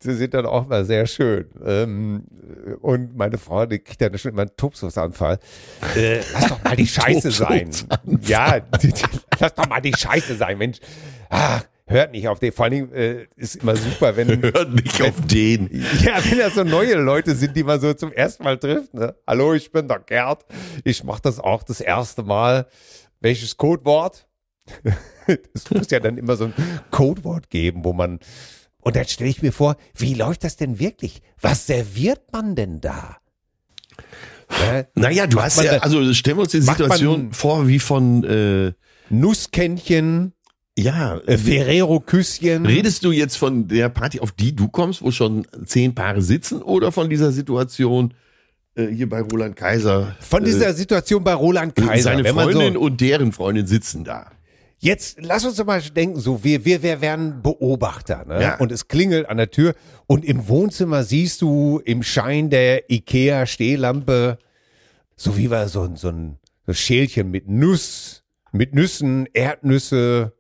sind 0.01 0.35
dann 0.35 0.47
auch 0.47 0.67
mal 0.67 0.85
sehr 0.85 1.07
schön. 1.07 1.47
Ähm, 1.65 2.25
und 2.81 3.17
meine 3.17 3.39
Frau, 3.39 3.67
die 3.67 3.79
kriegt 3.79 4.01
dann 4.01 4.17
schon 4.19 4.33
immer 4.33 4.43
einen 4.43 4.57
Tobsuchtsanfall. 4.57 5.39
Äh, 5.97 6.21
lass 6.33 6.49
doch 6.49 6.65
mal 6.65 6.77
die 6.77 6.87
Scheiße 6.87 7.31
sein. 7.31 7.71
Ja, 8.23 8.61
die, 8.61 8.93
die, 8.93 9.03
lass 9.39 9.55
doch 9.55 9.69
mal 9.69 9.81
die 9.81 9.95
Scheiße 9.95 10.37
sein, 10.37 10.59
Mensch. 10.59 10.79
Ah, 11.31 11.61
hört 11.87 12.13
nicht 12.13 12.29
auf 12.29 12.39
den. 12.39 12.53
Vor 12.53 12.65
allen 12.65 12.73
Dingen 12.73 12.93
äh, 12.93 13.27
ist 13.37 13.57
immer 13.57 13.77
super, 13.77 14.17
wenn 14.17 14.43
Hört 14.43 14.73
nicht 14.73 15.01
auf 15.03 15.15
den. 15.27 15.69
ja, 16.01 16.25
wenn 16.25 16.39
das 16.39 16.55
so 16.55 16.65
neue 16.65 16.95
Leute 16.95 17.35
sind, 17.35 17.57
die 17.57 17.65
man 17.65 17.81
so 17.81 17.93
zum 17.95 18.13
ersten 18.13 18.45
Mal 18.45 18.59
trifft. 18.59 18.95
Ne? 18.95 19.15
Hallo, 19.27 19.55
ich 19.55 19.71
bin 19.71 19.89
der 19.89 20.01
Gerd. 20.01 20.45
Ich 20.85 21.05
mache 21.05 21.23
das 21.23 21.39
auch 21.39 21.63
das 21.63 21.81
erste 21.81 22.23
Mal. 22.23 22.67
Welches 23.21 23.57
Codewort? 23.57 24.27
Es 25.55 25.71
muss 25.71 25.91
ja 25.91 26.01
dann 26.01 26.19
immer 26.19 26.37
so 26.37 26.45
ein 26.47 26.55
Codewort 26.91 27.51
geben, 27.51 27.85
wo 27.85 27.93
man. 27.93 28.19
Und 28.81 28.97
dann 28.97 29.07
stelle 29.07 29.31
ich 29.31 29.43
mir 29.43 29.53
vor, 29.53 29.77
wie 29.97 30.15
läuft 30.15 30.45
das 30.45 30.57
denn 30.57 30.79
wirklich? 30.79 31.23
Was 31.41 31.67
serviert 31.67 32.33
man 32.33 32.57
denn 32.57 32.81
da? 32.81 33.17
Ja, 34.51 34.85
Naja, 34.95 35.27
du 35.27 35.41
hast 35.41 35.63
ja, 35.63 35.79
also 35.79 36.13
stellen 36.13 36.37
wir 36.37 36.43
uns 36.43 36.53
die 36.53 36.61
Situation 36.61 37.33
vor 37.33 37.69
wie 37.69 37.79
von, 37.79 38.25
äh, 38.25 38.73
Nusskännchen, 39.09 40.33
ja, 40.77 41.19
äh, 41.27 41.39
Ferrero-Küsschen. 41.39 42.67
redest 42.67 43.05
du 43.05 43.13
jetzt 43.13 43.37
von 43.37 43.69
der 43.69 43.89
Party, 43.89 44.21
auf 44.21 44.33
die 44.33 44.55
du 44.57 44.69
kommst, 44.69 45.03
wo 45.03 45.11
schon 45.11 45.47
zehn 45.65 45.95
Paare 45.95 46.23
sitzen 46.23 46.61
oder 46.63 46.91
von 46.93 47.09
dieser 47.09 47.31
Situation 47.31 48.15
äh, 48.75 48.87
hier 48.89 49.09
bei 49.09 49.21
Roland 49.23 49.55
Kaiser? 49.55 50.17
Von 50.21 50.45
dieser 50.45 50.73
Situation 50.75 51.23
bei 51.23 51.35
Roland 51.35 51.79
äh, 51.79 51.83
Kaiser. 51.83 52.03
seine 52.03 52.25
wenn 52.25 52.35
man 52.35 52.47
so- 52.53 52.59
Freundin 52.59 52.77
und 52.77 53.01
deren 53.01 53.33
Freundin 53.33 53.67
sitzen 53.67 54.03
da. 54.05 54.31
Jetzt 54.85 55.19
lass 55.21 55.45
uns 55.45 55.57
doch 55.57 55.65
mal 55.65 55.81
denken, 55.81 56.19
so 56.19 56.43
wir, 56.43 56.65
wir, 56.65 56.83
wir 56.83 57.01
werden 57.01 57.41
Beobachter, 57.41 58.25
ne? 58.25 58.43
Ja. 58.43 58.57
Und 58.59 58.73
es 58.73 58.89
klingelt 58.89 59.29
an 59.29 59.37
der 59.37 59.51
Tür 59.51 59.75
und 60.07 60.25
im 60.25 60.49
Wohnzimmer 60.49 61.05
siehst 61.05 61.41
du 61.41 61.81
im 61.85 62.03
Schein 62.03 62.51
der 62.51 62.91
Ikea 62.91 63.47
Stehlampe 63.47 64.39
so 65.23 65.37
wie 65.37 65.51
war 65.51 65.69
so 65.69 65.83
ein, 65.83 65.95
so 65.97 66.09
ein 66.09 66.39
so 66.67 66.73
Schälchen 66.73 67.31
mit 67.31 67.49
Nuss, 67.49 68.25
mit 68.51 68.75
Nüssen, 68.75 69.29
Erdnüsse, 69.33 70.33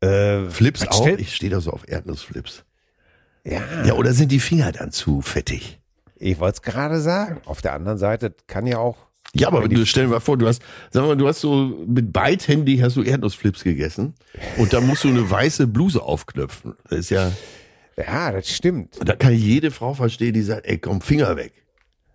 äh, 0.00 0.50
Flips 0.50 0.86
auch? 0.88 1.06
Ich 1.06 1.34
stehe 1.34 1.50
da 1.50 1.60
so 1.60 1.70
auf 1.70 1.88
Erdnussflips. 1.88 2.64
ja, 3.44 3.62
Ja, 3.84 3.94
oder 3.94 4.12
sind 4.12 4.30
die 4.32 4.40
Finger 4.40 4.70
dann 4.72 4.92
zu 4.92 5.22
fettig? 5.22 5.78
ich 6.16 6.38
wollte 6.38 6.56
es 6.56 6.62
gerade 6.62 7.00
sagen. 7.00 7.40
Auf 7.46 7.62
der 7.62 7.72
anderen 7.72 7.98
Seite 7.98 8.34
kann 8.46 8.66
ja 8.66 8.78
auch 8.78 9.08
Ja, 9.34 9.48
aber 9.48 9.66
du 9.66 9.86
stell 9.86 10.04
dir 10.04 10.10
mal 10.10 10.20
vor, 10.20 10.36
du 10.36 10.46
hast, 10.46 10.62
sag 10.90 11.06
mal, 11.06 11.16
du 11.16 11.26
hast 11.26 11.40
so 11.40 11.84
mit 11.86 12.12
beidhändig 12.12 12.82
hast 12.82 12.96
du 12.96 13.02
Erdnussflips 13.02 13.64
gegessen 13.64 14.14
und 14.58 14.72
da 14.74 14.80
musst 14.82 15.04
du 15.04 15.08
eine 15.08 15.28
weiße 15.30 15.66
Bluse 15.68 16.02
aufknöpfen. 16.02 16.74
Das 16.90 16.98
ist 16.98 17.10
ja, 17.10 17.32
ja, 17.96 18.30
das 18.32 18.50
stimmt. 18.50 18.98
da 19.02 19.14
kann 19.16 19.32
jede 19.32 19.70
Frau 19.70 19.94
verstehen, 19.94 20.34
die 20.34 20.42
sagt, 20.42 20.66
ey, 20.66 20.78
komm, 20.78 21.00
Finger 21.00 21.36
weg. 21.36 21.52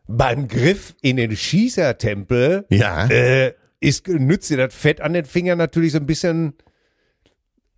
Beim 0.07 0.47
Griff 0.47 0.95
in 1.01 1.17
den 1.17 1.35
Schießertempel 1.35 2.65
Ja. 2.69 3.07
äh, 3.07 3.53
ist, 3.79 4.07
nützt 4.07 4.49
dir 4.51 4.57
das 4.57 4.73
Fett 4.75 5.01
an 5.01 5.13
den 5.13 5.25
Fingern 5.25 5.57
natürlich 5.57 5.93
so 5.93 5.97
ein 5.97 6.05
bisschen, 6.05 6.53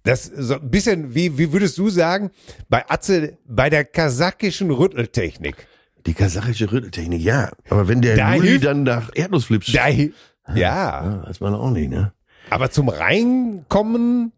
das 0.03 0.25
so 0.25 0.55
ein 0.55 0.69
bisschen, 0.69 1.15
wie, 1.15 1.37
wie 1.37 1.51
würdest 1.53 1.77
du 1.77 1.89
sagen, 1.89 2.29
bei 2.69 2.89
Atze, 2.89 3.37
bei 3.45 3.69
der 3.69 3.85
kasachischen 3.85 4.69
Rütteltechnik. 4.71 5.67
Die 6.05 6.13
kasachische 6.13 6.71
Rütteltechnik, 6.71 7.21
ja. 7.21 7.51
Aber 7.69 7.87
wenn 7.87 8.01
der 8.01 8.15
Da 8.15 8.31
hilft- 8.33 8.65
dann 8.65 8.83
nach 8.83 9.09
Erdnussflips 9.13 9.71
Da, 9.71 9.91
schmeckt, 9.91 10.15
ja, 10.47 10.55
ja, 10.55 11.23
weiß 11.27 11.39
man 11.41 11.53
auch 11.55 11.71
nicht, 11.71 11.89
ne? 11.89 12.13
aber 12.49 12.71
zum 12.71 12.89
Reinkommen 12.89 14.31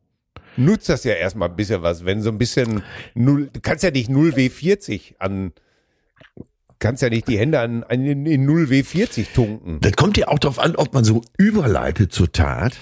nutzt 0.58 0.90
das 0.90 1.04
ja 1.06 1.14
erstmal 1.14 1.50
ein 1.50 1.56
bisschen 1.56 1.82
was, 1.82 2.04
wenn 2.06 2.22
so 2.22 2.30
ein 2.30 2.38
bisschen 2.38 2.84
null, 3.16 3.50
du 3.54 3.62
kannst 3.62 3.84
ja 3.84 3.92
nicht 3.92 4.10
0 4.10 4.32
W40 4.34 5.16
an, 5.20 5.54
kannst 6.80 7.02
ja 7.04 7.10
nicht 7.10 7.28
die 7.28 7.38
Hände 7.38 7.60
an, 7.60 7.84
an 7.84 8.04
in, 8.06 8.26
in 8.26 8.46
0 8.46 8.66
W40 8.66 9.28
tunken. 9.34 9.80
Das 9.82 9.94
kommt 9.94 10.18
ja 10.18 10.28
auch 10.28 10.40
darauf 10.40 10.60
an, 10.60 10.76
ob 10.76 10.94
man 10.94 11.04
so 11.04 11.22
überleitet 11.38 12.12
zur 12.12 12.32
Tat 12.32 12.76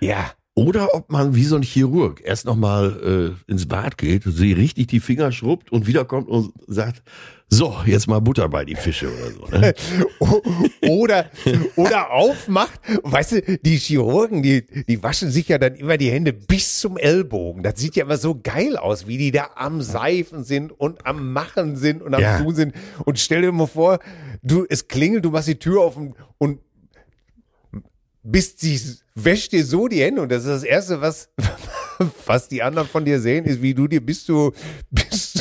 Ja. 0.00 0.30
oder 0.54 0.94
ob 0.94 1.10
man 1.10 1.34
wie 1.34 1.44
so 1.44 1.56
ein 1.56 1.62
Chirurg 1.62 2.20
erst 2.24 2.44
nochmal 2.44 3.34
äh, 3.48 3.50
ins 3.50 3.66
Bad 3.66 3.98
geht, 3.98 4.22
sie 4.24 4.52
richtig 4.52 4.86
die 4.88 5.00
Finger 5.00 5.32
schrubbt 5.32 5.72
und 5.72 5.86
wiederkommt 5.88 6.28
und 6.28 6.52
sagt, 6.68 7.02
so, 7.48 7.76
jetzt 7.86 8.08
mal 8.08 8.20
Butter 8.20 8.48
bei 8.48 8.64
die 8.64 8.74
Fische 8.74 9.08
oder 9.08 9.30
so. 9.30 9.46
Ne? 9.46 9.74
Oder, 10.88 11.30
oder 11.76 12.10
aufmacht. 12.10 12.80
Weißt 13.02 13.32
du, 13.32 13.58
die 13.58 13.76
Chirurgen, 13.76 14.42
die, 14.42 14.66
die 14.66 15.02
waschen 15.02 15.30
sich 15.30 15.48
ja 15.48 15.58
dann 15.58 15.74
immer 15.76 15.96
die 15.96 16.10
Hände 16.10 16.32
bis 16.32 16.80
zum 16.80 16.96
Ellbogen. 16.96 17.62
Das 17.62 17.78
sieht 17.78 17.96
ja 17.96 18.04
immer 18.04 18.16
so 18.16 18.38
geil 18.42 18.76
aus, 18.76 19.06
wie 19.06 19.18
die 19.18 19.30
da 19.30 19.50
am 19.54 19.82
Seifen 19.82 20.44
sind 20.44 20.72
und 20.72 21.06
am 21.06 21.32
Machen 21.32 21.76
sind 21.76 22.02
und 22.02 22.14
am 22.14 22.20
Ja. 22.20 22.38
Tun 22.38 22.54
sind. 22.54 22.74
Und 23.04 23.18
stell 23.18 23.42
dir 23.42 23.52
mal 23.52 23.66
vor, 23.66 23.98
du, 24.42 24.66
es 24.68 24.88
klingelt, 24.88 25.24
du 25.24 25.30
machst 25.30 25.48
die 25.48 25.58
Tür 25.58 25.82
offen 25.82 26.14
und 26.38 26.60
bist 28.22 28.62
die, 28.62 28.80
wäscht 29.14 29.52
dir 29.52 29.64
so 29.64 29.86
die 29.86 30.00
Hände 30.02 30.22
und 30.22 30.32
das 30.32 30.44
ist 30.44 30.50
das 30.50 30.62
Erste, 30.64 31.00
was, 31.00 31.28
was 32.26 32.48
die 32.48 32.62
anderen 32.62 32.88
von 32.88 33.04
dir 33.04 33.20
sehen, 33.20 33.44
ist, 33.44 33.62
wie 33.62 33.74
du 33.74 33.86
dir 33.86 34.04
bis 34.04 34.24
zu, 34.24 34.52
bis 34.90 35.33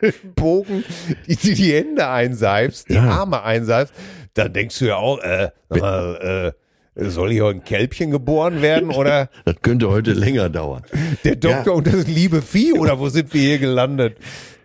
Ellbogen 0.00 0.84
die, 1.26 1.36
die, 1.36 1.54
die 1.54 1.72
Hände 1.72 2.08
einseifst, 2.08 2.88
die 2.88 2.94
Ja. 2.94 3.02
Arme 3.04 3.42
einseifst. 3.42 3.94
Dann 4.34 4.52
denkst 4.52 4.78
du 4.78 4.86
ja 4.86 4.96
auch, 4.96 5.18
äh, 5.20 5.50
mal, 5.70 6.52
äh, 6.94 7.10
soll 7.10 7.30
hier 7.30 7.46
ein 7.46 7.64
Kälbchen 7.64 8.10
geboren 8.10 8.62
werden 8.62 8.90
oder 8.90 9.28
Das 9.44 9.56
könnte 9.62 9.88
heute 9.90 10.12
länger 10.12 10.48
dauern. 10.48 10.82
der 11.24 11.36
Doktor 11.36 11.74
und 11.74 11.86
das 11.86 12.06
liebe 12.06 12.42
Vieh 12.42 12.72
oder 12.72 12.98
wo 12.98 13.08
sind 13.08 13.32
wir 13.34 13.40
hier 13.40 13.58
gelandet? 13.58 14.18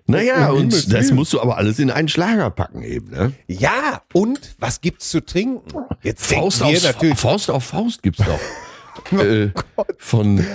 Naja, 0.08 0.50
und 0.50 0.92
das 0.94 1.12
musst 1.12 1.32
du 1.32 1.40
aber 1.40 1.58
alles 1.58 1.80
in 1.80 1.90
einen 1.90 2.10
Schlager 2.10 2.50
packen 2.50 2.84
eben. 2.84 3.12
Ne? 3.12 3.32
Ja, 3.48 4.02
und 4.14 4.56
was 4.60 4.82
gibt's 4.82 5.10
zu 5.10 5.24
trinken? 5.24 5.62
Jetzt 6.02 6.26
Faust, 6.26 6.60
wir 6.60 6.68
auf, 6.68 6.84
natürlich, 6.84 7.14
Oh 7.14 7.18
Faust 7.18 7.50
auf 7.50 7.64
Faust 7.64 8.04
gibt's 8.04 8.22
doch. 8.26 9.14
äh, 9.24 9.52
von 9.98 10.46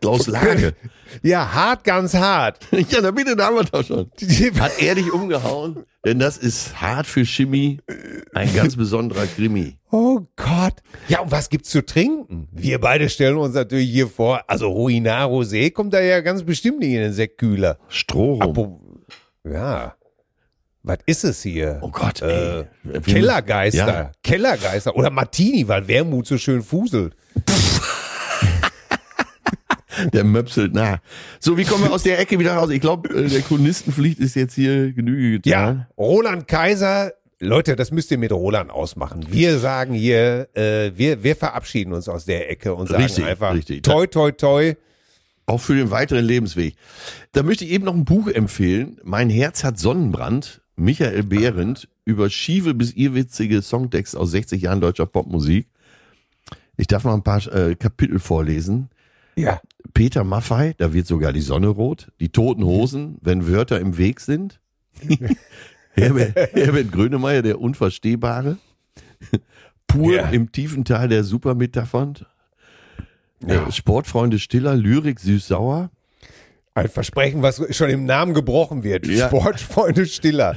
Klaus 0.00 0.26
Lage. 0.26 0.74
ja, 1.22 1.52
hart, 1.52 1.84
ganz 1.84 2.14
hart. 2.14 2.58
ja, 2.72 2.98
na 3.02 3.10
bitte, 3.10 3.36
da 3.36 3.46
haben 3.46 3.56
wir 3.56 3.64
doch 3.64 3.84
schon. 3.84 4.10
Hat 4.60 4.72
er 4.80 4.94
dich 4.94 5.12
umgehauen? 5.12 5.84
Denn 6.04 6.18
das 6.18 6.38
ist 6.38 6.80
hart 6.80 7.06
für 7.06 7.24
Chemie, 7.26 7.80
ein 8.32 8.54
ganz 8.54 8.74
besonderer 8.76 9.26
Krimi. 9.26 9.76
Oh 9.90 10.20
Gott. 10.36 10.74
Ja, 11.08 11.20
und 11.20 11.30
was 11.30 11.50
gibt's 11.50 11.68
zu 11.70 11.84
trinken? 11.84 12.48
Wir 12.52 12.80
beide 12.80 13.08
stellen 13.10 13.36
uns 13.36 13.54
natürlich 13.54 13.90
hier 13.90 14.08
vor, 14.08 14.42
also 14.46 14.68
Ruinar 14.70 15.28
Rosé 15.28 15.70
kommt 15.72 15.92
da 15.92 16.00
ja 16.00 16.20
ganz 16.20 16.42
bestimmt 16.42 16.78
nicht 16.78 16.92
in 16.94 17.00
den 17.00 17.12
Sektkühler. 17.12 17.78
Apo, 18.40 18.80
ja. 19.44 19.94
Was 20.82 20.98
ist 21.04 21.24
es 21.24 21.42
hier? 21.42 21.78
Oh 21.82 21.90
Gott, 21.90 22.22
Äh, 22.22 22.60
ey. 22.60 22.64
Wir- 22.84 23.00
Kellergeister. 23.02 23.86
Ja. 23.86 24.12
Kellergeister. 24.22 24.96
Oder 24.96 25.10
Martini, 25.10 25.68
weil 25.68 25.86
Wermut 25.86 26.26
so 26.26 26.38
schön 26.38 26.62
fuselt. 26.62 27.14
Der 30.12 30.24
möpselt 30.24 30.74
nach. 30.74 30.98
So, 31.38 31.56
wie 31.56 31.64
kommen 31.64 31.84
wir 31.84 31.92
aus 31.92 32.02
der 32.02 32.18
Ecke 32.18 32.38
wieder 32.38 32.54
raus? 32.54 32.70
Ich 32.70 32.80
glaube, 32.80 33.08
der 33.08 33.40
Chronistenpflicht 33.42 34.18
ist 34.18 34.36
jetzt 34.36 34.54
hier 34.54 34.92
Genüge 34.92 35.40
Ja, 35.48 35.70
getan. 35.70 35.86
Roland 35.98 36.48
Kaiser 36.48 37.12
Leute, 37.42 37.74
das 37.74 37.90
müsst 37.90 38.10
ihr 38.10 38.18
mit 38.18 38.32
Roland 38.32 38.70
ausmachen. 38.70 39.24
Wir 39.30 39.58
sagen 39.58 39.94
hier, 39.94 40.48
äh, 40.54 40.92
wir, 40.94 41.22
wir 41.24 41.34
verabschieden 41.34 41.94
uns 41.94 42.06
aus 42.06 42.26
der 42.26 42.50
Ecke 42.50 42.74
und 42.74 42.88
sagen 42.88 43.02
Richtig, 43.02 43.24
einfach 43.24 43.54
richtig. 43.54 43.82
toi, 43.82 44.06
toi, 44.06 44.30
toi. 44.30 44.74
Auch 45.46 45.60
für 45.60 45.74
den 45.74 45.90
weiteren 45.90 46.24
Lebensweg. 46.24 46.76
Da 47.32 47.42
möchte 47.42 47.64
ich 47.64 47.70
eben 47.70 47.86
noch 47.86 47.94
ein 47.94 48.04
Buch 48.04 48.28
empfehlen. 48.28 49.00
Mein 49.02 49.30
Herz 49.30 49.64
hat 49.64 49.78
Sonnenbrand. 49.78 50.60
Michael 50.76 51.22
Behrendt 51.24 51.88
über 52.04 52.30
schiefe 52.30 52.74
bis 52.74 52.92
irrwitzige 52.92 53.62
Songtexte 53.62 54.18
aus 54.18 54.30
60 54.30 54.62
Jahren 54.62 54.80
deutscher 54.80 55.06
Popmusik. 55.06 55.66
Ich 56.76 56.86
darf 56.86 57.04
mal 57.04 57.14
ein 57.14 57.22
paar 57.22 57.46
äh, 57.54 57.74
Kapitel 57.74 58.18
vorlesen. 58.18 58.90
Ja. 59.36 59.60
Peter 59.94 60.24
Maffei, 60.24 60.74
da 60.78 60.92
wird 60.92 61.06
sogar 61.06 61.32
die 61.32 61.40
Sonne 61.40 61.68
rot. 61.68 62.12
Die 62.20 62.28
toten 62.30 62.64
Hosen, 62.64 63.18
wenn 63.22 63.46
Wörter 63.48 63.80
im 63.80 63.96
Weg 63.98 64.20
sind. 64.20 64.60
Herbert, 65.92 66.36
Herbert 66.54 66.92
Grönemeyer, 66.92 67.42
der 67.42 67.60
Unverstehbare. 67.60 68.56
Pur 69.86 70.14
Ja. 70.14 70.28
im 70.30 70.52
tiefen 70.52 70.84
Tal 70.84 71.08
der 71.08 71.24
Supermetaphern. 71.24 72.14
Ja. 73.46 73.66
Äh, 73.66 73.72
Sportfreunde 73.72 74.38
Stiller, 74.38 74.76
Lyrik 74.76 75.18
süß-sauer. 75.18 75.90
Ein 76.74 76.88
Versprechen, 76.88 77.42
was 77.42 77.60
schon 77.76 77.90
im 77.90 78.04
Namen 78.04 78.32
gebrochen 78.32 78.84
wird. 78.84 79.06
Ja. 79.06 79.26
Sportfreunde 79.26 80.06
Stiller. 80.06 80.56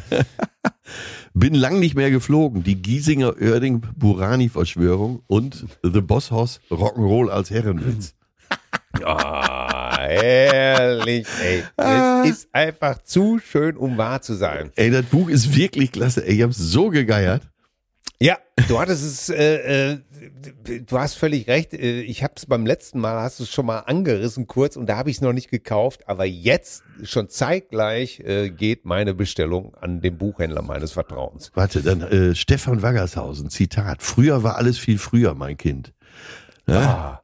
Bin 1.33 1.55
lang 1.55 1.79
nicht 1.79 1.95
mehr 1.95 2.11
geflogen. 2.11 2.63
Die 2.63 2.79
Giesinger 2.79 3.35
Oerding 3.41 3.81
Burani 3.97 4.49
Verschwörung 4.49 5.23
und 5.25 5.65
The 5.81 6.01
Boss 6.01 6.29
Hoss 6.29 6.59
Rock'n'Roll 6.69 7.29
als 7.29 7.49
Herrenwitz. 7.49 8.13
Ah, 9.03 9.97
herrlich, 10.07 11.27
ey. 11.43 11.63
Es 12.25 12.29
ist 12.29 12.49
einfach 12.53 13.01
zu 13.03 13.39
schön, 13.39 13.77
um 13.77 13.97
wahr 13.97 14.21
zu 14.21 14.33
sein. 14.35 14.71
Ey, 14.75 14.91
das 14.91 15.05
Buch 15.05 15.29
ist 15.29 15.55
wirklich 15.55 15.91
klasse. 15.91 16.25
Ey, 16.25 16.35
ich 16.35 16.41
hab's 16.41 16.57
so 16.57 16.89
gegeiert. 16.89 17.43
Ja, 18.19 18.37
du 18.69 18.79
hattest 18.79 19.03
es, 19.03 19.29
äh, 19.29 19.91
äh, 19.95 19.97
du 20.85 20.97
hast 20.97 21.15
völlig 21.15 21.47
recht. 21.47 21.73
Äh, 21.73 22.01
Ich 22.03 22.23
habe 22.23 22.33
es 22.37 22.45
beim 22.45 22.65
letzten 22.65 22.99
Mal, 23.01 23.21
hast 23.21 23.39
du 23.39 23.43
es 23.43 23.51
schon 23.51 23.65
mal 23.65 23.79
angerissen 23.79 24.47
kurz 24.47 24.77
und 24.77 24.85
da 24.87 24.95
habe 24.95 25.09
ich 25.09 25.17
es 25.17 25.21
noch 25.21 25.33
nicht 25.33 25.49
gekauft. 25.51 26.07
Aber 26.07 26.23
jetzt 26.23 26.83
schon 27.03 27.27
zeitgleich 27.27 28.21
äh, 28.21 28.49
geht 28.49 28.85
meine 28.85 29.13
Bestellung 29.13 29.75
an 29.75 29.99
den 29.99 30.17
Buchhändler 30.17 30.61
meines 30.61 30.93
Vertrauens. 30.93 31.51
Warte, 31.53 31.81
dann 31.81 32.01
äh, 32.01 32.33
Stefan 32.35 32.81
Waggershausen, 32.81 33.49
Zitat. 33.49 34.01
Früher 34.01 34.41
war 34.43 34.55
alles 34.55 34.77
viel 34.77 34.99
früher, 34.99 35.33
mein 35.33 35.57
Kind. 35.57 35.91
Ja? 36.65 36.79
Ah, 36.79 37.22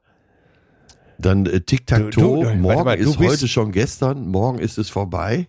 Dann 1.20 1.46
äh, 1.46 1.60
Tic-Tac-Toe, 1.60 2.56
morgen 2.56 2.84
mal, 2.84 2.98
ist 2.98 3.18
heute 3.18 3.48
schon 3.48 3.72
gestern, 3.72 4.28
morgen 4.28 4.58
ist 4.58 4.78
es 4.78 4.88
vorbei. 4.88 5.48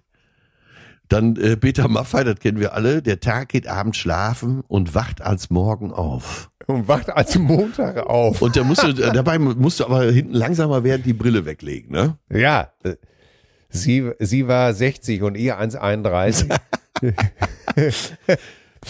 Dann 1.08 1.36
äh, 1.36 1.58
Peter 1.58 1.88
Maffei, 1.88 2.24
das 2.24 2.40
kennen 2.40 2.60
wir 2.60 2.74
alle, 2.74 3.02
der 3.02 3.20
Tag 3.20 3.50
geht 3.50 3.68
abends 3.68 3.98
schlafen 3.98 4.62
und 4.68 4.96
wacht 4.96 5.22
als 5.22 5.50
morgen 5.50 5.92
auf. 5.92 6.50
und 6.68 6.88
wacht 6.88 7.10
als 7.10 7.38
Montag 7.38 7.98
auf. 7.98 8.42
Und 8.42 8.56
da 8.56 8.64
musst 8.64 8.84
du, 8.84 8.94
dabei 9.14 9.38
musst 9.38 9.80
du 9.80 9.86
aber 9.86 10.04
hinten 10.12 10.34
langsamer 10.34 10.84
werden, 10.84 11.04
die 11.04 11.14
Brille 11.14 11.46
weglegen, 11.46 11.92
ne? 11.92 12.18
Ja, 12.30 12.72
äh, 12.84 12.96
sie, 13.70 14.12
sie 14.20 14.48
war 14.48 14.74
60 14.74 15.22
und 15.24 15.36
ihr 15.36 15.60
1,31. 15.60 16.58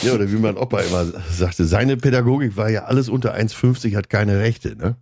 Ja, 0.01 0.13
oder 0.13 0.32
wie 0.32 0.38
mein 0.38 0.57
Opa 0.57 0.79
immer 0.79 1.05
sagte, 1.29 1.65
seine 1.65 1.97
Pädagogik 1.97 2.55
war 2.55 2.69
ja 2.69 2.86
alles 2.86 3.09
unter 3.09 3.36
1,50 3.36 3.95
hat 3.97 4.09
keine 4.09 4.39
Rechte, 4.39 4.77
ne? 4.77 4.95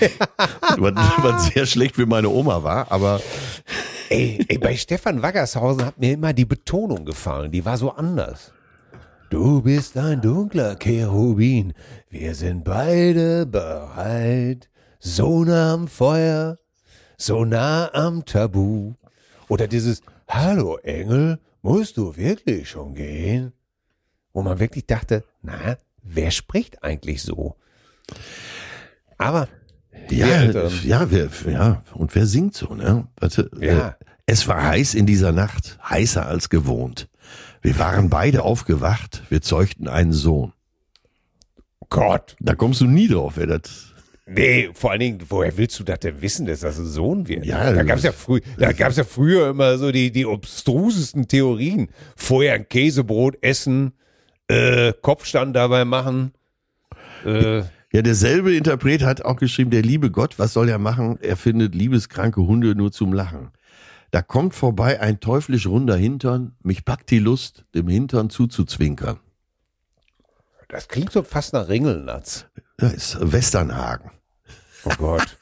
was, 0.78 1.46
sehr 1.52 1.66
schlecht 1.66 1.96
für 1.96 2.06
meine 2.06 2.28
Oma 2.28 2.62
war, 2.62 2.90
aber 2.90 3.20
ey, 4.10 4.44
ey, 4.48 4.58
bei 4.58 4.76
Stefan 4.76 5.22
Waggershausen 5.22 5.84
hat 5.84 5.98
mir 5.98 6.12
immer 6.12 6.32
die 6.32 6.44
Betonung 6.44 7.04
gefallen. 7.04 7.50
Die 7.50 7.64
war 7.64 7.76
so 7.76 7.90
anders. 7.92 8.52
Du 9.30 9.60
bist 9.62 9.96
ein 9.98 10.22
dunkler 10.22 10.76
Cherubin. 10.76 11.74
Wir 12.08 12.34
sind 12.34 12.64
beide 12.64 13.44
bereit. 13.44 14.70
So 15.00 15.44
nah 15.44 15.74
am 15.74 15.86
Feuer, 15.86 16.58
so 17.16 17.44
nah 17.44 17.90
am 17.94 18.24
Tabu. 18.24 18.94
Oder 19.48 19.68
dieses 19.68 20.02
Hallo 20.26 20.76
Engel, 20.78 21.38
musst 21.62 21.96
du 21.96 22.16
wirklich 22.16 22.68
schon 22.70 22.94
gehen? 22.94 23.52
Wo 24.32 24.42
man 24.42 24.58
wirklich 24.58 24.86
dachte, 24.86 25.24
na, 25.42 25.76
wer 26.02 26.30
spricht 26.30 26.82
eigentlich 26.82 27.22
so? 27.22 27.54
Aber 29.18 29.48
ja, 30.10 30.26
Älteren. 30.26 30.72
ja, 30.84 31.10
wer, 31.10 31.28
ja, 31.50 31.82
und 31.94 32.14
wer 32.14 32.26
singt 32.26 32.54
so, 32.54 32.74
ne? 32.74 33.06
Warte, 33.18 33.50
Ja. 33.60 33.88
äh, 33.88 33.92
es 34.26 34.46
war 34.48 34.62
heiß 34.62 34.94
in 34.94 35.06
dieser 35.06 35.32
Nacht, 35.32 35.78
heißer 35.88 36.26
als 36.26 36.48
gewohnt. 36.50 37.08
Wir 37.62 37.78
waren 37.78 38.08
beide 38.10 38.42
aufgewacht, 38.42 39.22
wir 39.30 39.40
zeugten 39.42 39.88
einen 39.88 40.12
Sohn. 40.12 40.52
Gott, 41.90 42.36
Da 42.40 42.54
kommst 42.54 42.80
du 42.82 42.86
nie 42.86 43.08
drauf, 43.08 43.34
wer 43.36 43.46
das. 43.46 43.86
Nee, 44.26 44.68
vor 44.74 44.90
allen 44.90 45.00
Dingen, 45.00 45.18
woher 45.30 45.56
willst 45.56 45.78
du 45.80 45.84
das 45.84 46.00
denn 46.00 46.20
wissen, 46.20 46.44
dass 46.44 46.60
das 46.60 46.78
ein 46.78 46.84
Sohn 46.86 47.26
wird? 47.28 47.46
Ja, 47.46 47.72
da 47.72 47.82
gab's 47.82 48.02
ja 48.02 48.12
früh, 48.12 48.40
da 48.58 48.72
gab's 48.72 48.96
ja 48.98 49.04
früher 49.04 49.48
immer 49.48 49.78
so 49.78 49.90
die, 49.90 50.10
die 50.12 50.26
obstrusesten 50.26 51.28
Theorien. 51.28 51.88
Vorher 52.14 52.52
ein 52.52 52.68
Käsebrot 52.68 53.38
essen, 53.40 53.92
äh, 54.48 54.92
Kopfstand 55.00 55.56
dabei 55.56 55.86
machen. 55.86 56.32
Äh, 57.24 57.62
Ja, 57.92 58.02
derselbe 58.02 58.54
Interpret 58.54 59.02
hat 59.02 59.22
auch 59.24 59.36
geschrieben, 59.36 59.70
der 59.70 59.82
liebe 59.82 60.10
Gott, 60.10 60.38
was 60.38 60.52
soll 60.52 60.68
er 60.68 60.78
machen? 60.78 61.18
Er 61.22 61.36
findet 61.36 61.74
liebeskranke 61.74 62.42
Hunde 62.42 62.74
nur 62.74 62.92
zum 62.92 63.12
Lachen. 63.14 63.50
Da 64.10 64.20
kommt 64.22 64.54
vorbei 64.54 65.00
ein 65.00 65.20
teuflisch 65.20 65.66
runder 65.66 65.96
Hintern, 65.96 66.52
mich 66.62 66.84
packt 66.84 67.10
die 67.10 67.18
Lust, 67.18 67.64
dem 67.74 67.88
Hintern 67.88 68.30
zuzuzwinkern. 68.30 69.18
das 70.68 70.88
klingt 70.88 71.12
so 71.12 71.22
fast 71.22 71.52
nach 71.54 71.68
Ringelnatz. 71.68 72.46
Da 72.76 72.88
ist 72.88 73.16
Westernhagen. 73.20 74.10
Oh 74.84 74.92
Gott. 74.98 75.36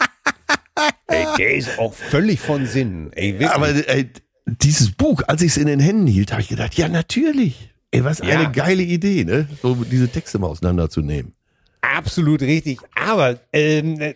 Ey, 1.09 1.27
der 1.39 1.55
ist 1.57 1.79
auch 1.79 1.95
völlig 1.95 2.41
von 2.41 2.67
Sinn. 2.67 3.13
Ey. 3.13 3.45
Aber 3.47 3.69
äh, 3.71 4.07
dieses 4.47 4.93
Buch, 4.93 5.23
als 5.27 5.43
ich 5.43 5.53
es 5.53 5.57
in 5.57 5.67
den 5.67 5.81
Händen 5.81 6.07
hielt, 6.07 6.33
habe 6.33 6.43
ich 6.43 6.49
gedacht, 6.49 6.75
ja, 6.75 6.89
natürlich. 6.89 7.73
Ey, 7.91 8.05
was 8.05 8.19
Ja. 8.19 8.39
eine 8.39 8.53
geile 8.53 8.83
Idee, 8.83 9.25
ne? 9.25 9.49
So 9.63 9.75
diese 9.75 10.09
Texte 10.09 10.39
mal 10.39 10.49
auseinanderzunehmen. 10.49 11.33
Absolut 11.95 12.43
richtig. 12.43 12.79
Aber 12.95 13.39
ähm, 13.53 14.01
äh, 14.01 14.15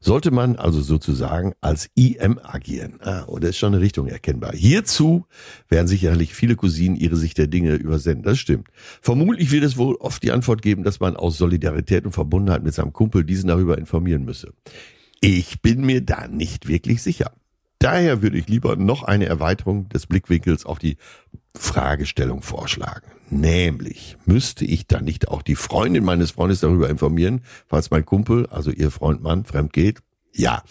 Sollte 0.00 0.30
man 0.30 0.56
also 0.56 0.80
sozusagen 0.80 1.52
als 1.60 1.90
IM 1.94 2.40
agieren? 2.42 3.00
Ah, 3.02 3.24
oder 3.26 3.50
ist 3.50 3.58
schon 3.58 3.74
eine 3.74 3.82
Richtung 3.82 4.06
erkennbar. 4.06 4.52
Hierzu 4.54 5.26
werden 5.68 5.88
sicherlich 5.88 6.32
viele 6.32 6.56
Cousinen 6.56 6.96
ihre 6.96 7.16
Sicht 7.16 7.36
der 7.36 7.48
Dinge 7.48 7.74
übersenden. 7.74 8.22
Das 8.22 8.38
stimmt. 8.38 8.68
Vermutlich 9.02 9.50
wird 9.50 9.62
es 9.62 9.76
wohl 9.76 9.96
oft 9.96 10.22
die 10.22 10.32
Antwort 10.32 10.62
geben, 10.62 10.84
dass 10.84 11.00
man 11.00 11.16
aus 11.16 11.36
Solidarität 11.36 12.06
und 12.06 12.12
Verbundenheit 12.12 12.62
mit 12.62 12.72
seinem 12.72 12.94
Kumpel 12.94 13.24
diesen 13.24 13.48
darüber 13.48 13.76
informieren 13.76 14.24
müsse. 14.24 14.54
Ich 15.22 15.60
bin 15.60 15.84
mir 15.84 16.00
da 16.00 16.28
nicht 16.28 16.66
wirklich 16.66 17.02
sicher. 17.02 17.32
Daher 17.78 18.22
würde 18.22 18.38
ich 18.38 18.48
lieber 18.48 18.76
noch 18.76 19.02
eine 19.02 19.26
Erweiterung 19.26 19.88
des 19.90 20.06
Blickwinkels 20.06 20.64
auf 20.64 20.78
die 20.78 20.96
Fragestellung 21.54 22.40
vorschlagen. 22.40 23.06
Nämlich, 23.28 24.16
müsste 24.24 24.64
ich 24.64 24.86
dann 24.86 25.04
nicht 25.04 25.28
auch 25.28 25.42
die 25.42 25.56
Freundin 25.56 26.04
meines 26.04 26.30
Freundes 26.30 26.60
darüber 26.60 26.88
informieren, 26.88 27.42
falls 27.66 27.90
mein 27.90 28.06
Kumpel, 28.06 28.46
also 28.46 28.70
ihr 28.70 28.90
Freund 28.90 29.22
Mann, 29.22 29.44
fremd 29.44 29.74
geht? 29.74 29.98
Ja. 30.32 30.62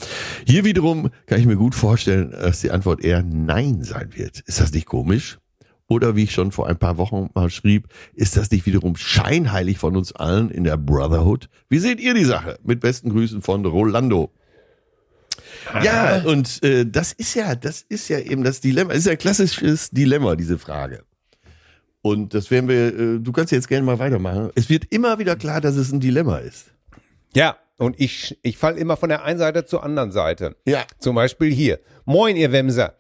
Hier 0.48 0.66
wiederum 0.66 1.12
kann 1.28 1.40
ich 1.40 1.46
mir 1.46 1.56
gut 1.56 1.76
vorstellen, 1.76 2.32
dass 2.32 2.62
die 2.62 2.72
Antwort 2.72 3.04
eher 3.04 3.22
Nein 3.22 3.84
sein 3.84 4.16
wird. 4.16 4.40
Ist 4.42 4.60
das 4.60 4.74
nicht 4.74 4.88
komisch? 4.88 5.38
Oder 5.88 6.16
wie 6.16 6.24
ich 6.24 6.32
schon 6.32 6.52
vor 6.52 6.68
ein 6.68 6.78
paar 6.78 6.98
Wochen 6.98 7.30
mal 7.34 7.50
schrieb, 7.50 7.88
ist 8.14 8.38
das 8.38 8.52
nicht 8.52 8.66
wiederum 8.66 8.96
scheinheilig 8.96 9.78
von 9.80 9.96
uns 9.96 10.12
allen 10.12 10.50
in 10.50 10.64
der 10.64 10.78
Brotherhood? 10.78 11.50
Wie 11.68 11.80
seht 11.80 12.00
ihr 12.00 12.14
die 12.14 12.26
Sache? 12.26 12.60
Mit 12.64 12.80
besten 12.80 13.10
Grüßen 13.10 13.42
von 13.42 13.66
Rolando. 13.66 14.32
Ja, 15.84 16.24
und 16.26 16.64
äh, 16.64 16.86
das 16.86 17.14
ist 17.14 17.36
ja, 17.36 17.56
das 17.56 17.82
ist 17.82 18.10
ja 18.10 18.20
eben 18.20 18.44
das 18.44 18.62
Dilemma. 18.62 18.90
Das 18.90 19.00
ist 19.00 19.06
ja 19.06 19.12
ein 19.14 19.18
klassisches 19.18 19.90
Dilemma, 19.92 20.36
diese 20.36 20.58
Frage. 20.58 21.04
Und 22.02 22.34
das 22.34 22.50
werden 22.50 22.70
wir, 22.70 22.88
äh, 22.88 23.20
du 23.20 23.32
kannst 23.32 23.52
jetzt 23.52 23.68
gerne 23.68 23.86
mal 23.86 24.00
weitermachen. 24.00 24.52
Es 24.56 24.70
wird 24.70 24.86
immer 24.90 25.20
wieder 25.20 25.36
klar, 25.36 25.62
dass 25.62 25.76
es 25.76 25.92
ein 25.92 26.00
Dilemma 26.00 26.38
ist. 26.38 26.72
Ja, 27.36 27.58
und 27.78 28.00
ich, 28.00 28.38
ich 28.42 28.58
fall 28.58 28.78
immer 28.78 28.98
von 28.98 29.10
der 29.10 29.24
einen 29.24 29.40
Seite 29.40 29.66
zur 29.66 29.84
anderen 29.84 30.12
Seite. 30.12 30.56
Ja. 30.66 30.86
Zum 31.00 31.16
Beispiel 31.16 31.52
hier. 31.52 31.80
Moin, 32.06 32.36
ihr 32.36 32.52
Wemser. 32.52 33.00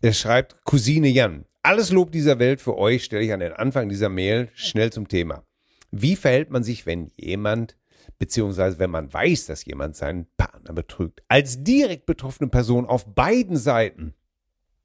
Er 0.00 0.12
schreibt 0.12 0.64
Cousine 0.64 1.08
Jan. 1.08 1.44
Alles 1.62 1.90
Lob 1.90 2.12
dieser 2.12 2.38
Welt 2.38 2.60
für 2.60 2.78
euch 2.78 3.04
stelle 3.04 3.24
ich 3.24 3.32
an 3.32 3.40
den 3.40 3.52
Anfang 3.52 3.88
dieser 3.88 4.08
Mail 4.08 4.48
schnell 4.54 4.90
zum 4.90 5.08
Thema. 5.08 5.44
Wie 5.90 6.16
verhält 6.16 6.50
man 6.50 6.62
sich, 6.62 6.86
wenn 6.86 7.10
jemand, 7.16 7.76
beziehungsweise 8.18 8.78
wenn 8.78 8.90
man 8.90 9.12
weiß, 9.12 9.46
dass 9.46 9.64
jemand 9.64 9.96
seinen 9.96 10.26
Partner 10.36 10.72
betrügt? 10.72 11.22
Als 11.28 11.62
direkt 11.62 12.06
betroffene 12.06 12.48
Person 12.48 12.86
auf 12.86 13.14
beiden 13.14 13.56
Seiten 13.56 14.14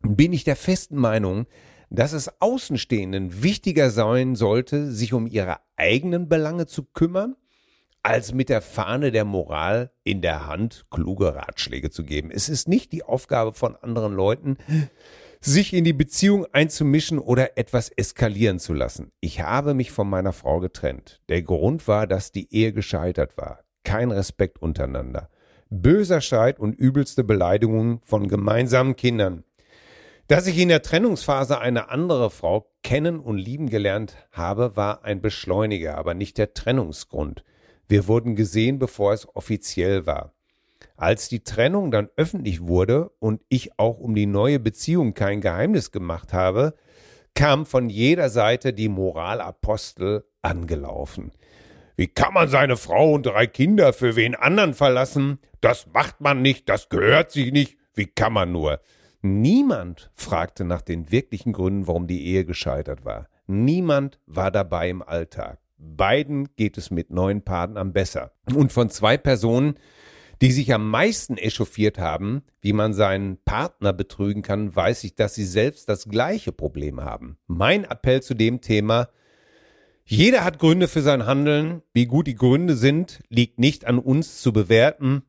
bin 0.02 0.34
ich 0.34 0.44
der 0.44 0.56
festen 0.56 0.98
Meinung, 0.98 1.46
dass 1.90 2.14
es 2.14 2.42
Außenstehenden 2.42 3.44
wichtiger 3.44 3.90
sein 3.92 4.36
sollte, 4.36 4.92
sich 4.92 5.14
um 5.14 5.28
ihre 5.28 5.58
eigenen 5.76 6.28
Belange 6.28 6.66
zu 6.66 6.84
kümmern, 6.84 7.36
als 8.02 8.34
mit 8.34 8.50
der 8.50 8.62
Fahne 8.62 9.12
der 9.12 9.26
Moral 9.26 9.92
in 10.04 10.22
der 10.22 10.46
Hand 10.46 10.86
kluge 10.90 11.36
Ratschläge 11.36 11.90
zu 11.90 12.04
geben. 12.04 12.32
Es 12.32 12.50
ist 12.50 12.68
nicht 12.68 12.92
die 12.92 13.04
Aufgabe 13.04 13.54
von 13.54 13.76
anderen 13.78 14.14
Leuten, 14.14 14.58
sich 15.46 15.74
in 15.74 15.84
die 15.84 15.94
Beziehung 15.94 16.46
einzumischen 16.54 17.20
oder 17.20 17.58
etwas 17.58 17.90
eskalieren 17.90 18.60
zu 18.60 18.74
lassen. 18.74 19.12
Ich 19.20 19.42
habe 19.42 19.74
mich 19.74 19.92
von 19.92 20.10
meiner 20.10 20.32
Frau 20.32 20.62
getrennt. 20.62 21.22
Der 21.28 21.42
Grund 21.42 21.88
war, 21.88 22.08
dass 22.08 22.32
die 22.32 22.54
Ehe 22.54 22.72
gescheitert 22.72 23.36
war. 23.36 23.60
Kein 23.84 24.12
Respekt 24.12 24.62
untereinander. 24.62 25.30
Böser 25.70 26.22
Streit 26.22 26.60
und 26.60 26.74
übelste 26.74 27.26
Beleidigungen 27.26 28.00
von 28.04 28.30
gemeinsamen 28.30 28.96
Kindern. 28.96 29.44
Dass 30.28 30.48
ich 30.48 30.58
in 30.58 30.70
der 30.70 30.82
Trennungsphase 30.82 31.60
eine 31.60 31.90
andere 31.90 32.30
Frau 32.30 32.72
kennen 32.82 33.20
und 33.20 33.38
lieben 33.38 33.70
gelernt 33.70 34.16
habe, 34.32 34.78
war 34.78 35.04
ein 35.04 35.20
Beschleuniger, 35.20 35.98
aber 35.98 36.14
nicht 36.14 36.38
der 36.38 36.54
Trennungsgrund. 36.54 37.44
Wir 37.90 38.08
wurden 38.08 38.38
gesehen, 38.38 38.80
bevor 38.80 39.12
es 39.12 39.28
offiziell 39.36 40.06
war. 40.06 40.33
Als 40.96 41.30
die 41.30 41.44
Trennung 41.44 41.92
dann 41.92 42.10
öffentlich 42.16 42.62
wurde 42.68 43.10
und 43.20 43.42
ich 43.50 43.80
auch 43.80 44.00
um 44.00 44.16
die 44.16 44.26
neue 44.26 44.60
Beziehung 44.60 45.14
kein 45.14 45.42
Geheimnis 45.42 45.92
gemacht 45.92 46.34
habe, 46.34 46.76
kam 47.36 47.66
von 47.66 47.90
jeder 47.90 48.30
Seite 48.30 48.74
die 48.74 48.90
Moralapostel 48.90 50.26
angelaufen. 50.42 51.32
Wie 51.96 52.08
kann 52.08 52.34
man 52.34 52.48
seine 52.48 52.78
Frau 52.78 53.14
und 53.14 53.26
drei 53.26 53.48
Kinder 53.48 53.94
für 53.94 54.16
wen 54.16 54.36
anderen 54.36 54.74
verlassen? 54.74 55.40
Das 55.62 55.88
macht 55.94 56.22
man 56.22 56.42
nicht, 56.42 56.68
das 56.70 56.90
gehört 56.90 57.32
sich 57.32 57.52
nicht. 57.52 57.78
Wie 57.94 58.08
kann 58.08 58.34
man 58.34 58.52
nur? 58.52 58.80
Niemand 59.22 60.12
fragte 60.16 60.66
nach 60.66 60.82
den 60.82 61.12
wirklichen 61.12 61.54
Gründen, 61.54 61.88
warum 61.88 62.08
die 62.08 62.26
Ehe 62.26 62.46
gescheitert 62.46 63.06
war. 63.06 63.30
Niemand 63.48 64.20
war 64.26 64.52
dabei 64.52 64.90
im 64.90 65.02
Alltag. 65.02 65.60
Beiden 65.78 66.50
geht 66.56 66.78
es 66.78 66.92
mit 66.92 67.12
neuen 67.12 67.44
Partnern 67.44 67.94
besser. 67.94 68.32
Und 68.54 68.72
von 68.72 68.90
zwei 68.90 69.18
Personen, 69.18 69.76
die 70.44 70.52
sich 70.52 70.74
am 70.74 70.90
meisten 70.90 71.38
echauffiert 71.38 71.98
haben, 71.98 72.44
wie 72.60 72.74
man 72.74 72.94
seinen 72.94 73.38
Partner 73.46 73.94
betrügen 73.94 74.42
kann, 74.42 74.76
weiß 74.76 75.06
ich, 75.06 75.16
dass 75.16 75.36
sie 75.36 75.46
selbst 75.46 75.88
das 75.88 76.10
gleiche 76.10 76.52
Problem 76.52 77.00
haben. 77.00 77.38
Mein 77.48 77.86
Appell 77.86 78.22
zu 78.22 78.34
dem 78.34 78.60
Thema, 78.60 79.08
jeder 80.04 80.44
hat 80.44 80.60
Gründe 80.60 80.90
für 80.90 81.02
sein 81.02 81.26
Handeln. 81.26 81.82
Wie 81.94 82.08
gut 82.08 82.28
die 82.28 82.36
Gründe 82.36 82.76
sind, 82.76 83.24
liegt 83.30 83.58
nicht 83.58 83.86
an 83.86 84.00
uns 84.00 84.42
zu 84.42 84.52
bewerten. 84.52 85.24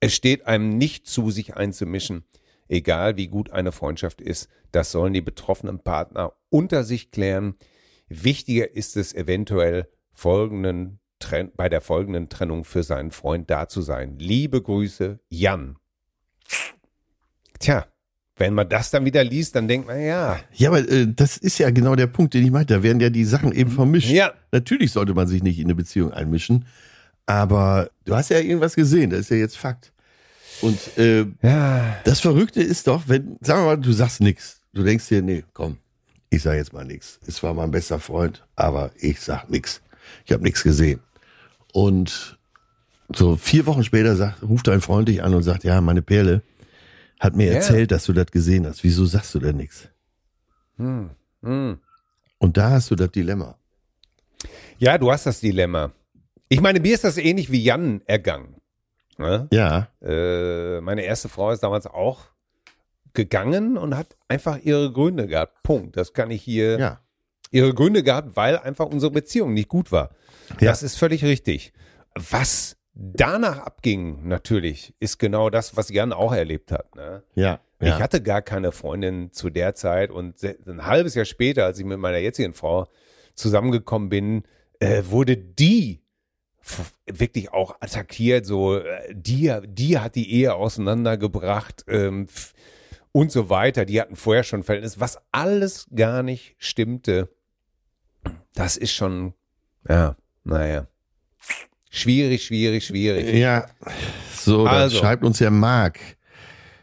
Es 0.00 0.12
steht 0.12 0.44
einem 0.44 0.70
nicht 0.70 1.06
zu, 1.06 1.30
sich 1.30 1.54
einzumischen. 1.54 2.24
Egal 2.66 3.16
wie 3.16 3.28
gut 3.28 3.50
eine 3.50 3.70
Freundschaft 3.70 4.20
ist, 4.20 4.48
das 4.72 4.90
sollen 4.90 5.12
die 5.12 5.20
betroffenen 5.20 5.78
Partner 5.78 6.32
unter 6.48 6.82
sich 6.82 7.12
klären. 7.12 7.54
Wichtiger 8.08 8.74
ist 8.74 8.96
es 8.96 9.14
eventuell 9.14 9.88
folgenden 10.12 10.99
Tren 11.20 11.52
bei 11.56 11.68
der 11.68 11.80
folgenden 11.80 12.28
Trennung 12.28 12.64
für 12.64 12.82
seinen 12.82 13.12
Freund 13.12 13.48
da 13.50 13.68
zu 13.68 13.82
sein. 13.82 14.18
Liebe 14.18 14.60
Grüße, 14.60 15.20
Jan. 15.28 15.76
Tja, 17.58 17.86
wenn 18.36 18.54
man 18.54 18.68
das 18.68 18.90
dann 18.90 19.04
wieder 19.04 19.22
liest, 19.22 19.54
dann 19.54 19.68
denkt 19.68 19.86
man, 19.86 20.00
ja. 20.00 20.40
Ja, 20.54 20.70
aber 20.70 20.78
äh, 20.88 21.06
das 21.14 21.36
ist 21.36 21.58
ja 21.58 21.70
genau 21.70 21.94
der 21.94 22.06
Punkt, 22.06 22.32
den 22.34 22.44
ich 22.44 22.50
meinte. 22.50 22.74
Da 22.74 22.82
werden 22.82 23.00
ja 23.00 23.10
die 23.10 23.24
Sachen 23.24 23.52
eben 23.52 23.70
vermischt. 23.70 24.08
Ja. 24.10 24.32
Natürlich 24.50 24.92
sollte 24.92 25.12
man 25.14 25.28
sich 25.28 25.42
nicht 25.42 25.58
in 25.58 25.66
eine 25.66 25.74
Beziehung 25.74 26.12
einmischen, 26.12 26.64
aber 27.26 27.90
du 28.06 28.16
hast 28.16 28.30
ja 28.30 28.38
irgendwas 28.38 28.74
gesehen, 28.74 29.10
das 29.10 29.20
ist 29.20 29.30
ja 29.30 29.36
jetzt 29.36 29.58
Fakt. 29.58 29.92
Und 30.62 30.78
äh, 30.98 31.26
Ja. 31.42 31.96
das 32.04 32.20
Verrückte 32.20 32.62
ist 32.62 32.86
doch, 32.86 33.04
wenn, 33.06 33.36
sagen 33.42 33.60
wir 33.62 33.66
mal, 33.66 33.76
du 33.78 33.92
sagst 33.92 34.20
nix. 34.20 34.60
Du 34.72 34.82
denkst 34.82 35.08
dir, 35.08 35.20
nee, 35.22 35.44
komm, 35.52 35.76
ich 36.30 36.42
sag 36.42 36.54
jetzt 36.54 36.72
mal 36.72 36.84
nix. 36.84 37.20
Es 37.26 37.42
war 37.42 37.52
mein 37.54 37.70
bester 37.70 37.98
Freund, 38.00 38.46
aber 38.56 38.90
ich 38.96 39.20
sag 39.20 39.50
nix. 39.50 39.82
Ich 40.24 40.32
habe 40.32 40.42
nix 40.42 40.62
gesehen. 40.62 41.00
Und 41.72 42.38
so 43.14 43.36
vier 43.36 43.66
Wochen 43.66 43.84
später 43.84 44.16
sagt, 44.16 44.42
ruft 44.42 44.66
dein 44.68 44.80
Freund 44.80 45.08
dich 45.08 45.22
an 45.22 45.34
und 45.34 45.42
sagt, 45.42 45.64
ja, 45.64 45.80
meine 45.80 46.02
Perle 46.02 46.42
hat 47.18 47.36
mir 47.36 47.46
Ja. 47.48 47.54
erzählt, 47.54 47.90
dass 47.90 48.04
du 48.04 48.12
das 48.12 48.26
gesehen 48.26 48.66
hast. 48.66 48.82
Wieso 48.84 49.04
sagst 49.04 49.34
du 49.34 49.38
denn 49.40 49.56
nix? 49.56 49.88
Hm. 50.76 51.10
Hm. 51.42 51.78
Und 52.38 52.56
da 52.56 52.70
hast 52.70 52.90
du 52.90 52.94
das 52.96 53.10
Dilemma. 53.10 53.56
Ja, 54.78 54.96
du 54.96 55.10
hast 55.12 55.26
das 55.26 55.40
Dilemma. 55.40 55.92
Ich 56.48 56.60
meine, 56.60 56.80
mir 56.80 56.94
ist 56.94 57.04
das 57.04 57.18
ähnlich 57.18 57.50
wie 57.52 57.62
Jan 57.62 58.00
ergangen. 58.06 58.54
Ne? 59.18 59.48
Ja, 59.52 59.88
Äh, 60.02 60.80
meine 60.80 61.02
erste 61.02 61.28
Frau 61.28 61.50
ist 61.50 61.62
damals 61.62 61.86
auch 61.86 62.20
gegangen 63.12 63.76
und 63.76 63.96
hat 63.96 64.16
einfach 64.28 64.58
ihre 64.62 64.90
Gründe 64.92 65.26
gehabt. 65.26 65.62
Punkt. 65.62 65.96
Das 65.96 66.12
kann 66.12 66.30
ich 66.30 66.42
hier. 66.42 66.78
ja. 66.78 67.00
Ihre 67.52 67.74
Gründe 67.74 68.04
gehabt, 68.04 68.36
weil 68.36 68.58
einfach 68.58 68.86
unsere 68.86 69.10
Beziehung 69.10 69.52
nicht 69.54 69.68
gut 69.68 69.90
war. 69.90 70.10
Ja. 70.58 70.70
Das 70.70 70.82
ist 70.82 70.96
völlig 70.98 71.24
richtig. 71.24 71.72
Was 72.14 72.76
danach 72.94 73.58
abging, 73.58 74.26
natürlich, 74.28 74.94
ist 75.00 75.18
genau 75.18 75.50
das, 75.50 75.76
was 75.76 75.90
Jan 75.90 76.12
auch 76.12 76.32
erlebt 76.32 76.72
hat. 76.72 76.94
Ne? 76.96 77.22
Ja. 77.34 77.60
ja. 77.80 77.96
Ich 77.96 78.02
hatte 78.02 78.22
gar 78.22 78.42
keine 78.42 78.72
Freundin 78.72 79.32
zu 79.32 79.50
der 79.50 79.74
Zeit 79.74 80.10
und 80.10 80.42
ein 80.42 80.86
halbes 80.86 81.14
Jahr 81.14 81.24
später, 81.24 81.64
als 81.64 81.78
ich 81.78 81.84
mit 81.84 81.98
meiner 81.98 82.18
jetzigen 82.18 82.52
Frau 82.52 82.88
zusammengekommen 83.34 84.08
bin, 84.08 84.42
äh, 84.80 85.04
wurde 85.06 85.36
die 85.36 86.02
wirklich 87.06 87.52
auch 87.52 87.76
attackiert, 87.80 88.46
so 88.46 88.78
äh, 88.78 89.14
die, 89.14 89.52
die 89.66 89.98
hat 89.98 90.14
die 90.14 90.32
Ehe 90.32 90.54
auseinandergebracht 90.54 91.84
ähm, 91.88 92.26
und 93.12 93.32
so 93.32 93.48
weiter. 93.50 93.84
Die 93.84 94.00
hatten 94.00 94.16
vorher 94.16 94.44
schon 94.44 94.62
Verhältnis, 94.62 95.00
was 95.00 95.18
alles 95.32 95.88
gar 95.94 96.22
nicht 96.22 96.54
stimmte. 96.58 97.28
Das 98.54 98.76
ist 98.76 98.92
schon, 98.92 99.34
ja, 99.88 100.16
naja. 100.44 100.86
Schwierig, 101.90 102.44
schwierig, 102.44 102.86
schwierig. 102.86 103.34
Ja, 103.34 103.66
so, 104.34 104.64
das 104.64 104.72
Also. 104.74 104.98
schreibt 104.98 105.24
uns 105.24 105.38
ja 105.40 105.50
Marc. 105.50 105.98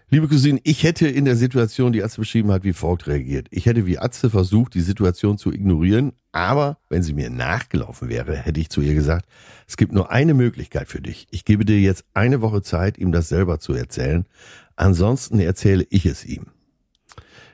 Liebe 0.10 0.28
Cousine, 0.30 0.60
ich 0.64 0.84
hätte 0.84 1.08
in 1.08 1.26
der 1.26 1.36
Situation, 1.36 1.92
die 1.92 2.02
Atze 2.02 2.22
beschrieben 2.22 2.50
hat, 2.52 2.64
wie 2.64 2.72
folgt 2.72 3.08
reagiert. 3.08 3.48
Ich 3.52 3.66
hätte 3.66 3.86
wie 3.86 4.00
Atze 4.00 4.30
versucht, 4.30 4.74
die 4.74 4.82
Situation 4.82 5.38
zu 5.38 5.52
ignorieren, 5.52 6.14
aber 6.32 6.78
wenn 6.88 7.04
sie 7.04 7.14
mir 7.14 7.30
nachgelaufen 7.30 8.08
wäre, 8.08 8.38
hätte 8.38 8.60
ich 8.62 8.70
zu 8.70 8.80
ihr 8.80 8.94
gesagt, 8.94 9.26
es 9.68 9.76
gibt 9.76 9.92
nur 9.92 10.10
eine 10.10 10.34
Möglichkeit 10.34 10.88
für 10.88 11.02
dich. 11.02 11.28
Ich 11.30 11.44
gebe 11.44 11.66
dir 11.66 11.80
jetzt 11.82 12.06
eine 12.14 12.40
Woche 12.42 12.62
Zeit, 12.62 12.98
ihm 12.98 13.12
das 13.12 13.28
selber 13.28 13.60
zu 13.60 13.74
erzählen. 13.74 14.26
Ansonsten 14.78 15.40
erzähle 15.40 15.86
ich 15.90 16.06
es 16.06 16.24
ihm. 16.24 16.48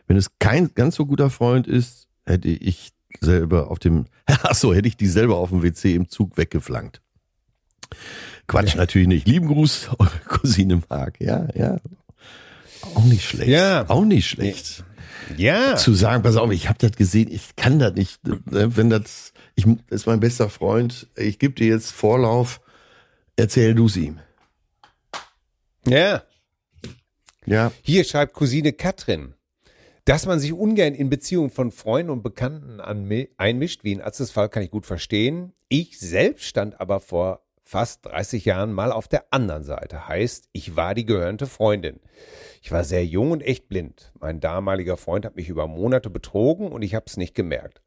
Wenn 0.06 0.18
es 0.18 0.30
kein 0.38 0.76
ganz 0.76 0.95
so 0.95 1.08
guter 1.08 1.32
Freund 1.32 1.66
ist, 1.66 2.08
hätte 2.26 2.49
ich 2.49 2.91
selber 3.22 3.70
auf 3.72 3.80
dem, 3.80 4.05
ach 4.26 4.55
so, 4.55 4.74
hätte 4.74 4.88
ich 4.88 4.97
die 4.97 5.07
selber 5.07 5.38
auf 5.38 5.49
dem 5.49 5.64
WC 5.64 5.95
im 5.95 6.09
Zug 6.09 6.38
weggeflankt. 6.38 7.01
Quatsch, 8.47 8.76
natürlich 8.76 9.07
nicht. 9.07 9.28
Lieben 9.28 9.47
Gruß, 9.47 9.89
eure 9.99 10.20
Cousine 10.28 10.82
Marc. 10.89 11.20
Ja, 11.22 11.47
ja. 11.55 11.78
Auch 12.95 13.05
nicht 13.05 13.24
schlecht. 13.26 13.49
Ja. 13.49 13.89
Auch 13.89 14.03
nicht 14.03 14.28
schlecht. 14.28 14.84
Ja. 15.38 15.78
Zu 15.78 15.93
sagen, 15.93 16.22
pass 16.24 16.36
auf, 16.36 16.51
ich 16.51 16.68
habe 16.68 16.80
das 16.80 16.91
gesehen, 16.97 17.32
ich 17.32 17.55
kann 17.55 17.80
das 17.80 17.93
nicht. 17.93 18.26
ne, 18.28 18.41
Wenn 18.76 18.89
das, 18.89 19.32
ich, 19.55 19.64
das 19.89 20.01
ist 20.01 20.05
mein 20.07 20.20
bester 20.20 20.49
Freund, 20.49 21.07
ich 21.16 21.39
gebe 21.39 21.53
dir 21.53 21.68
jetzt 21.68 21.91
Vorlauf, 21.91 22.59
erzähl 23.38 23.74
du 23.74 23.86
es 23.86 23.95
ihm. 23.95 24.20
Ja. 25.88 26.24
Ja, 27.45 27.72
Hier 27.82 28.03
schreibt 28.05 28.34
Cousine 28.34 28.72
Katrin. 28.74 29.34
Dass 30.06 30.26
man 30.26 30.39
sich 30.39 30.51
ungern 30.51 30.95
in 30.95 31.10
Beziehungen 31.10 31.49
von 31.49 31.72
Freunden 31.72 32.12
und 32.12 32.24
Bekannten 32.24 32.82
einmischt, 32.82 33.86
wie 33.86 33.93
in 33.93 34.01
Atzes 34.01 34.32
Fall, 34.32 34.49
kann 34.49 34.64
ich 34.64 34.72
gut 34.72 34.86
verstehen. 34.86 35.54
Ich 35.70 35.97
selbst 35.97 36.43
stand 36.43 36.82
aber 36.82 36.99
vor 36.99 37.45
fast 37.64 38.06
30 38.06 38.43
Jahren 38.43 38.74
mal 38.74 38.91
auf 38.91 39.08
der 39.08 39.26
anderen 39.32 39.64
Seite. 39.64 40.08
Heißt, 40.08 40.49
ich 40.51 40.76
war 40.76 40.93
die 40.93 41.06
gehörnte 41.06 41.47
Freundin. 41.47 42.01
Ich 42.62 42.72
war 42.72 42.84
sehr 42.84 43.06
jung 43.06 43.32
und 43.32 43.41
echt 43.41 43.70
blind. 43.70 44.12
Mein 44.20 44.41
damaliger 44.41 44.97
Freund 44.97 45.26
hat 45.26 45.38
mich 45.38 45.47
über 45.47 45.68
Monate 45.68 46.10
betrogen 46.10 46.70
und 46.70 46.82
ich 46.82 46.95
habe 46.95 47.06
es 47.08 47.16
nicht 47.16 47.34
gemerkt. 47.34 47.82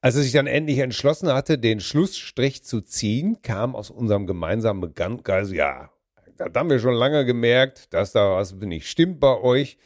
Als 0.00 0.14
er 0.14 0.22
sich 0.22 0.32
dann 0.32 0.46
endlich 0.46 0.78
entschlossen 0.78 1.32
hatte, 1.32 1.58
den 1.58 1.80
Schlussstrich 1.80 2.62
zu 2.62 2.80
ziehen, 2.80 3.42
kam 3.42 3.74
aus 3.74 3.90
unserem 3.90 4.28
gemeinsamen 4.28 4.80
Bekanntenkreis, 4.80 5.50
ja, 5.50 5.90
das 6.36 6.50
haben 6.54 6.70
wir 6.70 6.78
schon 6.78 6.94
lange 6.94 7.24
gemerkt, 7.24 7.92
dass 7.92 8.12
da 8.12 8.36
was 8.36 8.52
nicht 8.52 8.88
stimmt 8.88 9.18
bei 9.18 9.40
euch. 9.40 9.78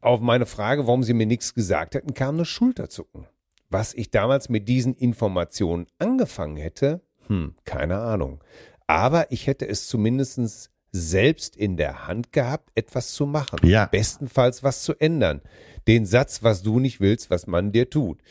Auf 0.00 0.20
meine 0.20 0.46
Frage, 0.46 0.86
warum 0.86 1.02
sie 1.02 1.14
mir 1.14 1.26
nichts 1.26 1.54
gesagt 1.54 1.94
hätten, 1.94 2.14
kam 2.14 2.36
eine 2.36 2.44
Schulterzucken. 2.44 3.26
Was 3.70 3.94
ich 3.94 4.10
damals 4.10 4.48
mit 4.48 4.68
diesen 4.68 4.94
Informationen 4.94 5.86
angefangen 5.98 6.56
hätte, 6.56 7.02
hm, 7.26 7.54
keine 7.64 7.98
Ahnung. 7.98 8.42
Aber 8.86 9.30
ich 9.30 9.46
hätte 9.46 9.68
es 9.68 9.86
zumindest 9.88 10.70
selbst 10.90 11.56
in 11.56 11.76
der 11.76 12.06
Hand 12.06 12.32
gehabt, 12.32 12.70
etwas 12.74 13.12
zu 13.12 13.26
machen. 13.26 13.58
Ja. 13.62 13.86
Bestenfalls 13.86 14.62
was 14.62 14.82
zu 14.82 14.94
ändern. 14.94 15.42
Den 15.86 16.06
Satz, 16.06 16.42
was 16.42 16.62
du 16.62 16.78
nicht 16.80 17.00
willst, 17.00 17.30
was 17.30 17.46
man 17.46 17.72
dir 17.72 17.90
tut 17.90 18.22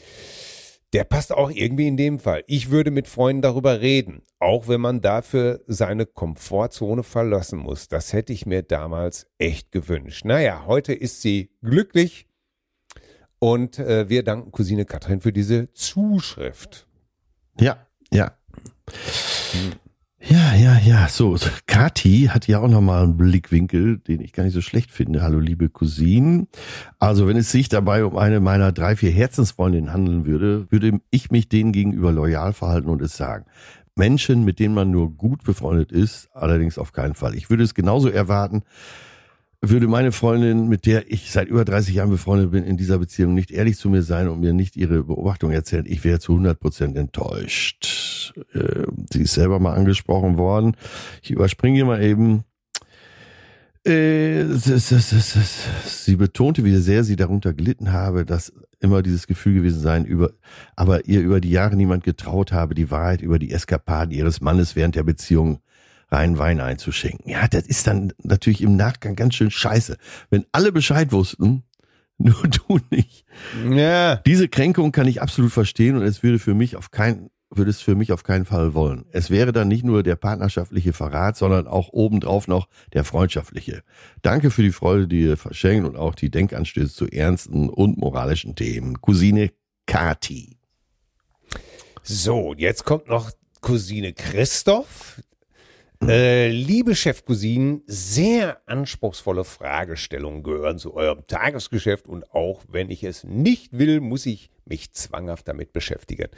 der 0.93 1.03
passt 1.03 1.33
auch 1.33 1.49
irgendwie 1.49 1.87
in 1.87 1.97
dem 1.97 2.19
Fall. 2.19 2.43
Ich 2.47 2.69
würde 2.69 2.91
mit 2.91 3.07
Freunden 3.07 3.41
darüber 3.41 3.81
reden, 3.81 4.21
auch 4.39 4.67
wenn 4.67 4.81
man 4.81 5.01
dafür 5.01 5.61
seine 5.67 6.05
Komfortzone 6.05 7.03
verlassen 7.03 7.59
muss. 7.59 7.87
Das 7.87 8.13
hätte 8.13 8.33
ich 8.33 8.45
mir 8.45 8.63
damals 8.63 9.27
echt 9.37 9.71
gewünscht. 9.71 10.25
Naja, 10.25 10.65
heute 10.65 10.93
ist 10.93 11.21
sie 11.21 11.51
glücklich 11.61 12.27
und 13.39 13.79
äh, 13.79 14.09
wir 14.09 14.23
danken 14.23 14.51
Cousine 14.51 14.85
Katrin 14.85 15.21
für 15.21 15.33
diese 15.33 15.71
Zuschrift. 15.73 16.87
Ja, 17.59 17.85
ja. 18.11 18.37
Hm. 19.51 19.86
Ja, 20.19 20.55
ja, 20.55 20.77
ja. 20.79 21.07
So, 21.09 21.37
Kati 21.67 22.29
hat 22.31 22.47
ja 22.47 22.59
auch 22.59 22.67
nochmal 22.67 23.03
einen 23.03 23.17
Blickwinkel, 23.17 23.99
den 23.99 24.19
ich 24.19 24.33
gar 24.33 24.43
nicht 24.43 24.53
so 24.53 24.61
schlecht 24.61 24.91
finde. 24.91 25.21
Hallo, 25.21 25.39
liebe 25.39 25.69
Cousinen. 25.69 26.47
Also, 26.97 27.27
wenn 27.27 27.37
es 27.37 27.51
sich 27.51 27.69
dabei 27.69 28.03
um 28.03 28.17
eine 28.17 28.39
meiner 28.39 28.71
drei, 28.71 28.95
vier 28.95 29.11
Herzensfreundinnen 29.11 29.93
handeln 29.93 30.25
würde, 30.25 30.65
würde 30.71 30.99
ich 31.11 31.29
mich 31.29 31.49
denen 31.49 31.71
gegenüber 31.71 32.11
loyal 32.11 32.53
verhalten 32.53 32.89
und 32.89 33.01
es 33.01 33.15
sagen. 33.15 33.45
Menschen, 33.95 34.43
mit 34.43 34.59
denen 34.59 34.73
man 34.73 34.91
nur 34.91 35.11
gut 35.11 35.43
befreundet 35.43 35.91
ist, 35.91 36.29
allerdings 36.33 36.77
auf 36.77 36.93
keinen 36.93 37.13
Fall. 37.13 37.35
Ich 37.35 37.49
würde 37.49 37.63
es 37.63 37.73
genauso 37.75 38.09
erwarten, 38.09 38.63
würde 39.61 39.87
meine 39.87 40.11
Freundin, 40.11 40.67
mit 40.67 40.85
der 40.85 41.11
ich 41.11 41.31
seit 41.31 41.47
über 41.47 41.65
30 41.65 41.95
Jahren 41.95 42.09
befreundet 42.09 42.51
bin, 42.51 42.63
in 42.63 42.77
dieser 42.77 42.99
Beziehung 42.99 43.33
nicht 43.33 43.51
ehrlich 43.51 43.77
zu 43.77 43.89
mir 43.89 44.03
sein 44.03 44.27
und 44.27 44.39
mir 44.39 44.53
nicht 44.53 44.75
ihre 44.75 45.03
Beobachtung 45.03 45.51
erzählen, 45.51 45.85
ich 45.87 46.03
wäre 46.03 46.19
zu 46.19 46.33
100 46.33 46.59
Prozent 46.59 46.95
enttäuscht. 46.95 48.33
Äh, 48.53 48.83
sie 49.11 49.23
ist 49.23 49.33
selber 49.33 49.59
mal 49.59 49.73
angesprochen 49.73 50.37
worden. 50.37 50.75
Ich 51.23 51.31
überspringe 51.31 51.75
hier 51.75 51.85
mal 51.85 52.03
eben. 52.03 52.43
Äh, 53.83 54.45
sie 55.85 56.15
betonte, 56.17 56.63
wie 56.63 56.75
sehr 56.75 57.03
sie 57.03 57.15
darunter 57.15 57.53
gelitten 57.53 57.93
habe, 57.93 58.25
dass 58.25 58.53
immer 58.79 59.01
dieses 59.01 59.25
Gefühl 59.25 59.55
gewesen 59.55 59.79
sein, 59.79 60.05
über, 60.05 60.33
aber 60.75 61.07
ihr 61.07 61.21
über 61.21 61.41
die 61.41 61.49
Jahre 61.49 61.75
niemand 61.75 62.03
getraut 62.03 62.51
habe, 62.51 62.75
die 62.75 62.91
Wahrheit 62.91 63.21
über 63.21 63.39
die 63.39 63.51
Eskapaden 63.51 64.11
ihres 64.13 64.41
Mannes 64.41 64.75
während 64.75 64.95
der 64.95 65.03
Beziehung 65.03 65.61
rein 66.09 66.37
Wein 66.37 66.59
einzuschenken. 66.59 67.29
Ja, 67.29 67.47
das 67.47 67.63
ist 67.67 67.87
dann 67.87 68.13
natürlich 68.23 68.61
im 68.61 68.75
Nachgang 68.75 69.15
ganz 69.15 69.35
schön 69.35 69.51
scheiße. 69.51 69.97
Wenn 70.29 70.45
alle 70.51 70.71
Bescheid 70.71 71.11
wussten, 71.11 71.63
nur 72.17 72.43
du 72.43 72.79
nicht. 72.89 73.25
Ja. 73.69 74.15
Diese 74.17 74.47
Kränkung 74.47 74.91
kann 74.91 75.07
ich 75.07 75.21
absolut 75.21 75.51
verstehen 75.51 75.95
und 75.97 76.03
es 76.03 76.23
würde 76.23 76.39
für 76.39 76.53
mich 76.53 76.75
auf 76.75 76.91
keinen 76.91 77.29
würde 77.49 77.71
es 77.71 77.81
für 77.81 77.95
mich 77.95 78.11
auf 78.11 78.23
keinen 78.23 78.45
Fall 78.45 78.73
wollen. 78.73 79.05
Es 79.11 79.29
wäre 79.29 79.53
dann 79.53 79.69
nicht 79.69 79.85
nur 79.85 80.03
der 80.03 80.15
partnerschaftliche 80.15 80.91
Verrat, 80.91 81.37
sondern 81.37 81.65
auch 81.65 81.89
obendrauf 81.93 82.47
noch 82.47 82.67
der 82.93 83.03
freundschaftliche. 83.03 83.83
Danke 84.21 84.51
für 84.51 84.63
die 84.63 84.71
Freude, 84.71 85.07
die 85.07 85.21
ihr 85.21 85.37
verschenkt 85.37 85.87
und 85.87 85.95
auch 85.95 86.15
die 86.15 86.29
Denkanstöße 86.29 86.93
zu 86.93 87.07
ernsten 87.07 87.69
und 87.69 87.97
moralischen 87.97 88.55
Themen. 88.55 88.99
Cousine 88.99 89.51
Kati. 89.85 90.57
So, 92.03 92.53
jetzt 92.57 92.83
kommt 92.83 93.07
noch 93.07 93.31
Cousine 93.61 94.13
Christoph. 94.13 95.21
Äh, 96.05 96.49
liebe 96.49 96.95
Chefcousinen, 96.95 97.81
sehr 97.87 98.61
anspruchsvolle 98.67 99.43
Fragestellungen 99.43 100.43
gehören 100.43 100.77
zu 100.77 100.93
eurem 100.93 101.25
Tagesgeschäft 101.25 102.07
und 102.07 102.31
auch 102.33 102.63
wenn 102.69 102.91
ich 102.91 103.03
es 103.03 103.23
nicht 103.23 103.77
will, 103.77 103.99
muss 103.99 104.25
ich 104.25 104.51
mich 104.65 104.93
zwanghaft 104.93 105.47
damit 105.47 105.73
beschäftigen. 105.73 106.29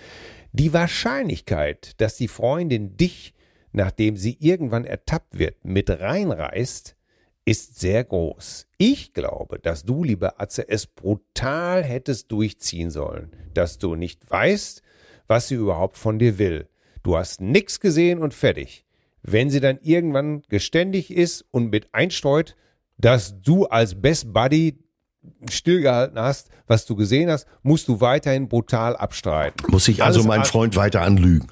Die 0.53 0.73
Wahrscheinlichkeit, 0.73 1.99
dass 1.99 2.15
die 2.15 2.29
Freundin 2.29 2.95
dich, 2.95 3.33
nachdem 3.71 4.15
sie 4.15 4.37
irgendwann 4.39 4.85
ertappt 4.85 5.37
wird, 5.37 5.63
mit 5.63 5.89
reinreißt, 5.89 6.95
ist 7.43 7.79
sehr 7.79 8.03
groß. 8.03 8.67
Ich 8.77 9.13
glaube, 9.13 9.59
dass 9.59 9.83
du, 9.83 10.03
liebe 10.03 10.39
Atze, 10.39 10.69
es 10.69 10.87
brutal 10.87 11.83
hättest 11.83 12.31
durchziehen 12.31 12.91
sollen, 12.91 13.35
dass 13.53 13.77
du 13.77 13.95
nicht 13.95 14.29
weißt, 14.29 14.81
was 15.27 15.49
sie 15.49 15.55
überhaupt 15.55 15.97
von 15.97 16.17
dir 16.17 16.37
will. 16.37 16.69
Du 17.03 17.17
hast 17.17 17.41
nix 17.41 17.79
gesehen 17.79 18.19
und 18.19 18.33
fertig. 18.33 18.85
Wenn 19.21 19.49
sie 19.49 19.59
dann 19.59 19.79
irgendwann 19.81 20.43
geständig 20.49 21.11
ist 21.11 21.45
und 21.51 21.69
mit 21.69 21.93
einstreut, 21.93 22.55
dass 22.97 23.41
du 23.41 23.65
als 23.65 23.99
Best 24.01 24.33
Buddy 24.33 24.79
stillgehalten 25.49 26.19
hast, 26.19 26.49
was 26.67 26.85
du 26.85 26.95
gesehen 26.95 27.29
hast, 27.29 27.47
musst 27.61 27.87
du 27.87 28.01
weiterhin 28.01 28.47
brutal 28.47 28.95
abstreiten. 28.95 29.71
Muss 29.71 29.87
ich 29.87 30.03
also 30.03 30.23
meinen 30.23 30.45
Freund 30.45 30.75
weiter 30.75 31.01
anlügen? 31.01 31.47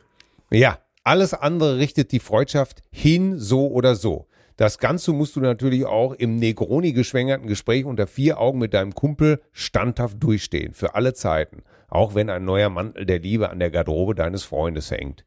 Ja, 0.51 0.79
alles 1.03 1.33
andere 1.33 1.77
richtet 1.77 2.11
die 2.11 2.19
Freundschaft 2.19 2.81
hin, 2.91 3.37
so 3.37 3.67
oder 3.67 3.95
so. 3.95 4.27
Das 4.57 4.79
Ganze 4.79 5.13
musst 5.13 5.35
du 5.35 5.39
natürlich 5.39 5.85
auch 5.85 6.13
im 6.13 6.37
Negroni 6.37 6.91
geschwängerten 6.91 7.47
Gespräch 7.47 7.85
unter 7.85 8.07
vier 8.07 8.39
Augen 8.39 8.57
mit 8.57 8.73
deinem 8.73 8.95
Kumpel 8.95 9.39
standhaft 9.51 10.21
durchstehen, 10.21 10.73
für 10.73 10.95
alle 10.95 11.13
Zeiten. 11.13 11.63
Auch 11.89 12.15
wenn 12.15 12.29
ein 12.29 12.43
neuer 12.43 12.69
Mantel 12.69 13.05
der 13.05 13.19
Liebe 13.19 13.49
an 13.49 13.59
der 13.59 13.69
Garderobe 13.69 14.15
deines 14.15 14.43
Freundes 14.43 14.89
hängt. 14.89 15.23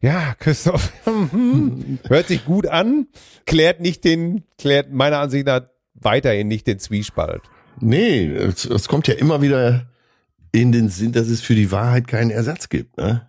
Ja, 0.00 0.34
Christoph, 0.38 0.92
hört 2.08 2.28
sich 2.28 2.44
gut 2.44 2.66
an, 2.66 3.06
klärt 3.46 3.80
nicht 3.80 4.04
den, 4.04 4.44
klärt 4.58 4.92
meiner 4.92 5.18
Ansicht 5.18 5.46
nach 5.46 5.62
weiterhin 5.94 6.48
nicht 6.48 6.66
den 6.66 6.78
Zwiespalt. 6.78 7.42
Nee, 7.80 8.26
es, 8.26 8.64
es 8.64 8.88
kommt 8.88 9.08
ja 9.08 9.14
immer 9.14 9.42
wieder 9.42 9.86
in 10.52 10.72
den 10.72 10.88
Sinn, 10.88 11.12
dass 11.12 11.28
es 11.28 11.40
für 11.40 11.54
die 11.54 11.70
Wahrheit 11.72 12.08
keinen 12.08 12.30
Ersatz 12.30 12.68
gibt. 12.68 12.96
Ne? 12.96 13.28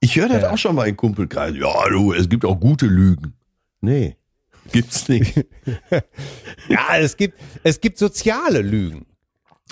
Ich 0.00 0.16
höre 0.16 0.28
das 0.28 0.42
ja. 0.42 0.50
auch 0.50 0.58
schon 0.58 0.74
mal 0.74 0.88
in 0.88 0.96
Kumpelkreisen. 0.96 1.60
Ja, 1.60 1.88
du, 1.88 2.12
es 2.12 2.28
gibt 2.28 2.44
auch 2.44 2.58
gute 2.58 2.86
Lügen. 2.86 3.34
Nee, 3.80 4.16
gibt's 4.72 5.08
nicht. 5.08 5.46
ja, 6.68 6.98
es 6.98 7.16
gibt, 7.16 7.38
es 7.62 7.80
gibt 7.80 7.98
soziale 7.98 8.62
Lügen. 8.62 9.06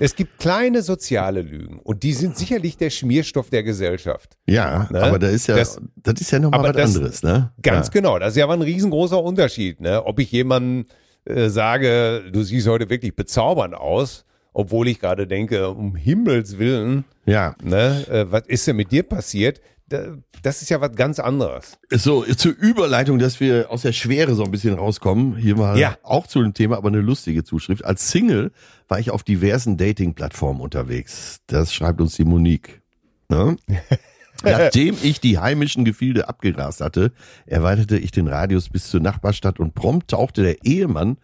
Es 0.00 0.14
gibt 0.14 0.38
kleine 0.38 0.82
soziale 0.82 1.42
Lügen 1.42 1.80
und 1.80 2.02
die 2.02 2.12
sind 2.12 2.36
sicherlich 2.36 2.76
der 2.76 2.90
Schmierstoff 2.90 3.50
der 3.50 3.62
Gesellschaft. 3.62 4.36
Ja, 4.46 4.88
ne? 4.90 5.02
aber 5.02 5.18
da 5.18 5.28
ist 5.28 5.46
ja, 5.48 5.56
das, 5.56 5.80
das 5.96 6.20
ist 6.20 6.30
ja 6.30 6.38
nochmal 6.38 6.62
was 6.62 6.72
das, 6.76 6.96
anderes, 6.96 7.22
ne? 7.22 7.52
Ganz 7.62 7.88
ja. 7.88 7.92
genau. 7.92 8.18
Das 8.18 8.30
ist 8.30 8.36
ja 8.36 8.44
aber 8.44 8.54
ein 8.54 8.62
riesengroßer 8.62 9.22
Unterschied, 9.22 9.80
ne? 9.80 10.04
Ob 10.04 10.20
ich 10.20 10.30
jemandem 10.30 10.86
äh, 11.24 11.48
sage, 11.48 12.24
du 12.32 12.42
siehst 12.42 12.68
heute 12.68 12.88
wirklich 12.88 13.14
bezaubernd 13.14 13.74
aus, 13.74 14.24
obwohl 14.52 14.88
ich 14.88 15.00
gerade 15.00 15.26
denke, 15.26 15.68
um 15.68 15.94
Himmels 15.94 16.58
Willen, 16.58 17.04
ja. 17.26 17.54
ne, 17.62 18.06
äh, 18.08 18.26
was 18.30 18.42
ist 18.46 18.66
denn 18.66 18.76
mit 18.76 18.92
dir 18.92 19.02
passiert? 19.02 19.60
Das 19.88 20.62
ist 20.62 20.68
ja 20.68 20.80
was 20.80 20.94
ganz 20.94 21.18
anderes. 21.18 21.78
So, 21.90 22.22
zur 22.22 22.52
Überleitung, 22.52 23.18
dass 23.18 23.40
wir 23.40 23.70
aus 23.70 23.82
der 23.82 23.92
Schwere 23.92 24.34
so 24.34 24.44
ein 24.44 24.50
bisschen 24.50 24.74
rauskommen, 24.74 25.36
hier 25.36 25.56
mal 25.56 25.78
ja. 25.78 25.96
auch 26.02 26.26
zu 26.26 26.42
dem 26.42 26.54
Thema, 26.54 26.76
aber 26.76 26.88
eine 26.88 27.00
lustige 27.00 27.44
Zuschrift. 27.44 27.84
Als 27.84 28.10
Single 28.10 28.52
war 28.88 28.98
ich 28.98 29.10
auf 29.10 29.22
diversen 29.22 29.76
Dating-Plattformen 29.76 30.60
unterwegs. 30.60 31.40
Das 31.46 31.72
schreibt 31.72 32.00
uns 32.00 32.16
die 32.16 32.24
Monique. 32.24 32.82
Ne? 33.28 33.56
Nachdem 34.44 34.96
ich 35.02 35.20
die 35.20 35.38
heimischen 35.38 35.84
Gefilde 35.84 36.28
abgerast 36.28 36.80
hatte, 36.80 37.12
erweiterte 37.46 37.98
ich 37.98 38.10
den 38.10 38.28
Radius 38.28 38.68
bis 38.68 38.88
zur 38.88 39.00
Nachbarstadt 39.00 39.58
und 39.58 39.74
prompt 39.74 40.10
tauchte 40.10 40.42
der 40.42 40.64
Ehemann 40.64 41.18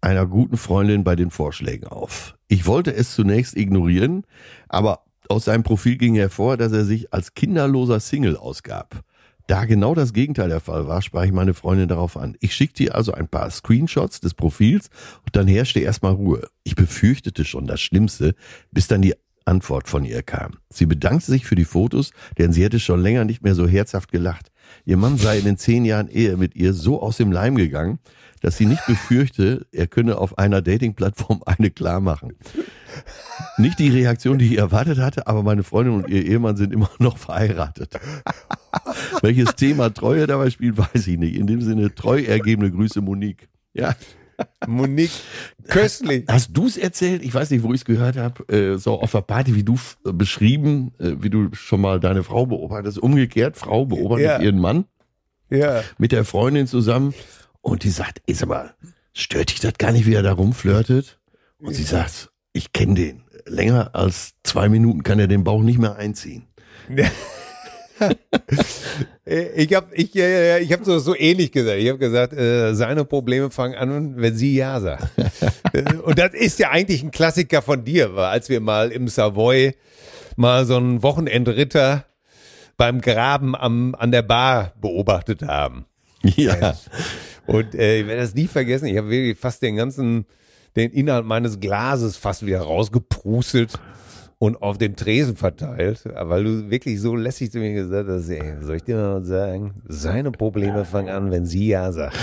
einer 0.00 0.26
guten 0.26 0.56
Freundin 0.56 1.04
bei 1.04 1.16
den 1.16 1.30
Vorschlägen 1.30 1.86
auf. 1.86 2.36
Ich 2.48 2.66
wollte 2.66 2.94
es 2.94 3.14
zunächst 3.14 3.56
ignorieren, 3.56 4.24
aber 4.68 5.04
aus 5.28 5.44
seinem 5.44 5.62
Profil 5.62 5.96
ging 5.96 6.14
hervor, 6.14 6.56
dass 6.56 6.72
er 6.72 6.84
sich 6.84 7.12
als 7.12 7.34
kinderloser 7.34 8.00
Single 8.00 8.36
ausgab. 8.36 9.02
Da 9.46 9.64
genau 9.64 9.94
das 9.94 10.12
Gegenteil 10.12 10.50
der 10.50 10.60
Fall 10.60 10.86
war, 10.86 11.00
sprach 11.00 11.24
ich 11.24 11.32
meine 11.32 11.54
Freundin 11.54 11.88
darauf 11.88 12.18
an. 12.18 12.36
Ich 12.40 12.54
schickte 12.54 12.82
ihr 12.82 12.94
also 12.94 13.12
ein 13.12 13.28
paar 13.28 13.50
Screenshots 13.50 14.20
des 14.20 14.34
Profils 14.34 14.90
und 15.24 15.34
dann 15.34 15.46
herrschte 15.48 15.80
erstmal 15.80 16.12
Ruhe. 16.12 16.48
Ich 16.64 16.76
befürchtete 16.76 17.46
schon 17.46 17.66
das 17.66 17.80
Schlimmste, 17.80 18.34
bis 18.72 18.88
dann 18.88 19.00
die 19.00 19.14
Antwort 19.46 19.88
von 19.88 20.04
ihr 20.04 20.22
kam. 20.22 20.58
Sie 20.68 20.84
bedankte 20.84 21.30
sich 21.30 21.46
für 21.46 21.54
die 21.54 21.64
Fotos, 21.64 22.12
denn 22.36 22.52
sie 22.52 22.62
hätte 22.62 22.78
schon 22.78 23.00
länger 23.00 23.24
nicht 23.24 23.42
mehr 23.42 23.54
so 23.54 23.66
herzhaft 23.66 24.12
gelacht. 24.12 24.50
Ihr 24.84 24.96
Mann 24.96 25.16
sei 25.16 25.38
in 25.38 25.44
den 25.44 25.56
zehn 25.56 25.84
Jahren 25.84 26.08
Ehe 26.08 26.36
mit 26.36 26.56
ihr 26.56 26.72
so 26.72 27.02
aus 27.02 27.16
dem 27.16 27.32
Leim 27.32 27.56
gegangen, 27.56 27.98
dass 28.40 28.56
sie 28.56 28.66
nicht 28.66 28.86
befürchte, 28.86 29.66
er 29.72 29.86
könne 29.86 30.18
auf 30.18 30.38
einer 30.38 30.62
Dating-Plattform 30.62 31.42
eine 31.46 31.70
klar 31.70 32.00
machen. 32.00 32.34
Nicht 33.56 33.78
die 33.78 33.88
Reaktion, 33.88 34.38
die 34.38 34.46
ich 34.46 34.58
erwartet 34.58 34.98
hatte, 34.98 35.26
aber 35.26 35.42
meine 35.42 35.62
Freundin 35.62 35.94
und 35.94 36.08
ihr 36.08 36.24
Ehemann 36.24 36.56
sind 36.56 36.72
immer 36.72 36.90
noch 36.98 37.18
verheiratet. 37.18 37.98
Welches 39.22 39.54
Thema 39.56 39.92
Treue 39.92 40.26
dabei 40.26 40.50
spielt, 40.50 40.78
weiß 40.78 41.06
ich 41.06 41.18
nicht. 41.18 41.36
In 41.36 41.46
dem 41.46 41.60
Sinne, 41.60 41.94
treu 41.94 42.22
ergebene 42.22 42.70
Grüße, 42.70 43.00
Monique. 43.00 43.48
Ja. 43.72 43.94
Monique, 44.66 45.10
köstlich. 45.68 46.24
Hast 46.28 46.50
du 46.56 46.66
es 46.66 46.76
erzählt? 46.76 47.22
Ich 47.22 47.34
weiß 47.34 47.50
nicht, 47.50 47.62
wo 47.62 47.72
ich 47.72 47.80
es 47.80 47.84
gehört 47.84 48.16
habe. 48.16 48.46
Äh, 48.52 48.78
so 48.78 49.00
auf 49.00 49.12
der 49.12 49.22
Party, 49.22 49.54
wie 49.54 49.64
du 49.64 49.74
äh, 50.06 50.12
beschrieben, 50.12 50.92
äh, 50.98 51.12
wie 51.20 51.30
du 51.30 51.48
schon 51.54 51.80
mal 51.80 51.98
deine 52.00 52.22
Frau 52.22 52.46
beobachtest. 52.46 52.98
Umgekehrt, 52.98 53.56
Frau 53.56 53.86
beobachtet 53.86 54.26
Ja. 54.26 54.40
ihren 54.40 54.58
Mann 54.60 54.84
Ja. 55.50 55.82
mit 55.98 56.12
der 56.12 56.24
Freundin 56.24 56.66
zusammen 56.66 57.14
und 57.60 57.82
die 57.84 57.90
sagt, 57.90 58.20
sag 58.30 58.48
mal, 58.48 58.74
stört 59.12 59.50
dich 59.50 59.60
das 59.60 59.74
gar 59.78 59.92
nicht, 59.92 60.06
wie 60.06 60.14
er 60.14 60.22
da 60.22 60.32
rumflirtet? 60.32 61.18
Und 61.58 61.74
sie 61.74 61.82
sagt, 61.82 62.30
ich 62.52 62.72
kenne 62.72 62.94
den. 62.94 63.22
Länger 63.46 63.94
als 63.94 64.34
zwei 64.44 64.68
Minuten 64.68 65.02
kann 65.02 65.18
er 65.18 65.26
den 65.26 65.42
Bauch 65.44 65.62
nicht 65.62 65.78
mehr 65.78 65.96
einziehen. 65.96 66.44
Äh, 66.88 67.08
Ich 69.28 69.74
habe 69.74 69.94
ich, 69.94 70.16
äh, 70.16 70.60
ich 70.60 70.72
hab 70.72 70.84
so, 70.84 70.98
so 70.98 71.14
ähnlich 71.14 71.52
gesagt. 71.52 71.78
Ich 71.78 71.88
habe 71.88 71.98
gesagt, 71.98 72.32
äh, 72.32 72.74
seine 72.74 73.04
Probleme 73.04 73.50
fangen 73.50 73.74
an, 73.74 74.14
wenn 74.16 74.34
sie 74.34 74.54
Ja 74.54 74.80
sagt. 74.80 75.08
Äh, 75.74 75.96
Und 76.02 76.18
das 76.18 76.32
ist 76.32 76.58
ja 76.58 76.70
eigentlich 76.70 77.02
ein 77.02 77.10
Klassiker 77.10 77.60
von 77.60 77.84
dir, 77.84 78.16
weil 78.16 78.24
als 78.24 78.48
wir 78.48 78.60
mal 78.60 78.90
im 78.90 79.06
Savoy 79.08 79.74
mal 80.36 80.64
so 80.64 80.76
einen 80.76 81.02
Wochenendritter 81.02 82.06
beim 82.78 83.02
Graben 83.02 83.54
am, 83.54 83.94
an 83.94 84.12
der 84.12 84.22
Bar 84.22 84.72
beobachtet 84.80 85.42
haben. 85.42 85.84
Ja. 86.22 86.74
Und 87.46 87.74
äh, 87.74 88.00
ich 88.00 88.06
werde 88.06 88.22
das 88.22 88.34
nie 88.34 88.46
vergessen. 88.46 88.86
Ich 88.86 88.96
habe 88.96 89.10
wirklich 89.10 89.38
fast 89.38 89.60
den 89.62 89.76
ganzen, 89.76 90.24
den 90.74 90.90
Inhalt 90.90 91.26
meines 91.26 91.60
Glases 91.60 92.16
fast 92.16 92.46
wieder 92.46 92.60
rausgeprustet 92.60 93.78
und 94.38 94.62
auf 94.62 94.78
dem 94.78 94.94
Tresen 94.94 95.36
verteilt, 95.36 96.04
weil 96.04 96.44
du 96.44 96.70
wirklich 96.70 97.00
so 97.00 97.16
lässig 97.16 97.50
zu 97.50 97.58
mir 97.58 97.72
gesagt 97.72 98.08
hast, 98.08 98.28
ey, 98.28 98.54
soll 98.60 98.76
ich 98.76 98.84
dir 98.84 98.96
mal 98.96 99.20
was 99.20 99.26
sagen? 99.26 99.82
Seine 99.88 100.30
Probleme 100.30 100.84
fangen 100.84 101.08
an, 101.08 101.30
wenn 101.30 101.44
sie 101.44 101.68
ja 101.68 101.90
sagt. 101.92 102.16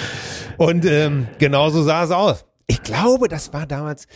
Und 0.57 0.85
ähm, 0.85 1.27
genauso 1.39 1.83
sah 1.83 2.05
es 2.05 2.11
aus. 2.11 2.45
Ich 2.67 2.81
glaube, 2.81 3.27
das 3.27 3.53
war 3.53 3.67
damals 3.67 4.07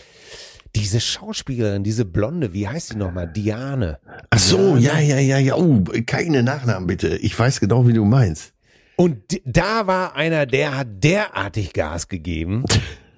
diese 0.74 1.00
Schauspielerin, 1.00 1.84
diese 1.84 2.04
Blonde, 2.04 2.52
wie 2.52 2.66
heißt 2.66 2.90
sie 2.90 2.96
nochmal? 2.96 3.28
Diane. 3.28 3.98
Ach 4.30 4.38
so, 4.38 4.76
ja, 4.76 4.98
ja, 4.98 5.18
ja, 5.18 5.38
ja. 5.38 5.56
Oh, 5.56 5.82
keine 6.06 6.42
Nachnamen 6.42 6.86
bitte. 6.86 7.16
Ich 7.16 7.38
weiß 7.38 7.60
genau, 7.60 7.86
wie 7.86 7.92
du 7.92 8.04
meinst. 8.04 8.54
Und 8.96 9.40
da 9.44 9.86
war 9.86 10.14
einer, 10.14 10.46
der 10.46 10.76
hat 10.76 10.88
derartig 11.02 11.72
Gas 11.72 12.08
gegeben. 12.08 12.64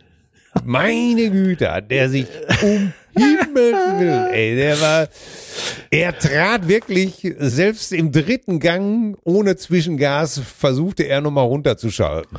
Meine 0.64 1.30
Güte, 1.30 1.72
hat 1.72 1.90
der 1.90 2.08
sich 2.08 2.26
um 2.62 2.92
Himmels 3.14 4.00
Willen, 4.00 4.26
ey, 4.32 4.56
der 4.56 4.80
war, 4.80 5.08
er 5.90 6.18
trat 6.18 6.68
wirklich, 6.68 7.34
selbst 7.38 7.92
im 7.92 8.12
dritten 8.12 8.58
Gang, 8.60 9.16
ohne 9.24 9.56
Zwischengas, 9.56 10.38
versuchte 10.38 11.04
er 11.04 11.20
nochmal 11.20 11.46
runterzuschalten. 11.46 12.38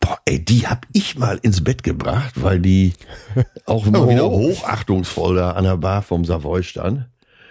Boah, 0.00 0.18
ey, 0.26 0.44
die 0.44 0.66
hab 0.66 0.86
ich 0.92 1.16
mal 1.18 1.38
ins 1.42 1.62
Bett 1.64 1.82
gebracht, 1.82 2.34
weil 2.36 2.60
die 2.60 2.92
auch 3.66 3.86
immer 3.86 4.08
wieder 4.08 4.26
Oh. 4.30 4.38
hochachtungsvoll 4.50 5.36
da 5.36 5.52
an 5.52 5.64
der 5.64 5.76
Bar 5.78 6.02
vom 6.02 6.24
Savoy 6.24 6.62
stand. 6.62 7.06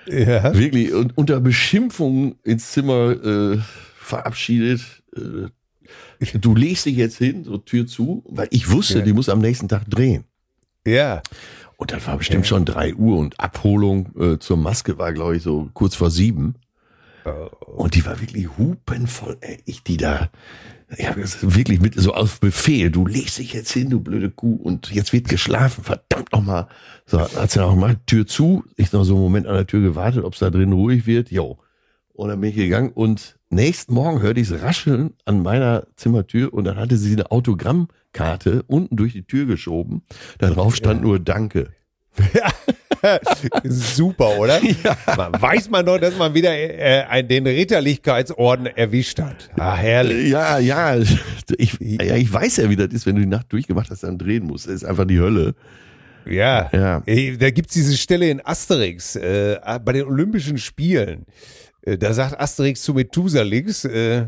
Ja. 0.07 0.53
Wirklich 0.53 0.91
und 0.93 1.17
unter 1.17 1.39
Beschimpfung 1.39 2.35
ins 2.43 2.71
Zimmer 2.73 3.11
äh, 3.11 3.57
verabschiedet. 3.97 4.81
Äh, 5.15 5.47
du 6.39 6.55
legst 6.55 6.85
dich 6.85 6.97
jetzt 6.97 7.17
hin, 7.17 7.43
so 7.43 7.57
Tür 7.57 7.87
zu, 7.87 8.23
weil 8.27 8.47
ich 8.51 8.69
wusste, 8.69 8.99
Ja. 8.99 9.05
die 9.05 9.13
muss 9.13 9.29
am 9.29 9.39
nächsten 9.39 9.67
Tag 9.69 9.89
drehen. 9.89 10.25
Ja. 10.85 11.21
Und 11.77 11.91
das 11.91 12.05
war 12.07 12.17
bestimmt 12.17 12.47
schon 12.47 12.65
drei 12.65 12.93
Uhr 12.93 13.17
und 13.17 13.39
Abholung 13.39 14.09
äh, 14.17 14.39
zur 14.39 14.57
Maske 14.57 14.97
war, 14.97 15.11
glaube 15.11 15.37
ich, 15.37 15.43
so 15.43 15.69
kurz 15.73 15.95
vor 15.95 16.11
sieben. 16.11 16.55
Und 17.65 17.95
die 17.95 18.05
war 18.05 18.19
wirklich 18.19 18.57
hupenvoll, 18.57 19.37
ey. 19.41 19.61
Ich 19.65 19.83
die 19.83 19.97
da, 19.97 20.29
ja, 20.97 21.13
das 21.13 21.35
ist 21.35 21.55
wirklich 21.55 21.79
mit 21.79 21.95
so 21.95 22.13
auf 22.13 22.39
Befehl. 22.39 22.91
Du 22.91 23.05
legst 23.05 23.37
dich 23.37 23.53
jetzt 23.53 23.71
hin, 23.71 23.89
du 23.89 24.01
blöde 24.01 24.29
Kuh, 24.29 24.55
und 24.55 24.91
jetzt 24.91 25.13
wird 25.13 25.29
geschlafen, 25.29 25.83
verdammt 25.83 26.31
nochmal. 26.33 26.67
So, 27.05 27.19
hat 27.19 27.51
sie 27.51 27.59
noch 27.59 27.75
mal 27.75 27.95
Tür 28.05 28.27
zu. 28.27 28.65
Ich 28.75 28.91
noch 28.91 29.03
so 29.03 29.13
einen 29.13 29.23
Moment 29.23 29.47
an 29.47 29.55
der 29.55 29.67
Tür 29.67 29.81
gewartet, 29.81 30.23
ob 30.23 30.33
es 30.33 30.39
da 30.39 30.49
drin 30.49 30.73
ruhig 30.73 31.05
wird. 31.05 31.31
Jo. 31.31 31.59
Und 32.13 32.29
dann 32.29 32.41
bin 32.41 32.49
ich 32.49 32.55
gegangen 32.55 32.91
und 32.91 33.39
nächsten 33.53 33.93
Morgen 33.93 34.21
hörte 34.21 34.39
ich 34.39 34.49
es 34.49 34.61
rascheln 34.61 35.13
an 35.25 35.41
meiner 35.41 35.87
Zimmertür 35.95 36.53
und 36.53 36.65
dann 36.65 36.77
hatte 36.77 36.97
sie 36.97 37.13
eine 37.13 37.31
Autogrammkarte 37.31 38.63
unten 38.67 38.95
durch 38.95 39.13
die 39.13 39.23
Tür 39.25 39.45
geschoben. 39.45 40.03
Da 40.39 40.49
drauf 40.49 40.75
stand 40.75 41.01
nur 41.01 41.19
Danke. 41.19 41.69
Super, 43.63 44.37
oder? 44.37 44.61
Man 45.17 45.41
weiß 45.41 45.69
man 45.69 45.85
doch, 45.85 45.97
dass 45.97 46.17
man 46.17 46.33
wieder 46.33 46.53
äh, 46.53 47.23
den 47.23 47.45
Ritterlichkeitsorden 47.45 48.67
erwischt 48.67 49.19
hat. 49.19 49.49
Ah, 49.57 49.75
herrlich. 49.75 50.29
Ja, 50.29 50.57
ja, 50.59 50.95
ich, 50.95 51.77
ja, 51.79 52.15
ich 52.15 52.31
weiß 52.31 52.57
ja, 52.57 52.69
wie 52.69 52.75
das 52.75 52.93
ist, 52.93 53.05
wenn 53.05 53.15
du 53.15 53.21
die 53.21 53.27
Nacht 53.27 53.51
durchgemacht 53.51 53.89
hast, 53.89 54.03
dann 54.03 54.17
drehen 54.17 54.45
musst. 54.45 54.67
Das 54.67 54.75
ist 54.75 54.85
einfach 54.85 55.05
die 55.05 55.19
Hölle. 55.19 55.53
Ja. 56.25 56.69
Ja. 56.71 57.03
Ey, 57.05 57.37
Da 57.37 57.49
gibt's 57.51 57.73
diese 57.73 57.97
Stelle 57.97 58.29
in 58.29 58.45
Asterix, 58.45 59.15
äh, 59.15 59.59
bei 59.83 59.93
den 59.93 60.05
Olympischen 60.05 60.57
Spielen. 60.57 61.25
Äh, 61.83 61.97
da 61.97 62.13
sagt 62.13 62.39
Asterix 62.39 62.81
zu 62.81 62.93
Methusalix, 62.93 63.85
äh, 63.85 64.27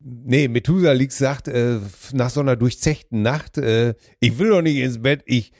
nee, 0.00 0.48
Methusalix 0.48 1.18
sagt 1.18 1.48
äh, 1.48 1.78
nach 2.12 2.30
so 2.30 2.40
einer 2.40 2.56
durchzechten 2.56 3.22
Nacht, 3.22 3.58
äh, 3.58 3.94
ich 4.20 4.38
will 4.38 4.50
doch 4.50 4.62
nicht 4.62 4.76
ins 4.76 5.00
Bett, 5.00 5.22
ich, 5.26 5.52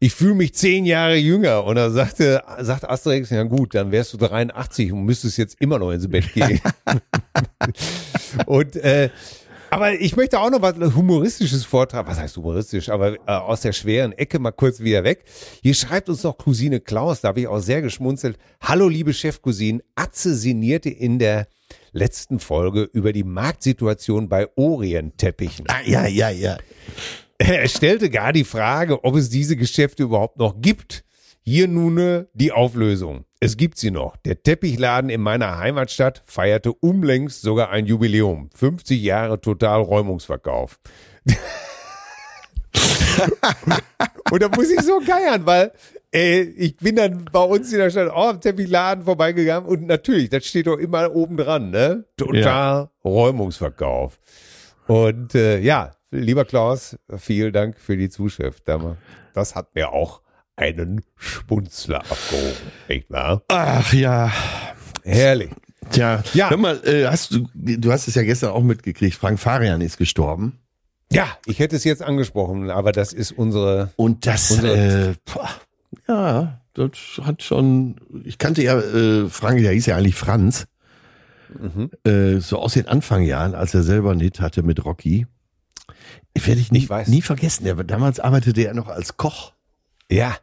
ich 0.00 0.14
fühle 0.14 0.34
mich 0.34 0.54
zehn 0.54 0.86
Jahre 0.86 1.16
jünger. 1.16 1.64
Und 1.64 1.76
da 1.76 1.90
sagte, 1.90 2.42
sagt 2.60 2.88
Asterix, 2.88 3.30
ja 3.30 3.42
gut, 3.44 3.74
dann 3.74 3.92
wärst 3.92 4.12
du 4.14 4.16
83 4.16 4.92
und 4.92 5.04
müsstest 5.04 5.38
jetzt 5.38 5.60
immer 5.60 5.78
noch 5.78 5.92
ins 5.92 6.08
Bett 6.08 6.32
gehen. 6.32 6.60
und 8.46 8.76
äh, 8.76 9.10
aber 9.70 9.94
ich 9.94 10.16
möchte 10.16 10.38
auch 10.40 10.50
noch 10.50 10.62
was 10.62 10.76
Humoristisches 10.94 11.64
vortragen. 11.64 12.08
Was 12.08 12.18
heißt 12.18 12.36
humoristisch? 12.36 12.88
Aber 12.88 13.14
äh, 13.14 13.18
aus 13.26 13.62
der 13.62 13.72
schweren 13.72 14.12
Ecke 14.12 14.38
mal 14.38 14.50
kurz 14.50 14.80
wieder 14.80 15.04
weg. 15.04 15.24
Hier 15.62 15.74
schreibt 15.74 16.08
uns 16.08 16.22
noch 16.22 16.36
Cousine 16.36 16.80
Klaus, 16.80 17.20
da 17.20 17.28
habe 17.28 17.40
ich 17.40 17.48
auch 17.48 17.60
sehr 17.60 17.82
geschmunzelt. 17.82 18.38
Hallo 18.60 18.88
liebe 18.88 19.12
Chefcousine, 19.12 19.82
Atze 19.94 20.34
sinnierte 20.34 20.90
in 20.90 21.18
der 21.18 21.46
letzten 21.92 22.38
Folge 22.40 22.88
über 22.92 23.12
die 23.12 23.24
Marktsituation 23.24 24.28
bei 24.28 24.48
Orientteppichen. 24.56 25.66
Ah, 25.68 25.80
ja, 25.84 26.06
ja, 26.06 26.30
ja. 26.30 26.58
Er 27.38 27.68
stellte 27.68 28.10
gar 28.10 28.32
die 28.32 28.44
Frage, 28.44 29.02
ob 29.04 29.16
es 29.16 29.30
diese 29.30 29.56
Geschäfte 29.56 30.02
überhaupt 30.02 30.38
noch 30.38 30.60
gibt. 30.60 31.04
Hier 31.42 31.68
nun 31.68 31.98
äh, 31.98 32.24
die 32.34 32.52
Auflösung. 32.52 33.24
Es 33.40 33.56
gibt 33.56 33.78
sie 33.78 33.90
noch. 33.90 34.16
Der 34.18 34.42
Teppichladen 34.42 35.08
in 35.08 35.22
meiner 35.22 35.58
Heimatstadt 35.58 36.22
feierte 36.26 36.72
umlängst 36.72 37.40
sogar 37.42 37.70
ein 37.70 37.86
Jubiläum. 37.86 38.50
50 38.54 39.00
Jahre 39.00 39.40
Totalräumungsverkauf. 39.40 40.78
Und 44.30 44.42
da 44.42 44.48
muss 44.48 44.70
ich 44.70 44.80
so 44.80 45.00
geiern, 45.00 45.44
weil 45.46 45.72
äh, 46.12 46.40
ich 46.40 46.76
bin 46.76 46.96
dann 46.96 47.24
bei 47.32 47.42
uns 47.42 47.72
in 47.72 47.78
der 47.78 47.90
Stadt 47.90 48.10
auch 48.10 48.28
am 48.30 48.40
Teppichladen 48.40 49.04
vorbeigegangen 49.04 49.68
und 49.68 49.86
natürlich, 49.86 50.30
das 50.30 50.46
steht 50.46 50.66
doch 50.66 50.78
immer 50.78 51.14
oben 51.14 51.36
dran, 51.36 51.70
ne? 51.70 52.04
Total 52.16 52.88
Räumungsverkauf. 53.04 54.18
Und 54.86 55.34
äh, 55.34 55.58
ja, 55.60 55.92
lieber 56.10 56.44
Klaus, 56.44 56.96
vielen 57.16 57.52
Dank 57.52 57.78
für 57.78 57.96
die 57.96 58.08
Zuschrift. 58.08 58.64
Das 59.34 59.54
hat 59.54 59.74
mir 59.74 59.92
auch 59.92 60.22
einen 60.56 61.02
Schmunzler 61.16 61.98
abgehoben, 62.00 62.52
nicht 62.88 63.10
wahr? 63.10 63.42
Ach 63.48 63.92
ja. 63.92 64.30
Herrlich. 65.04 65.50
Tja, 65.90 66.22
Ja. 66.34 66.50
hör 66.50 66.56
mal, 66.58 66.80
äh, 66.86 67.06
hast 67.06 67.32
du, 67.34 67.48
du 67.54 67.90
hast 67.90 68.06
es 68.06 68.14
ja 68.14 68.22
gestern 68.22 68.50
auch 68.50 68.62
mitgekriegt, 68.62 69.16
Frank 69.16 69.40
Farian 69.40 69.80
ist 69.80 69.96
gestorben. 69.96 70.58
Ja, 71.12 71.26
ich 71.46 71.58
hätte 71.58 71.74
es 71.74 71.82
jetzt 71.84 72.02
angesprochen, 72.02 72.70
aber 72.70 72.92
das 72.92 73.12
ist 73.12 73.32
unsere. 73.32 73.90
Und 73.96 74.26
das, 74.26 74.50
Unser- 74.52 75.08
äh, 75.08 75.14
ja, 76.06 76.60
das 76.74 76.92
hat 77.22 77.42
schon, 77.42 77.96
ich 78.24 78.38
kannte 78.38 78.62
ja, 78.62 78.78
äh, 78.78 79.28
Frank, 79.28 79.60
der 79.60 79.72
hieß 79.72 79.86
ja 79.86 79.96
eigentlich 79.96 80.14
Franz, 80.14 80.66
Mhm. 81.58 81.90
äh, 82.04 82.38
so 82.38 82.60
aus 82.60 82.74
den 82.74 82.86
Anfangjahren, 82.86 83.56
als 83.56 83.74
er 83.74 83.82
selber 83.82 84.12
einen 84.12 84.20
Hit 84.20 84.38
hatte 84.40 84.62
mit 84.62 84.84
Rocky. 84.84 85.26
Werde 86.36 86.60
ich 86.60 86.70
nie, 86.70 86.78
Ich 86.78 86.88
weiß. 86.90 87.08
nie 87.08 87.22
vergessen. 87.22 87.64
Der, 87.64 87.74
damals 87.74 88.20
arbeitete 88.20 88.62
er 88.62 88.74
noch 88.74 88.86
als 88.86 89.16
Koch. 89.16 89.52
Ja, 90.10 90.36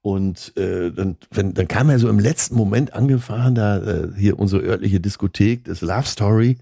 Und 0.00 0.56
äh, 0.56 0.90
dann, 0.90 1.16
wenn, 1.30 1.54
dann 1.54 1.68
kam 1.68 1.88
er 1.88 1.98
so 2.00 2.08
im 2.08 2.18
letzten 2.18 2.56
Moment 2.56 2.92
angefahren, 2.92 3.54
da 3.54 3.78
äh, 3.78 4.08
hier 4.16 4.38
unsere 4.38 4.62
örtliche 4.62 4.98
Diskothek, 5.00 5.64
das 5.64 5.80
Love 5.80 6.06
Story, 6.06 6.58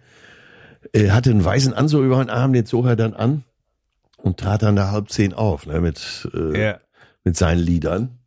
äh, 0.92 1.10
hatte 1.10 1.30
einen 1.30 1.44
weißen 1.44 1.72
Anzug 1.72 2.04
über 2.04 2.22
den 2.22 2.30
Arm, 2.30 2.52
den 2.52 2.66
zog 2.66 2.86
er 2.86 2.96
dann 2.96 3.14
an 3.14 3.44
und 4.18 4.38
trat 4.38 4.62
dann 4.62 4.76
da 4.76 4.90
halb 4.90 5.10
zehn 5.10 5.32
auf, 5.32 5.66
ne, 5.66 5.80
mit, 5.80 6.28
äh, 6.34 6.62
ja. 6.62 6.80
mit 7.24 7.36
seinen 7.36 7.60
Liedern. 7.60 8.18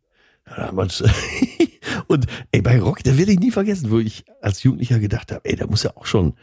Ja, 0.48 0.70
und 2.08 2.26
ey, 2.50 2.60
bei 2.60 2.80
Rock, 2.80 3.04
da 3.04 3.16
werde 3.16 3.32
ich 3.32 3.38
nie 3.38 3.52
vergessen, 3.52 3.90
wo 3.90 3.98
ich 3.98 4.24
als 4.40 4.62
Jugendlicher 4.62 4.98
gedacht 4.98 5.30
habe, 5.30 5.44
ey, 5.44 5.56
da 5.56 5.66
muss 5.66 5.84
ja 5.84 5.96
auch 5.96 6.06
schon 6.06 6.34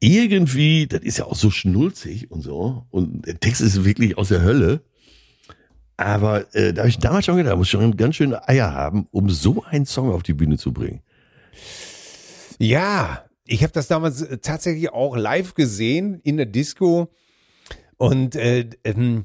irgendwie, 0.00 0.86
das 0.86 1.00
ist 1.00 1.18
ja 1.18 1.24
auch 1.24 1.36
so 1.36 1.50
schnulzig 1.50 2.30
und 2.30 2.42
so. 2.42 2.86
Und 2.90 3.26
der 3.26 3.40
Text 3.40 3.60
ist 3.60 3.84
wirklich 3.84 4.18
aus 4.18 4.28
der 4.28 4.42
Hölle. 4.42 4.80
Aber 5.96 6.54
äh, 6.54 6.72
da 6.72 6.82
habe 6.82 6.88
ich 6.88 6.98
damals 6.98 7.24
schon 7.24 7.36
gedacht, 7.36 7.56
muss 7.56 7.68
schon 7.68 7.96
ganz 7.96 8.16
schöne 8.16 8.46
Eier 8.48 8.72
haben, 8.72 9.06
um 9.10 9.30
so 9.30 9.64
einen 9.64 9.86
Song 9.86 10.12
auf 10.12 10.22
die 10.22 10.34
Bühne 10.34 10.58
zu 10.58 10.72
bringen. 10.72 11.00
Ja, 12.58 13.24
ich 13.46 13.62
habe 13.62 13.72
das 13.72 13.88
damals 13.88 14.22
äh, 14.22 14.38
tatsächlich 14.38 14.92
auch 14.92 15.16
live 15.16 15.54
gesehen 15.54 16.20
in 16.22 16.36
der 16.36 16.46
Disco. 16.46 17.08
Und 17.96 18.36
äh, 18.36 18.68
ähm, 18.84 19.24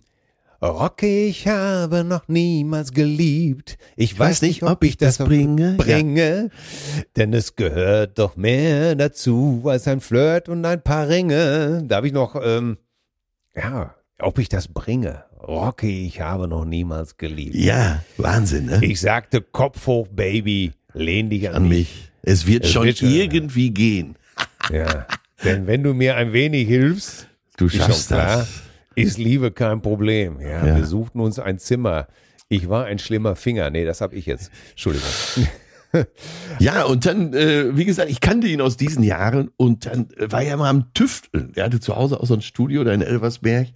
Rocky, 0.62 1.28
ich 1.28 1.48
habe 1.48 2.04
noch 2.04 2.28
niemals 2.28 2.94
geliebt. 2.94 3.78
Ich 3.96 4.18
weiß 4.18 4.44
nicht, 4.44 4.62
ob 4.62 4.84
ich 4.84 4.96
das 4.96 5.18
bringe. 5.18 5.74
bringe, 5.76 6.52
denn 7.16 7.34
es 7.34 7.56
gehört 7.56 8.20
doch 8.20 8.38
mehr 8.38 8.96
dazu 8.96 9.64
als 9.66 9.88
ein 9.88 10.02
Flirt 10.02 10.50
und 10.50 10.64
ein 10.64 10.84
paar 10.84 11.10
Ringe. 11.10 11.84
Da 11.88 11.96
habe 11.98 12.08
ich 12.08 12.14
noch, 12.14 12.40
ähm, 12.42 12.78
ja, 13.56 13.96
ob 14.20 14.38
ich 14.38 14.50
das 14.50 14.68
bringe. 14.68 15.26
Rocky, 15.48 16.06
ich 16.06 16.22
habe 16.22 16.48
noch 16.48 16.66
niemals 16.66 17.18
geliebt. 17.18 17.56
Ja, 17.56 18.04
Wahnsinn, 18.18 18.66
ne? 18.68 18.80
Ich 18.84 19.00
sagte, 19.02 19.42
Kopf 19.42 19.88
hoch, 19.88 20.08
Baby, 20.10 20.74
lehn 20.94 21.30
dich 21.30 21.50
an, 21.50 21.56
An 21.56 21.68
mich. 21.68 22.12
Es 22.22 22.46
wird 22.46 22.66
Es 22.66 22.72
schon 22.72 22.86
wird 22.86 23.02
irgendwie 23.02 23.72
gehen. 23.72 24.16
Ja, 24.72 25.08
denn 25.44 25.66
wenn 25.66 25.82
du 25.84 25.94
mir 25.96 26.16
ein 26.16 26.34
wenig 26.34 26.68
hilfst, 26.68 27.28
Du 27.58 27.68
schaffst 27.68 28.08
klar, 28.10 28.38
das. 28.38 28.50
ist 28.96 29.18
Liebe 29.18 29.52
kein 29.52 29.82
Problem. 29.82 30.40
Ja, 30.40 30.66
Ja. 30.66 30.76
wir 30.78 30.86
suchten 30.86 31.20
uns 31.20 31.40
ein 31.40 31.58
Zimmer. 31.58 32.08
Ich 32.48 32.70
war 32.70 32.86
ein 32.86 33.00
schlimmer 33.00 33.36
Finger. 33.36 33.70
Nee, 33.72 33.84
das 33.86 34.02
habe 34.02 34.16
ich 34.16 34.26
jetzt. 34.28 34.52
Entschuldigung. 34.72 35.10
Ja, 36.60 36.84
und 36.84 37.06
dann, 37.06 37.34
äh, 37.34 37.76
wie 37.76 37.84
gesagt, 37.84 38.10
ich 38.10 38.22
kannte 38.22 38.48
ihn 38.48 38.62
aus 38.62 38.78
diesen 38.78 39.04
Jahren 39.04 39.52
und 39.58 39.86
dann 39.88 40.08
äh, 40.16 40.32
war 40.32 40.42
er 40.42 40.56
mal 40.56 40.70
am 40.70 40.94
Tüfteln. 40.94 41.52
Er 41.56 41.66
hatte 41.66 41.82
zu 41.82 41.98
Hause 41.98 42.18
auch 42.22 42.26
so 42.26 42.34
ein 42.34 42.42
Studio 42.42 42.86
da 42.86 42.94
in 42.94 43.02
Elversberg 43.02 43.68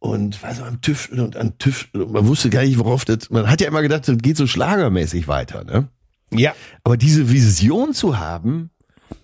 und 0.00 0.42
war 0.42 0.54
so 0.54 0.62
am 0.64 0.80
Tüfteln 0.80 1.20
und 1.20 1.36
am 1.36 1.58
Tüfteln 1.58 2.04
und 2.04 2.12
man 2.12 2.26
wusste 2.26 2.50
gar 2.50 2.62
nicht, 2.62 2.78
worauf 2.78 3.04
das, 3.04 3.30
man 3.30 3.50
hat 3.50 3.60
ja 3.60 3.68
immer 3.68 3.82
gedacht, 3.82 4.06
das 4.08 4.18
geht 4.18 4.36
so 4.36 4.46
schlagermäßig 4.46 5.26
weiter, 5.28 5.64
ne? 5.64 5.88
Ja, 6.30 6.54
Aber 6.84 6.96
diese 6.98 7.30
Vision 7.30 7.94
zu 7.94 8.18
haben, 8.18 8.70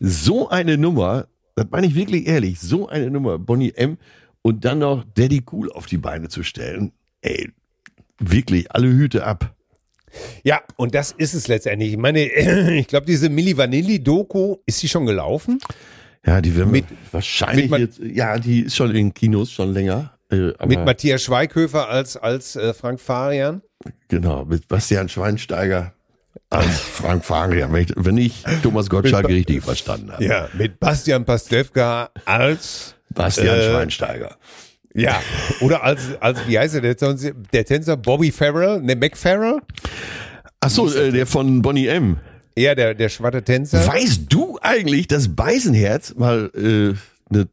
so 0.01 0.49
eine 0.49 0.79
Nummer, 0.79 1.27
das 1.55 1.67
meine 1.71 1.87
ich 1.87 1.95
wirklich 1.95 2.27
ehrlich, 2.27 2.59
so 2.61 2.89
eine 2.89 3.11
Nummer, 3.11 3.39
Bonnie 3.39 3.73
M. 3.77 3.99
und 4.43 4.65
dann 4.65 4.79
noch 4.79 5.05
Daddy 5.15 5.43
Cool 5.53 5.71
auf 5.71 5.85
die 5.87 5.99
Beine 5.99 6.29
zu 6.29 6.43
stellen, 6.43 6.93
ey, 7.21 7.51
wirklich, 8.19 8.73
alle 8.73 8.89
Hüte 8.89 9.25
ab. 9.27 9.55
ja, 10.45 10.61
und 10.77 10.95
das 10.95 11.13
ist 11.13 11.35
es 11.35 11.47
letztendlich. 11.47 11.93
Ich 11.93 11.99
meine, 11.99 12.25
ich 12.73 12.87
glaube, 12.89 13.05
diese 13.07 13.29
Milli 13.29 13.57
Vanilli 13.57 14.03
Doku, 14.03 14.57
ist 14.65 14.79
sie 14.79 14.89
schon 14.89 15.05
gelaufen? 15.07 15.59
Ja, 16.27 16.41
die 16.41 16.57
werden 16.57 16.71
Mit- 16.73 16.87
wahrscheinlich 17.13 17.71
mit 17.71 17.81
jetzt, 17.81 17.99
ja, 17.99 18.39
die 18.39 18.61
ist 18.61 18.77
schon 18.77 18.95
in 18.95 19.13
Kinos 19.13 19.53
schon 19.53 19.73
länger. 19.75 20.14
Äh, 20.35 20.67
Mit 20.67 20.85
Matthias 20.85 21.23
Schweighöfer 21.23 21.89
als, 21.89 22.17
als 22.17 22.57
äh, 22.57 22.75
Frank 22.75 23.01
Farian? 23.01 23.63
genau, 24.09 24.45
mit 24.45 24.67
Bastian 24.69 25.09
Schweinsteiger 25.09 25.93
als 26.51 26.79
Frank 26.93 27.25
Farian, 27.25 27.73
wenn 27.73 28.17
ich, 28.19 28.43
Thomas 28.63 28.89
Gottschalk 28.89 29.29
richtig 29.29 29.63
verstanden 29.63 30.13
habe. 30.13 30.25
Ja, 30.25 30.49
mit 30.55 30.79
Bastian 30.81 31.25
Pastewka 31.25 32.11
als, 32.25 32.95
Bastian 33.11 33.59
Äh, 33.59 33.71
Schweinsteiger. 33.71 34.37
ja, 34.95 35.21
oder 35.61 35.83
als, 35.83 36.01
als 36.21 36.39
wie 36.47 36.59
heißt 36.59 36.75
er, 36.77 36.81
der, 36.81 36.97
Tänzer- 36.97 37.35
der 37.53 37.65
Tänzer 37.65 37.97
Bobby 37.97 38.31
Farrell, 38.33 38.81
ne, 38.81 38.97
McFarrell? 38.97 39.61
Ach 40.61 40.71
so, 40.71 40.93
äh, 40.93 41.11
der 41.13 41.27
von 41.27 41.61
Bonnie 41.63 41.87
M. 41.89 42.19
Ja, 42.57 42.75
der, 42.75 42.95
der 42.95 43.09
schwatte 43.09 43.43
Tänzer. 43.43 43.87
Weißt 43.87 44.23
du 44.29 44.59
eigentlich, 44.63 45.09
dass 45.09 45.35
Beisenherz 45.35 46.15
mal 46.15 46.51
äh, 46.55 46.95
ne, 47.35 47.49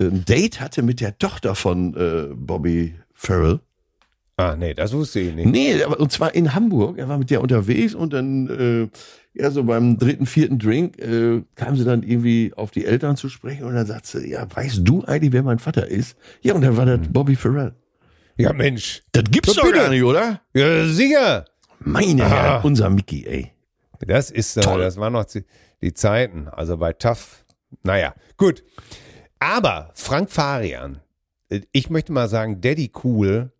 ein 0.00 0.24
Date 0.24 0.60
hatte 0.60 0.82
mit 0.82 1.00
der 1.00 1.18
Tochter 1.18 1.54
von 1.54 1.94
äh, 1.96 2.28
Bobby 2.34 2.94
Farrell? 3.14 3.60
Ah, 4.36 4.54
nee, 4.56 4.72
das 4.72 4.92
wusste 4.92 5.18
ich 5.18 5.34
nicht. 5.34 5.46
Nee, 5.48 5.82
aber 5.82 5.98
und 5.98 6.12
zwar 6.12 6.32
in 6.34 6.54
Hamburg. 6.54 6.98
Er 6.98 7.08
war 7.08 7.18
mit 7.18 7.28
der 7.30 7.40
unterwegs 7.40 7.94
und 7.94 8.12
dann, 8.12 8.48
äh, 9.34 9.40
ja, 9.40 9.50
so 9.50 9.64
beim 9.64 9.98
dritten, 9.98 10.26
vierten 10.26 10.60
Drink 10.60 10.96
äh, 11.00 11.42
kam 11.56 11.74
sie 11.76 11.84
dann 11.84 12.04
irgendwie 12.04 12.52
auf 12.54 12.70
die 12.70 12.84
Eltern 12.84 13.16
zu 13.16 13.28
sprechen 13.28 13.64
und 13.64 13.74
dann 13.74 13.86
sagt 13.86 14.06
sie, 14.06 14.30
ja, 14.30 14.46
weißt 14.54 14.80
du 14.84 15.02
eigentlich, 15.04 15.32
wer 15.32 15.42
mein 15.42 15.58
Vater 15.58 15.88
ist? 15.88 16.16
Ja, 16.40 16.54
und 16.54 16.60
dann 16.62 16.76
war 16.76 16.86
das 16.86 17.00
Bobby 17.10 17.34
Farrell. 17.34 17.74
Ja, 18.36 18.52
Mensch. 18.52 19.02
Das 19.10 19.24
gibt's 19.28 19.54
doch 19.54 19.72
gar 19.72 19.88
nicht, 19.90 20.04
oder? 20.04 20.40
Ja, 20.54 20.86
sicher. 20.86 21.44
Meine 21.80 22.24
Ah. 22.24 22.28
Herren, 22.28 22.64
unser 22.64 22.90
Mickey, 22.90 23.24
ey. 23.26 23.50
Das 24.06 24.30
ist, 24.30 24.56
äh, 24.56 24.60
Toll. 24.60 24.80
das 24.80 24.96
waren 24.98 25.14
noch 25.14 25.24
die, 25.24 25.44
die 25.82 25.92
Zeiten. 25.92 26.46
Also 26.46 26.76
bei 26.76 26.92
TAF. 26.92 27.44
Naja, 27.82 28.14
gut. 28.36 28.62
Aber 29.38 29.90
Frank 29.94 30.30
Farian, 30.30 31.00
ich 31.72 31.90
möchte 31.90 32.12
mal 32.12 32.28
sagen, 32.28 32.60
Daddy 32.60 32.90
Cool 33.02 33.52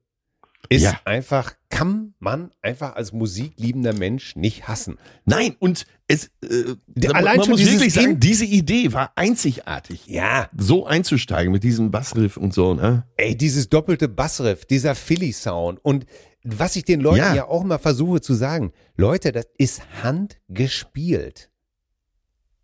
ist 0.68 0.82
Ja. 0.82 1.00
einfach, 1.04 1.54
kann 1.70 2.14
man 2.18 2.50
einfach 2.62 2.96
als 2.96 3.12
musikliebender 3.12 3.94
Mensch 3.94 4.36
nicht 4.36 4.68
hassen. 4.68 4.98
Nein, 5.24 5.54
und 5.60 5.86
es, 6.08 6.30
äh, 6.42 6.74
allein 7.14 7.36
man 7.36 7.46
schon 7.46 7.52
muss 7.52 7.64
wirklich 7.64 7.94
sagen, 7.94 8.18
diese 8.20 8.44
Idee 8.44 8.92
war 8.92 9.12
einzigartig. 9.14 10.06
Ja. 10.06 10.50
So 10.56 10.86
einzusteigen 10.86 11.52
mit 11.52 11.62
diesem 11.62 11.90
Bassriff 11.90 12.36
und 12.36 12.52
so, 12.52 12.74
ne? 12.74 13.04
Ey, 13.16 13.36
dieses 13.36 13.68
doppelte 13.68 14.08
Bassriff, 14.08 14.64
dieser 14.66 14.94
Philly-Sound 14.94 15.78
und 15.82 16.06
was 16.44 16.76
ich 16.76 16.84
den 16.84 17.00
Leuten 17.00 17.18
ja. 17.18 17.34
Ja. 17.34 17.44
auch 17.48 17.64
mal 17.64 17.78
versuche 17.78 18.20
zu 18.20 18.34
sagen, 18.34 18.72
Leute, 18.96 19.32
das 19.32 19.46
ist 19.58 19.82
handgespielt. 20.02 21.50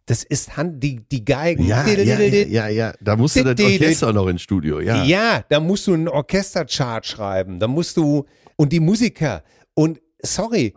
Das 0.06 0.22
ist 0.22 0.56
Hand, 0.56 0.82
die, 0.82 1.00
die 1.08 1.24
Geigen. 1.24 1.64
Ja, 1.64 1.86
ja, 1.86 2.18
ja, 2.20 2.68
ja. 2.68 2.92
Da 3.00 3.16
musste 3.16 3.42
das 3.42 3.58
Orchester 3.58 4.12
noch 4.12 4.26
ins 4.26 4.42
Studio, 4.42 4.80
ja. 4.80 5.02
Ja, 5.04 5.44
da 5.48 5.60
musst 5.60 5.86
du 5.86 5.94
einen 5.94 6.08
Orchesterchart 6.08 7.06
schreiben, 7.06 7.58
da 7.58 7.68
musst 7.68 7.96
du 7.96 8.26
und 8.56 8.72
die 8.72 8.80
Musiker 8.80 9.42
und 9.74 10.00
sorry, 10.22 10.74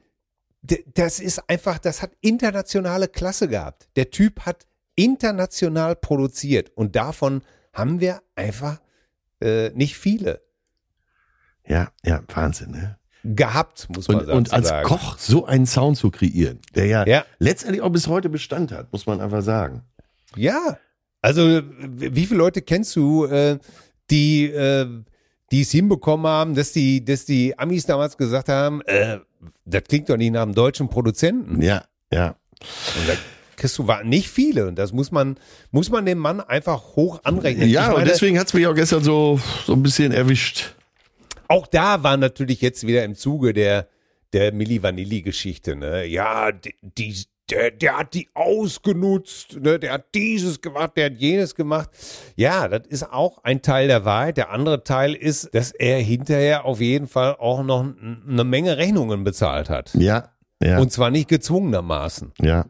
das 0.93 1.19
ist 1.19 1.49
einfach, 1.49 1.77
das 1.79 2.01
hat 2.01 2.11
internationale 2.21 3.07
Klasse 3.07 3.47
gehabt. 3.47 3.89
Der 3.95 4.09
Typ 4.11 4.41
hat 4.45 4.65
international 4.95 5.95
produziert 5.95 6.71
und 6.75 6.95
davon 6.95 7.41
haben 7.73 7.99
wir 7.99 8.21
einfach 8.35 8.81
äh, 9.41 9.69
nicht 9.69 9.97
viele 9.97 10.41
Ja, 11.65 11.91
ja, 12.03 12.23
Wahnsinn, 12.33 12.71
ne? 12.71 12.97
Gehabt, 13.35 13.87
muss 13.95 14.07
man 14.07 14.21
Und, 14.21 14.29
und 14.29 14.53
als 14.53 14.69
sagen. 14.69 14.87
Koch 14.87 15.17
so 15.17 15.45
einen 15.45 15.65
Sound 15.65 15.97
zu 15.97 16.09
kreieren, 16.11 16.59
der 16.75 16.85
ja, 16.85 17.05
Ja. 17.05 17.25
letztendlich 17.39 17.81
auch 17.81 17.89
bis 17.89 18.07
heute 18.07 18.29
Bestand 18.29 18.71
hat, 18.71 18.91
muss 18.91 19.05
man 19.05 19.21
einfach 19.21 19.41
sagen. 19.41 19.83
Ja, 20.35 20.77
also 21.21 21.61
wie 21.63 22.25
viele 22.25 22.37
Leute 22.37 22.61
kennst 22.61 22.95
du, 22.95 23.25
äh, 23.25 23.57
die 24.09 24.45
äh, 24.45 24.87
die 25.51 25.61
es 25.61 25.71
hinbekommen 25.71 26.27
haben, 26.27 26.55
dass 26.55 26.73
die, 26.73 27.03
dass 27.03 27.25
die 27.25 27.57
Amis 27.57 27.85
damals 27.85 28.17
gesagt 28.17 28.49
haben, 28.49 28.81
äh, 28.81 29.19
das 29.65 29.83
klingt 29.83 30.09
doch 30.09 30.17
nicht 30.17 30.31
nach 30.31 30.41
einem 30.41 30.53
deutschen 30.53 30.89
Produzenten. 30.89 31.61
Ja, 31.61 31.85
ja. 32.11 32.35
Und 32.59 33.07
da 33.07 33.13
kriegst 33.55 33.77
du 33.77 33.87
nicht 34.03 34.29
viele. 34.29 34.67
Und 34.67 34.75
das 34.77 34.91
muss 34.91 35.11
man, 35.11 35.37
muss 35.71 35.89
man 35.89 36.05
dem 36.05 36.17
Mann 36.17 36.41
einfach 36.41 36.95
hoch 36.95 37.21
anrechnen. 37.23 37.69
Ja, 37.69 37.87
meine, 37.87 37.95
und 37.95 38.07
deswegen 38.07 38.39
hat's 38.39 38.53
mich 38.53 38.67
auch 38.67 38.75
gestern 38.75 39.03
so, 39.03 39.39
so 39.65 39.73
ein 39.73 39.83
bisschen 39.83 40.11
erwischt. 40.11 40.75
Auch 41.47 41.67
da 41.67 42.03
war 42.03 42.17
natürlich 42.17 42.61
jetzt 42.61 42.85
wieder 42.85 43.03
im 43.03 43.15
Zuge 43.15 43.53
der, 43.53 43.87
der 44.33 44.53
Milli 44.53 44.81
Vanilli-Geschichte, 44.83 45.75
ne? 45.75 46.05
Ja, 46.05 46.51
die, 46.51 46.75
die, 46.81 47.15
der, 47.49 47.71
der 47.71 47.97
hat 47.97 48.13
die 48.13 48.27
ausgenutzt, 48.33 49.59
ne? 49.61 49.79
Der 49.79 49.93
hat 49.93 50.05
dieses 50.13 50.61
gemacht, 50.61 50.91
der 50.97 51.05
hat 51.05 51.17
jenes 51.17 51.55
gemacht. 51.55 51.89
Ja, 52.35 52.67
das 52.67 52.87
ist 52.87 53.11
auch 53.11 53.43
ein 53.43 53.61
Teil 53.61 53.87
der 53.87 54.03
Wahrheit. 54.05 54.37
Der 54.37 54.51
andere 54.51 54.83
Teil 54.83 55.13
ist, 55.13 55.53
dass 55.55 55.71
er 55.71 55.99
hinterher 55.99 56.65
auf 56.65 56.81
jeden 56.81 57.07
Fall 57.07 57.35
auch 57.39 57.63
noch 57.63 57.85
eine 58.27 58.43
Menge 58.43 58.77
Rechnungen 58.77 59.23
bezahlt 59.23 59.69
hat. 59.69 59.93
Ja, 59.93 60.29
ja, 60.61 60.79
Und 60.79 60.91
zwar 60.91 61.09
nicht 61.11 61.29
gezwungenermaßen. 61.29 62.33
ja. 62.41 62.65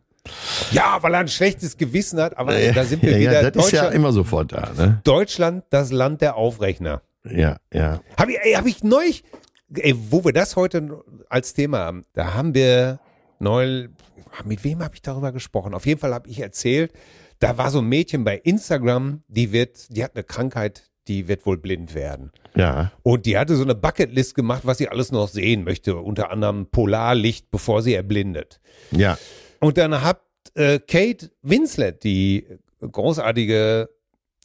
Ja, 0.72 0.98
weil 1.02 1.14
er 1.14 1.22
ein 1.22 1.30
schlechtes 1.30 1.78
Gewissen 1.78 2.20
hat, 2.20 2.38
aber 2.38 2.54
Äh, 2.54 2.74
da 2.74 2.84
sind 2.84 3.02
wir 3.02 3.12
ja, 3.14 3.18
wieder 3.18 3.44
ja, 3.44 3.50
das 3.50 3.68
ist 3.68 3.72
ja 3.72 3.88
immer 3.88 4.12
sofort 4.12 4.52
da, 4.52 4.72
ne? 4.78 5.00
Deutschland, 5.06 5.64
das 5.70 5.90
Land 5.94 6.20
der 6.20 6.36
Aufrechner. 6.36 7.02
Ja, 7.32 7.58
ja. 7.74 8.02
Habe 8.18 8.32
ich, 8.34 8.40
ey, 8.42 8.54
hab 8.54 8.66
ich 8.66 8.84
neulich, 8.84 9.24
ey, 9.74 9.96
wo 10.10 10.24
wir 10.24 10.34
das 10.34 10.56
heute 10.56 11.04
als 11.30 11.54
Thema 11.54 11.80
haben, 11.80 12.06
da 12.14 12.34
haben 12.34 12.54
wir 12.54 13.00
neu, 13.40 13.88
mit 14.46 14.64
wem 14.64 14.84
habe 14.84 14.96
ich 14.96 15.02
darüber 15.02 15.32
gesprochen? 15.32 15.74
Auf 15.74 15.86
jeden 15.86 16.00
Fall 16.00 16.14
habe 16.14 16.30
ich 16.30 16.40
erzählt, 16.40 16.94
da 17.40 17.58
war 17.58 17.70
so 17.70 17.80
ein 17.80 17.86
Mädchen 17.90 18.24
bei 18.24 18.38
Instagram, 18.38 19.24
die 19.28 19.52
wird, 19.52 19.96
die 19.96 20.04
hat 20.04 20.16
eine 20.16 20.24
Krankheit, 20.24 20.90
die 21.08 21.28
wird 21.28 21.46
wohl 21.46 21.58
blind 21.58 21.94
werden. 21.94 22.32
Ja, 22.56 22.92
Und 23.04 23.26
die 23.26 23.38
hatte 23.38 23.56
so 23.56 23.64
eine 23.64 23.76
Bucketlist 23.76 24.36
gemacht, 24.36 24.64
was 24.66 24.80
sie 24.80 24.90
alles 24.90 25.12
noch 25.12 25.28
sehen 25.28 25.64
möchte, 25.64 25.96
unter 25.98 26.32
anderem 26.32 26.68
Polarlicht, 26.68 27.52
bevor 27.52 27.82
sie 27.82 27.94
erblindet. 27.94 28.60
ja, 28.92 29.18
Und 29.60 29.78
dann 29.78 30.02
hat 30.02 30.22
äh, 30.56 30.80
Kate 30.80 31.32
Winslet, 31.42 32.04
die 32.04 32.48
großartige 32.80 33.90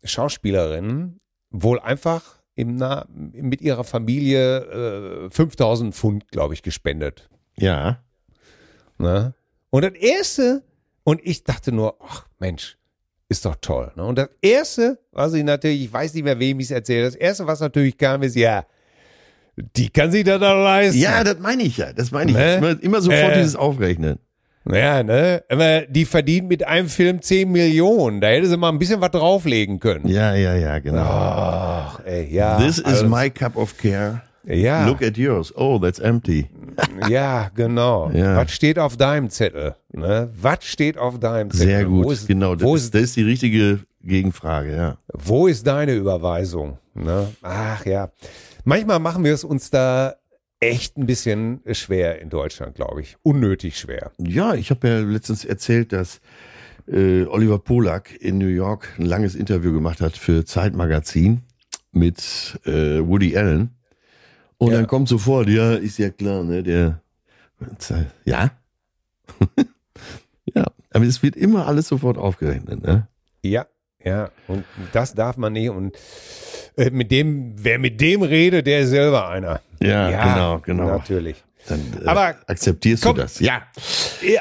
Schauspielerin, 0.04 1.20
wohl 1.50 1.80
einfach 1.80 2.41
im 2.54 2.76
Na 2.76 3.06
mit 3.10 3.60
ihrer 3.62 3.84
Familie 3.84 5.26
äh, 5.26 5.30
5000 5.30 5.94
Pfund, 5.94 6.28
glaube 6.30 6.54
ich, 6.54 6.62
gespendet. 6.62 7.28
ja. 7.56 8.02
Ne? 8.98 9.34
Und 9.70 9.82
das 9.84 9.94
erste, 9.94 10.62
und 11.02 11.20
ich 11.24 11.42
dachte 11.44 11.72
nur, 11.72 11.96
ach 12.06 12.26
Mensch, 12.38 12.76
ist 13.28 13.44
doch 13.46 13.56
toll. 13.60 13.90
Ne? 13.96 14.04
Und 14.04 14.16
das 14.18 14.28
Erste, 14.42 14.98
was 15.12 15.32
ich 15.32 15.42
natürlich, 15.42 15.84
ich 15.84 15.92
weiß 15.92 16.12
nicht 16.14 16.22
mehr, 16.24 16.38
wem 16.38 16.60
ich 16.60 16.66
es 16.66 16.70
erzähle, 16.72 17.06
das 17.06 17.14
Erste, 17.14 17.46
was 17.46 17.60
natürlich 17.60 17.96
kam, 17.96 18.22
ist, 18.22 18.36
ja, 18.36 18.64
die 19.56 19.88
kann 19.88 20.12
sich 20.12 20.24
das 20.24 20.38
doch 20.40 20.54
leisten. 20.62 20.98
Ja, 21.00 21.24
das 21.24 21.38
meine 21.38 21.62
ich 21.62 21.78
ja. 21.78 21.92
Das 21.92 22.10
meine 22.10 22.30
ich. 22.30 22.36
Ne? 22.36 22.56
Immer, 22.56 22.82
immer 22.82 23.00
sofort 23.00 23.32
Äh. 23.32 23.38
dieses 23.38 23.56
Aufrechnen. 23.56 24.18
Ja, 24.70 25.02
ne? 25.02 25.42
Aber 25.48 25.82
die 25.82 26.04
verdient 26.04 26.48
mit 26.48 26.66
einem 26.66 26.88
Film 26.88 27.20
10 27.20 27.50
Millionen. 27.50 28.20
Da 28.20 28.28
hätte 28.28 28.46
sie 28.48 28.56
mal 28.56 28.68
ein 28.68 28.78
bisschen 28.78 29.00
was 29.00 29.10
drauflegen 29.10 29.80
können. 29.80 30.06
Ja, 30.08 30.34
ja, 30.34 30.54
ja, 30.54 30.78
genau. 30.78 31.02
Ach, 31.02 32.00
ey, 32.04 32.32
ja. 32.32 32.58
This 32.58 32.78
is 32.78 32.84
also- 32.84 33.08
my 33.08 33.28
cup 33.30 33.56
of 33.56 33.76
care. 33.76 34.22
Ja, 34.44 34.86
Look 34.86 35.02
at 35.02 35.16
yours. 35.16 35.54
Oh, 35.56 35.78
that's 35.78 36.00
empty. 36.00 36.48
ja, 37.08 37.48
genau. 37.54 38.10
Ja. 38.14 38.36
Was 38.36 38.50
steht 38.52 38.76
auf 38.78 38.96
deinem 38.96 39.30
Zettel? 39.30 39.76
Ne? 39.92 40.30
Was 40.40 40.64
steht 40.64 40.98
auf 40.98 41.20
deinem 41.20 41.50
Zettel? 41.50 41.66
Sehr 41.66 41.84
gut. 41.84 42.06
Wo 42.06 42.10
ist, 42.10 42.26
genau. 42.26 42.56
Das, 42.56 42.68
ist, 42.74 42.94
das 42.94 43.02
ist 43.02 43.16
die 43.16 43.22
richtige 43.22 43.80
Gegenfrage, 44.02 44.74
ja. 44.74 44.96
wo 45.12 45.46
ist 45.46 45.64
deine 45.66 45.94
Überweisung? 45.94 46.78
Ne? 46.94 47.28
Ach 47.42 47.86
ja. 47.86 48.10
Manchmal 48.64 48.98
machen 48.98 49.22
wir 49.22 49.32
es 49.32 49.44
uns 49.44 49.70
da 49.70 50.14
echt 50.62 50.96
ein 50.96 51.06
bisschen 51.06 51.60
schwer 51.72 52.20
in 52.20 52.30
Deutschland, 52.30 52.76
glaube 52.76 53.00
ich. 53.00 53.16
Unnötig 53.22 53.76
schwer. 53.78 54.12
Ja, 54.18 54.54
ich 54.54 54.70
habe 54.70 54.88
ja 54.88 55.00
letztens 55.00 55.44
erzählt, 55.44 55.92
dass 55.92 56.20
äh, 56.86 57.24
Oliver 57.24 57.58
Polak 57.58 58.14
in 58.20 58.38
New 58.38 58.46
York 58.46 58.88
ein 58.98 59.04
langes 59.06 59.34
Interview 59.34 59.72
gemacht 59.72 60.00
hat 60.00 60.16
für 60.16 60.44
Zeitmagazin 60.44 61.42
mit 61.90 62.58
äh, 62.64 63.00
Woody 63.00 63.36
Allen. 63.36 63.70
Und 64.58 64.70
Ja. 64.70 64.76
dann 64.76 64.86
kommt 64.86 65.08
sofort, 65.08 65.48
ja, 65.48 65.74
ist 65.74 65.98
ja 65.98 66.10
klar, 66.10 66.44
ne, 66.44 66.62
der, 66.62 67.02
ja. 68.24 68.50
ja, 70.54 70.64
aber 70.90 71.04
es 71.04 71.22
wird 71.24 71.34
immer 71.36 71.66
alles 71.66 71.88
sofort 71.88 72.18
aufgerechnet, 72.18 72.82
ne? 72.82 73.08
Ja, 73.42 73.66
ja. 74.04 74.30
Und 74.48 74.64
das 74.92 75.14
darf 75.14 75.36
man 75.36 75.52
nicht. 75.52 75.70
Und 75.70 75.96
äh, 76.76 76.90
mit 76.90 77.10
dem, 77.10 77.52
wer 77.56 77.78
mit 77.78 78.00
dem 78.00 78.22
redet, 78.22 78.66
der 78.66 78.80
ist 78.80 78.90
selber 78.90 79.28
einer. 79.28 79.60
Ja, 79.80 80.08
genau, 80.34 80.58
genau. 80.60 80.86
Natürlich. 80.98 81.42
Dann 81.68 81.80
äh, 82.02 82.06
Aber 82.06 82.34
akzeptierst 82.46 83.04
komm. 83.04 83.14
du 83.16 83.22
das. 83.22 83.38
Ja. 83.38 83.62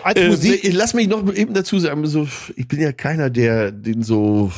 Als 0.03 0.19
Äh, 0.19 0.27
Musik. 0.29 0.63
ich- 0.63 0.73
lass 0.73 0.93
mich 0.95 1.07
noch 1.07 1.31
eben 1.35 1.53
dazu 1.53 1.77
sagen, 1.79 2.05
so, 2.07 2.27
ich 2.55 2.67
bin 2.67 2.79
ja 2.81 2.91
keiner, 2.93 3.29
der 3.29 3.71
den 3.71 4.01
so 4.01 4.51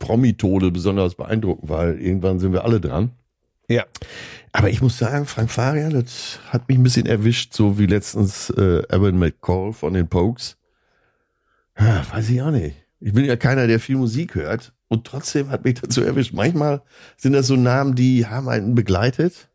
Promitode 0.00 0.70
besonders 0.72 1.14
beeindrucken, 1.14 1.68
weil 1.68 2.00
irgendwann 2.00 2.40
sind 2.40 2.52
wir 2.52 2.64
alle 2.64 2.80
dran. 2.80 3.10
Ja. 3.68 3.84
Aber 4.50 4.70
ich 4.70 4.80
muss 4.80 4.98
sagen, 4.98 5.26
Frank 5.26 5.50
Farian, 5.50 5.90
das 5.92 6.40
hat 6.48 6.68
mich 6.68 6.78
ein 6.78 6.82
bisschen 6.82 7.06
erwischt, 7.06 7.52
so 7.54 7.78
wie 7.78 7.86
letztens 7.86 8.50
äh, 8.50 8.82
Evan 8.88 9.18
McCall 9.18 9.72
von 9.72 9.92
den 9.92 10.08
Pokes. 10.08 10.56
Ja, 11.78 12.02
weiß 12.12 12.30
ich 12.30 12.42
auch 12.42 12.50
nicht. 12.50 12.74
Ich 13.00 13.12
bin 13.12 13.24
ja 13.24 13.36
keiner, 13.36 13.66
der 13.66 13.80
viel 13.80 13.96
Musik 13.96 14.34
hört 14.34 14.72
und 14.88 15.06
trotzdem 15.06 15.50
hat 15.50 15.64
mich 15.64 15.80
dazu 15.80 16.02
erwischt. 16.02 16.32
Manchmal 16.32 16.82
sind 17.16 17.32
das 17.32 17.46
so 17.46 17.56
Namen, 17.56 17.94
die 17.94 18.26
haben 18.26 18.48
einen 18.48 18.74
begleitet, 18.74 19.48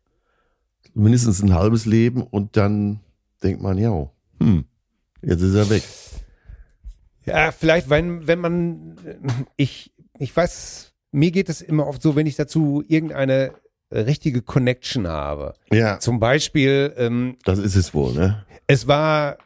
mindestens 0.94 1.42
ein 1.42 1.54
halbes 1.54 1.84
Leben 1.86 2.22
und 2.22 2.56
dann 2.56 3.00
denkt 3.42 3.62
man, 3.62 3.76
ja, 3.78 4.10
hm, 4.40 4.64
jetzt 5.22 5.42
ist 5.42 5.54
er 5.54 5.68
weg. 5.68 5.82
Ja, 7.26 7.52
vielleicht, 7.52 7.90
wenn, 7.90 8.26
wenn 8.26 8.38
man, 8.38 8.96
ich, 9.56 9.92
ich 10.18 10.34
weiß, 10.34 10.92
mir 11.12 11.30
geht 11.30 11.48
es 11.48 11.60
immer 11.60 11.86
oft 11.86 12.02
so, 12.02 12.16
wenn 12.16 12.26
ich 12.26 12.36
dazu 12.36 12.82
irgendeine 12.86 13.52
richtige 13.90 14.42
Connection 14.42 15.06
habe. 15.06 15.54
Ja, 15.70 15.98
Zum 16.00 16.18
Beispiel, 16.18 16.92
ähm, 16.96 17.36
das 17.44 17.58
ist 17.58 17.76
es 17.76 17.94
wohl, 17.94 18.14
ne? 18.14 18.44
es 18.66 18.86
war, 18.86 19.38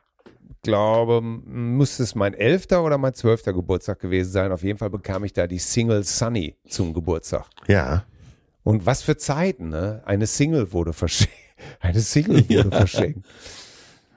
glaube, 0.62 1.20
müsste 1.22 2.02
es 2.02 2.14
mein 2.14 2.34
elfter 2.34 2.84
oder 2.84 2.98
mein 2.98 3.14
zwölfter 3.14 3.52
Geburtstag 3.52 3.98
gewesen 4.00 4.30
sein. 4.32 4.52
Auf 4.52 4.62
jeden 4.62 4.78
Fall 4.78 4.90
bekam 4.90 5.24
ich 5.24 5.32
da 5.32 5.46
die 5.46 5.58
Single 5.58 6.04
Sunny 6.04 6.56
zum 6.68 6.92
Geburtstag. 6.94 7.46
Ja. 7.66 8.04
Und 8.64 8.84
was 8.86 9.02
für 9.02 9.16
Zeiten, 9.16 9.68
ne? 9.70 10.02
Eine 10.04 10.26
Single 10.26 10.72
wurde 10.72 10.92
verschenkt. 10.92 11.32
Eine 11.80 12.00
Single 12.00 12.48
wurde 12.48 12.70
verschenkt. 12.76 13.26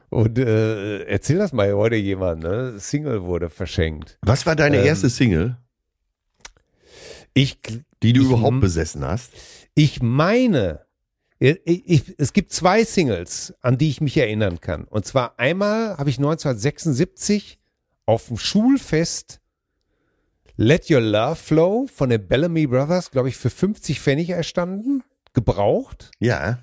Und 0.09 0.37
äh, 0.37 1.03
erzähl 1.03 1.37
das 1.37 1.53
mal 1.53 1.71
heute 1.73 1.95
jemand, 1.95 2.43
ne? 2.43 2.73
Single 2.79 3.23
wurde 3.23 3.49
verschenkt. 3.49 4.17
Was 4.21 4.45
war 4.45 4.55
deine 4.57 4.79
Ähm, 4.79 4.85
erste 4.85 5.09
Single, 5.09 5.55
Ich, 7.33 7.59
die 8.03 8.13
du 8.13 8.21
ich- 8.21 8.27
überhaupt 8.27 8.59
besessen 8.59 9.05
hast? 9.05 9.31
ich 9.73 10.01
meine, 10.01 10.81
ich, 11.41 12.13
es 12.19 12.33
gibt 12.33 12.53
zwei 12.53 12.83
Singles, 12.83 13.55
an 13.61 13.79
die 13.79 13.89
ich 13.89 13.99
mich 13.99 14.15
erinnern 14.15 14.61
kann. 14.61 14.83
Und 14.83 15.07
zwar 15.07 15.39
einmal 15.39 15.97
habe 15.97 16.11
ich 16.11 16.17
1976 16.17 17.57
auf 18.05 18.27
dem 18.27 18.37
Schulfest 18.37 19.41
Let 20.55 20.91
Your 20.91 21.01
Love 21.01 21.37
Flow 21.37 21.87
von 21.91 22.09
den 22.09 22.27
Bellamy 22.27 22.67
Brothers, 22.67 23.09
glaube 23.09 23.29
ich, 23.29 23.37
für 23.37 23.49
50 23.49 23.99
Pfennig 23.99 24.29
erstanden, 24.29 25.03
gebraucht. 25.33 26.11
Ja. 26.19 26.59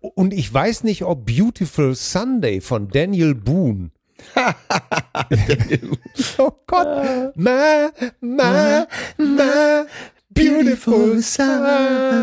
Und 0.00 0.32
ich 0.32 0.52
weiß 0.52 0.84
nicht, 0.84 1.02
ob 1.02 1.26
Beautiful 1.26 1.96
Sunday 1.96 2.60
von 2.60 2.88
Daniel 2.88 3.34
Boone. 3.34 3.90
oh 6.38 6.52
Gott. 6.68 7.36
Ma, 7.36 7.90
ma, 8.20 8.86
ma, 9.16 9.86
beautiful 10.34 11.20
Sunday. 11.22 12.16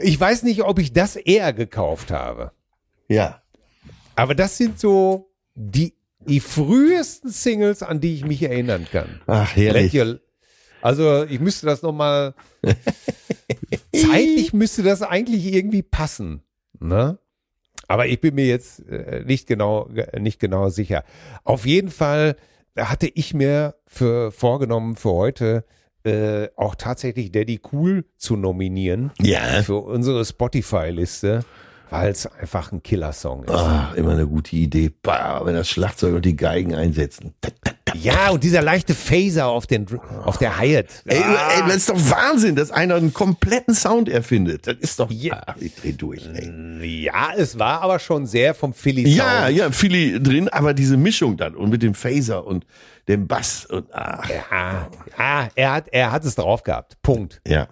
Ich 0.00 0.18
weiß 0.20 0.42
nicht, 0.42 0.62
ob 0.62 0.78
ich 0.78 0.92
das 0.92 1.16
eher 1.16 1.52
gekauft 1.52 2.10
habe. 2.10 2.52
Ja. 3.08 3.42
Aber 4.16 4.34
das 4.34 4.56
sind 4.56 4.78
so 4.78 5.30
die, 5.54 5.94
die 6.20 6.40
frühesten 6.40 7.30
Singles, 7.30 7.82
an 7.82 8.00
die 8.00 8.14
ich 8.14 8.24
mich 8.24 8.42
erinnern 8.42 8.86
kann. 8.90 9.20
Ach, 9.26 9.54
herrlich. 9.56 9.98
also 10.82 11.24
ich 11.24 11.40
müsste 11.40 11.66
das 11.66 11.82
nochmal, 11.82 12.34
zeitlich 13.94 14.52
müsste 14.52 14.82
das 14.82 15.02
eigentlich 15.02 15.52
irgendwie 15.52 15.82
passen. 15.82 16.42
Ne? 16.78 17.18
Aber 17.88 18.06
ich 18.06 18.20
bin 18.20 18.34
mir 18.36 18.46
jetzt 18.46 18.86
äh, 18.88 19.24
nicht 19.24 19.46
genau, 19.46 19.88
nicht 20.18 20.38
genau 20.38 20.68
sicher. 20.68 21.04
Auf 21.44 21.66
jeden 21.66 21.90
Fall 21.90 22.36
hatte 22.76 23.08
ich 23.08 23.34
mir 23.34 23.74
für 23.86 24.30
vorgenommen 24.30 24.96
für 24.96 25.10
heute 25.10 25.64
äh, 26.04 26.48
auch 26.56 26.74
tatsächlich 26.74 27.30
Daddy 27.32 27.60
Cool 27.72 28.04
zu 28.16 28.36
nominieren 28.36 29.10
Ja. 29.20 29.62
für 29.62 29.76
unsere 29.76 30.24
Spotify-Liste, 30.24 31.40
weil 31.90 32.12
es 32.12 32.26
einfach 32.26 32.72
ein 32.72 32.82
Killersong 32.82 33.44
ist. 33.44 33.50
Ah, 33.50 33.92
immer 33.96 34.12
eine 34.12 34.26
gute 34.26 34.54
Idee. 34.56 34.92
Bah, 35.02 35.40
wenn 35.44 35.54
das 35.54 35.68
Schlagzeug 35.68 36.14
und 36.14 36.24
die 36.24 36.36
Geigen 36.36 36.74
einsetzen. 36.74 37.34
Ja, 37.94 38.30
und 38.30 38.44
dieser 38.44 38.62
leichte 38.62 38.94
Phaser 38.94 39.46
auf, 39.48 39.66
den, 39.66 39.86
auf 40.24 40.38
der 40.38 40.56
Hi-Hat. 40.58 40.86
Ey, 41.06 41.18
ey, 41.18 41.62
das 41.66 41.76
ist 41.78 41.90
doch 41.90 41.96
Wahnsinn, 42.10 42.54
dass 42.54 42.70
einer 42.70 42.94
einen 42.94 43.12
kompletten 43.12 43.74
Sound 43.74 44.08
erfindet. 44.08 44.68
Das 44.68 44.76
ist 44.76 45.00
doch. 45.00 45.10
Ja. 45.10 45.42
Ah, 45.48 45.56
ich 45.58 45.74
dreh 45.74 45.90
durch, 45.92 46.24
ey. 46.32 47.02
Ja, 47.02 47.30
es 47.36 47.58
war 47.58 47.82
aber 47.82 47.98
schon 47.98 48.26
sehr 48.26 48.54
vom 48.54 48.72
Philly 48.72 49.02
Sound. 49.06 49.16
Ja, 49.16 49.48
ja, 49.48 49.70
Philly 49.72 50.22
drin, 50.22 50.48
aber 50.48 50.72
diese 50.72 50.96
Mischung 50.96 51.36
dann 51.36 51.56
und 51.56 51.70
mit 51.70 51.82
dem 51.82 51.94
Phaser 51.94 52.46
und 52.46 52.64
dem 53.10 53.26
Bass 53.26 53.66
und 53.66 53.92
ach, 53.92 54.28
Ja, 54.30 54.88
ja 55.18 55.48
er, 55.54 55.72
hat, 55.72 55.88
er 55.88 56.12
hat 56.12 56.24
es 56.24 56.34
drauf 56.36 56.62
gehabt. 56.62 57.00
Punkt. 57.02 57.40
ja. 57.46 57.68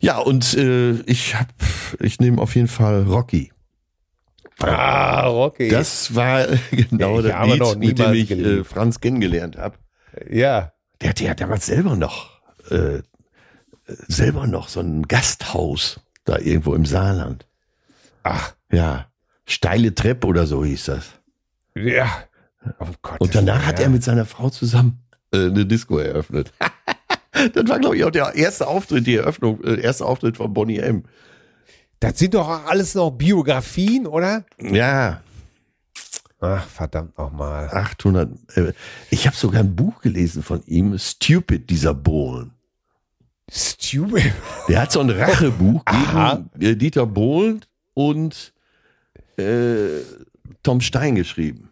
Ja, 0.00 0.18
und 0.18 0.54
äh, 0.54 0.92
ich 1.06 1.34
hab, 1.34 1.48
ich 1.98 2.20
nehme 2.20 2.40
auf 2.40 2.54
jeden 2.54 2.68
Fall 2.68 3.02
Rocky. 3.02 3.52
Ah, 4.60 5.26
Rocky. 5.26 5.68
Das 5.68 6.14
war 6.14 6.46
genau 6.70 7.18
Ich 7.20 7.26
das 7.58 7.74
Lied, 7.74 7.80
mit 7.80 7.98
dem 7.98 8.12
ich 8.14 8.30
äh. 8.30 8.62
Franz 8.64 9.00
kennengelernt 9.00 9.56
habe. 9.56 9.76
ja. 10.30 10.72
Der 11.00 11.10
hatte 11.10 11.24
ja 11.24 11.34
damals 11.34 11.66
selber 11.66 11.94
noch, 11.96 12.40
äh, 12.70 13.02
selber 14.08 14.46
noch 14.48 14.68
so 14.68 14.80
ein 14.80 15.02
Gasthaus 15.06 16.00
da 16.24 16.38
irgendwo 16.38 16.74
im 16.74 16.86
Saarland. 16.86 17.46
Ach, 18.24 18.54
Ja, 18.72 19.06
steile 19.46 19.94
Treppe 19.94 20.26
oder 20.26 20.46
so 20.46 20.64
hieß 20.64 20.86
das. 20.86 21.10
ja. 21.76 22.08
Oh 22.80 22.86
Gott. 23.02 23.20
Und 23.20 23.34
danach 23.34 23.64
hat 23.66 23.80
er 23.80 23.88
mit 23.88 24.02
seiner 24.02 24.26
Frau 24.26 24.50
zusammen 24.50 25.02
äh, 25.32 25.46
eine 25.46 25.66
Disco 25.66 25.98
eröffnet. 25.98 26.52
das 27.54 27.68
war, 27.68 27.78
glaube 27.78 27.96
ich, 27.96 28.04
auch 28.04 28.10
der 28.10 28.34
erste 28.34 28.66
Auftritt, 28.66 29.06
die 29.06 29.16
Eröffnung, 29.16 29.62
äh, 29.64 29.80
erste 29.80 30.04
Auftritt 30.04 30.36
von 30.36 30.52
Bonnie 30.52 30.78
M. 30.78 31.04
Das 32.00 32.18
sind 32.18 32.34
doch 32.34 32.48
alles 32.66 32.94
noch 32.94 33.10
Biografien, 33.10 34.06
oder? 34.06 34.44
Ja, 34.60 35.20
Ach, 36.40 36.68
verdammt 36.68 37.18
nochmal. 37.18 37.68
800. 37.70 38.30
Äh, 38.56 38.72
ich 39.10 39.26
habe 39.26 39.36
sogar 39.36 39.60
ein 39.60 39.74
Buch 39.74 40.00
gelesen 40.00 40.42
von 40.42 40.62
ihm, 40.66 40.96
Stupid, 40.98 41.68
dieser 41.68 41.94
Bohlen. 41.94 42.52
Stupid. 43.50 44.32
Der 44.68 44.82
hat 44.82 44.92
so 44.92 45.00
ein 45.00 45.10
Rachebuch 45.10 45.84
gegen 45.84 46.50
äh, 46.60 46.76
Dieter 46.76 47.06
Bohlen 47.06 47.64
und 47.94 48.52
äh, 49.36 50.02
Tom 50.62 50.80
Stein 50.80 51.16
geschrieben. 51.16 51.67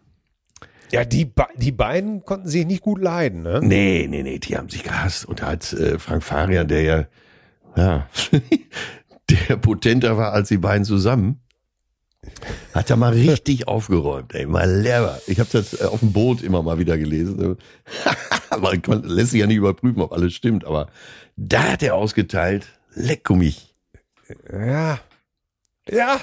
Ja, 0.91 1.03
die, 1.03 1.31
die 1.57 1.71
beiden 1.71 2.23
konnten 2.23 2.47
sich 2.47 2.65
nicht 2.65 2.81
gut 2.81 3.01
leiden, 3.01 3.41
ne? 3.41 3.59
Nee, 3.61 4.07
nee, 4.09 4.23
nee, 4.23 4.39
die 4.39 4.57
haben 4.57 4.69
sich 4.69 4.83
gehasst. 4.83 5.25
Und 5.25 5.41
da 5.41 5.47
hat 5.47 5.73
äh, 5.73 5.99
Frank 5.99 6.23
Farian, 6.23 6.67
der 6.67 6.81
ja, 6.81 7.05
ja, 7.75 8.07
der 9.29 9.57
potenter 9.57 10.17
war 10.17 10.31
als 10.31 10.47
die 10.47 10.57
beiden 10.57 10.85
zusammen, 10.85 11.41
Hat 12.73 12.89
er 12.89 12.95
mal 12.95 13.13
richtig 13.13 13.67
aufgeräumt, 13.67 14.33
ey, 14.33 14.45
mal 14.45 14.69
leer. 14.69 15.19
Ich 15.27 15.39
habe 15.39 15.49
das 15.51 15.81
äh, 15.81 15.85
auf 15.85 15.99
dem 15.99 16.13
Boot 16.13 16.41
immer 16.41 16.63
mal 16.63 16.79
wieder 16.79 16.97
gelesen. 16.97 17.57
man 18.61 18.81
kann, 18.81 19.03
lässt 19.03 19.31
sich 19.31 19.41
ja 19.41 19.47
nicht 19.47 19.57
überprüfen, 19.57 20.01
ob 20.01 20.13
alles 20.13 20.33
stimmt, 20.33 20.65
aber 20.65 20.87
da 21.35 21.73
hat 21.73 21.83
er 21.83 21.95
ausgeteilt, 21.95 22.67
leck 22.93 23.29
mich. 23.29 23.75
Ja. 24.51 24.99
Ja. 25.89 26.19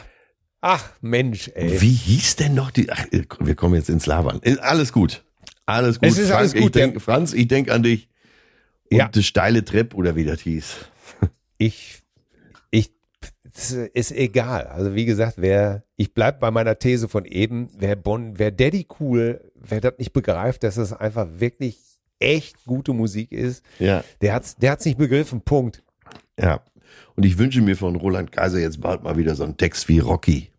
Ach, 0.66 0.82
Mensch, 1.02 1.50
ey. 1.54 1.78
Wie 1.82 1.92
hieß 1.92 2.36
denn 2.36 2.54
noch 2.54 2.70
die, 2.70 2.90
ach, 2.90 3.04
wir 3.38 3.54
kommen 3.54 3.74
jetzt 3.74 3.90
ins 3.90 4.06
Labern. 4.06 4.40
Äh, 4.42 4.56
Alles 4.60 4.94
gut. 4.94 5.22
Alles 5.66 6.00
gut. 6.00 6.08
Es 6.08 6.16
ist 6.16 6.28
Frank, 6.28 6.38
alles 6.38 6.54
gut, 6.54 6.62
Ich 6.62 6.70
denk, 6.70 6.92
der- 6.94 7.00
Franz, 7.02 7.34
ich 7.34 7.48
denk 7.48 7.70
an 7.70 7.82
dich. 7.82 8.08
Und 8.90 8.96
Ja. 8.96 9.08
das 9.08 9.26
steile 9.26 9.62
Trepp 9.64 9.94
oder 9.94 10.16
wie 10.16 10.24
das 10.24 10.40
hieß. 10.40 10.74
Ich, 11.58 12.02
ich, 12.70 12.92
es 13.52 13.72
ist 13.72 14.12
egal. 14.12 14.66
Also 14.68 14.94
wie 14.94 15.04
gesagt, 15.04 15.34
wer, 15.36 15.84
ich 15.96 16.14
bleib 16.14 16.40
bei 16.40 16.50
meiner 16.50 16.78
These 16.78 17.08
von 17.08 17.26
eben, 17.26 17.68
wer 17.76 17.94
Bon, 17.94 18.38
wer 18.38 18.50
Daddy 18.50 18.86
cool, 19.00 19.40
wer 19.54 19.82
das 19.82 19.94
nicht 19.98 20.14
begreift, 20.14 20.62
dass 20.62 20.78
es 20.78 20.92
einfach 20.94 21.26
wirklich 21.38 21.78
echt 22.20 22.64
gute 22.64 22.94
Musik 22.94 23.32
ist, 23.32 23.62
Ja. 23.78 24.02
der 24.22 24.32
hat's, 24.32 24.56
der 24.56 24.70
hat's 24.72 24.86
nicht 24.86 24.96
begriffen. 24.96 25.42
Punkt. 25.42 25.82
Ja. 26.40 26.62
Und 27.16 27.24
ich 27.26 27.36
wünsche 27.36 27.60
mir 27.60 27.76
von 27.76 27.96
Roland 27.96 28.32
Kaiser 28.32 28.60
jetzt 28.60 28.80
bald 28.80 29.02
mal 29.02 29.16
wieder 29.18 29.34
so 29.34 29.44
einen 29.44 29.58
Text 29.58 29.88
wie 29.88 29.98
Rocky. 29.98 30.50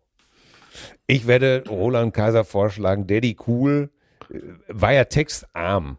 Ich 1.06 1.26
werde 1.26 1.64
Roland 1.68 2.14
Kaiser 2.14 2.44
vorschlagen, 2.44 3.06
Daddy 3.06 3.36
cool, 3.46 3.90
äh, 4.30 4.38
war 4.68 4.92
ja 4.92 5.04
textarm. 5.04 5.98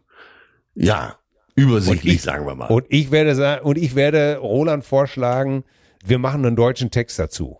Ja. 0.74 1.16
Übersichtlich, 1.54 2.14
ich- 2.16 2.22
sagen 2.22 2.46
wir 2.46 2.54
mal. 2.54 2.66
Und 2.68 2.86
ich 2.88 3.10
werde 3.10 3.34
sagen, 3.34 3.64
und 3.64 3.78
ich 3.78 3.94
werde 3.94 4.36
Roland 4.38 4.84
vorschlagen, 4.84 5.64
wir 6.04 6.18
machen 6.18 6.44
einen 6.46 6.56
deutschen 6.56 6.90
Text 6.90 7.18
dazu. 7.18 7.58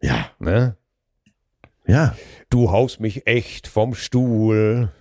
ja. 0.00 0.30
Ne? 0.38 0.76
Ja. 1.86 2.14
Du 2.50 2.70
haust 2.70 3.00
mich 3.00 3.26
echt 3.26 3.66
vom 3.66 3.94
Stuhl. 3.94 4.92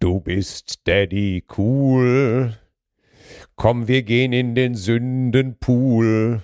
Du 0.00 0.20
bist 0.20 0.86
Daddy 0.88 1.44
cool. 1.58 2.54
Komm, 3.56 3.86
wir 3.88 4.02
gehen 4.02 4.32
in 4.32 4.54
den 4.54 4.74
Sündenpool. 4.74 6.42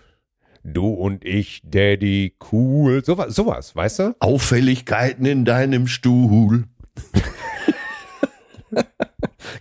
Du 0.65 0.89
und 0.89 1.25
ich, 1.25 1.61
Daddy 1.65 2.37
cool. 2.53 3.05
Sowas, 3.05 3.35
sowas, 3.35 3.75
weißt 3.75 3.99
du? 3.99 4.15
Auffälligkeiten 4.21 5.27
in 5.27 5.45
deinem 5.45 5.87
Stuhl. 5.89 6.65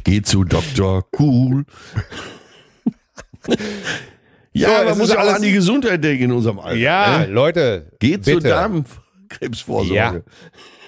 Geh 0.03 0.21
zu 0.21 0.43
Dr. 0.43 1.05
Cool. 1.17 1.65
ja, 4.53 4.79
So, 4.79 4.85
man 4.89 4.97
muss 4.97 5.09
ja 5.09 5.15
auch 5.15 5.19
alles- 5.21 5.35
an 5.35 5.41
die 5.41 5.51
Gesundheit 5.51 6.03
denken 6.03 6.25
in 6.25 6.31
unserem 6.31 6.59
Alter. 6.59 6.77
Ja, 6.77 7.19
ne? 7.19 7.25
Leute. 7.27 7.91
Geht 7.99 8.25
zur 8.25 8.35
bitte. 8.35 8.49
Darmkrebsvorsorge. 8.49 9.95
Ja, 9.95 10.21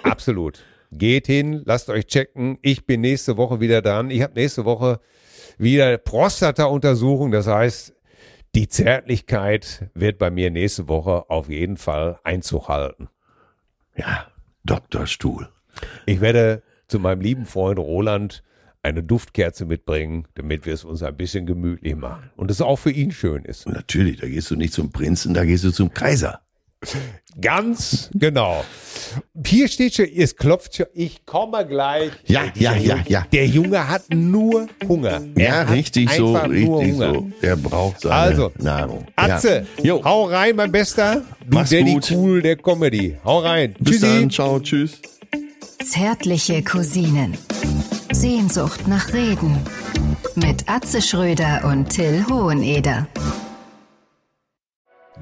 absolut. 0.03 0.64
Geht 0.91 1.26
hin, 1.26 1.64
lasst 1.65 1.90
euch 1.90 2.06
checken. 2.06 2.60
Ich 2.61 2.85
bin 2.85 3.02
nächste 3.02 3.35
Woche 3.38 3.60
wieder 3.60 3.81
dran. 3.81 4.11
Ich 4.11 4.22
habe 4.22 4.34
nächste 4.35 4.64
Woche 4.64 4.99
wieder 5.57 5.98
Prostata-Untersuchung. 5.98 7.31
Das 7.31 7.48
heißt, 7.48 7.92
die 8.55 8.67
Zärtlichkeit 8.67 9.89
wird 9.93 10.19
bei 10.19 10.30
mir 10.30 10.51
nächste 10.51 10.88
Woche 10.88 11.30
auf 11.30 11.49
jeden 11.49 11.77
Fall 11.77 12.19
Einzug 12.23 12.67
halten. 12.67 13.09
Ja, 13.95 14.27
Doktorstuhl. 14.63 15.49
Ich 16.05 16.21
werde 16.21 16.63
zu 16.88 16.99
meinem 16.99 17.21
lieben 17.21 17.45
Freund 17.45 17.80
Roland 17.80 18.43
eine 18.84 19.01
Duftkerze 19.01 19.65
mitbringen, 19.65 20.27
damit 20.35 20.65
wir 20.65 20.73
es 20.73 20.84
uns 20.84 21.01
ein 21.01 21.15
bisschen 21.15 21.45
gemütlich 21.45 21.95
machen. 21.95 22.30
Und 22.35 22.51
es 22.51 22.61
auch 22.61 22.75
für 22.77 22.91
ihn 22.91 23.11
schön 23.11 23.45
ist. 23.45 23.67
Natürlich, 23.67 24.19
da 24.19 24.27
gehst 24.27 24.51
du 24.51 24.55
nicht 24.55 24.73
zum 24.73 24.91
Prinzen, 24.91 25.34
da 25.34 25.45
gehst 25.45 25.63
du 25.63 25.71
zum 25.71 25.93
Kaiser. 25.93 26.41
Ganz 27.41 28.10
genau. 28.14 28.64
Hier 29.45 29.68
steht 29.68 29.95
schon, 29.95 30.05
es 30.05 30.35
klopft 30.35 30.76
schon, 30.76 30.85
ich 30.93 31.26
komme 31.26 31.65
gleich. 31.65 32.11
Ja, 32.26 32.43
ja, 32.55 32.73
ja, 32.73 32.95
Junge, 32.95 33.03
ja. 33.07 33.27
Der 33.31 33.47
Junge 33.47 33.88
hat 33.89 34.03
nur 34.14 34.68
Hunger. 34.88 35.22
Er 35.35 35.47
Ja, 35.47 35.61
richtig 35.64 36.11
so, 36.11 36.35
richtig 36.35 36.95
so. 36.95 37.27
Der 37.41 37.55
braucht 37.55 38.01
seine 38.01 38.14
Also, 38.15 38.51
Nahrung. 38.60 39.05
Atze, 39.15 39.65
Ja. 39.81 39.99
Hau 40.03 40.26
rein, 40.26 40.55
mein 40.55 40.72
Bester. 40.72 41.23
Du 41.47 41.57
Mach's 41.57 41.72
Daddy 41.72 41.93
gut. 41.93 42.11
cool 42.11 42.41
der 42.41 42.55
Comedy. 42.57 43.18
Hau 43.26 43.39
rein. 43.39 43.76
bis 43.80 43.99
Tschüssi. 43.99 44.19
dann, 44.19 44.30
ciao, 44.30 44.60
tschüss. 44.60 45.01
Zärtliche 45.84 46.64
Cousinen. 46.64 47.38
Sehnsucht 48.11 48.88
nach 48.88 49.11
Reden. 49.14 49.57
Mit 50.35 50.69
Atze 50.69 51.01
Schröder 51.01 51.64
und 51.65 51.89
Till 51.89 52.26
Hoheneder. 52.30 53.07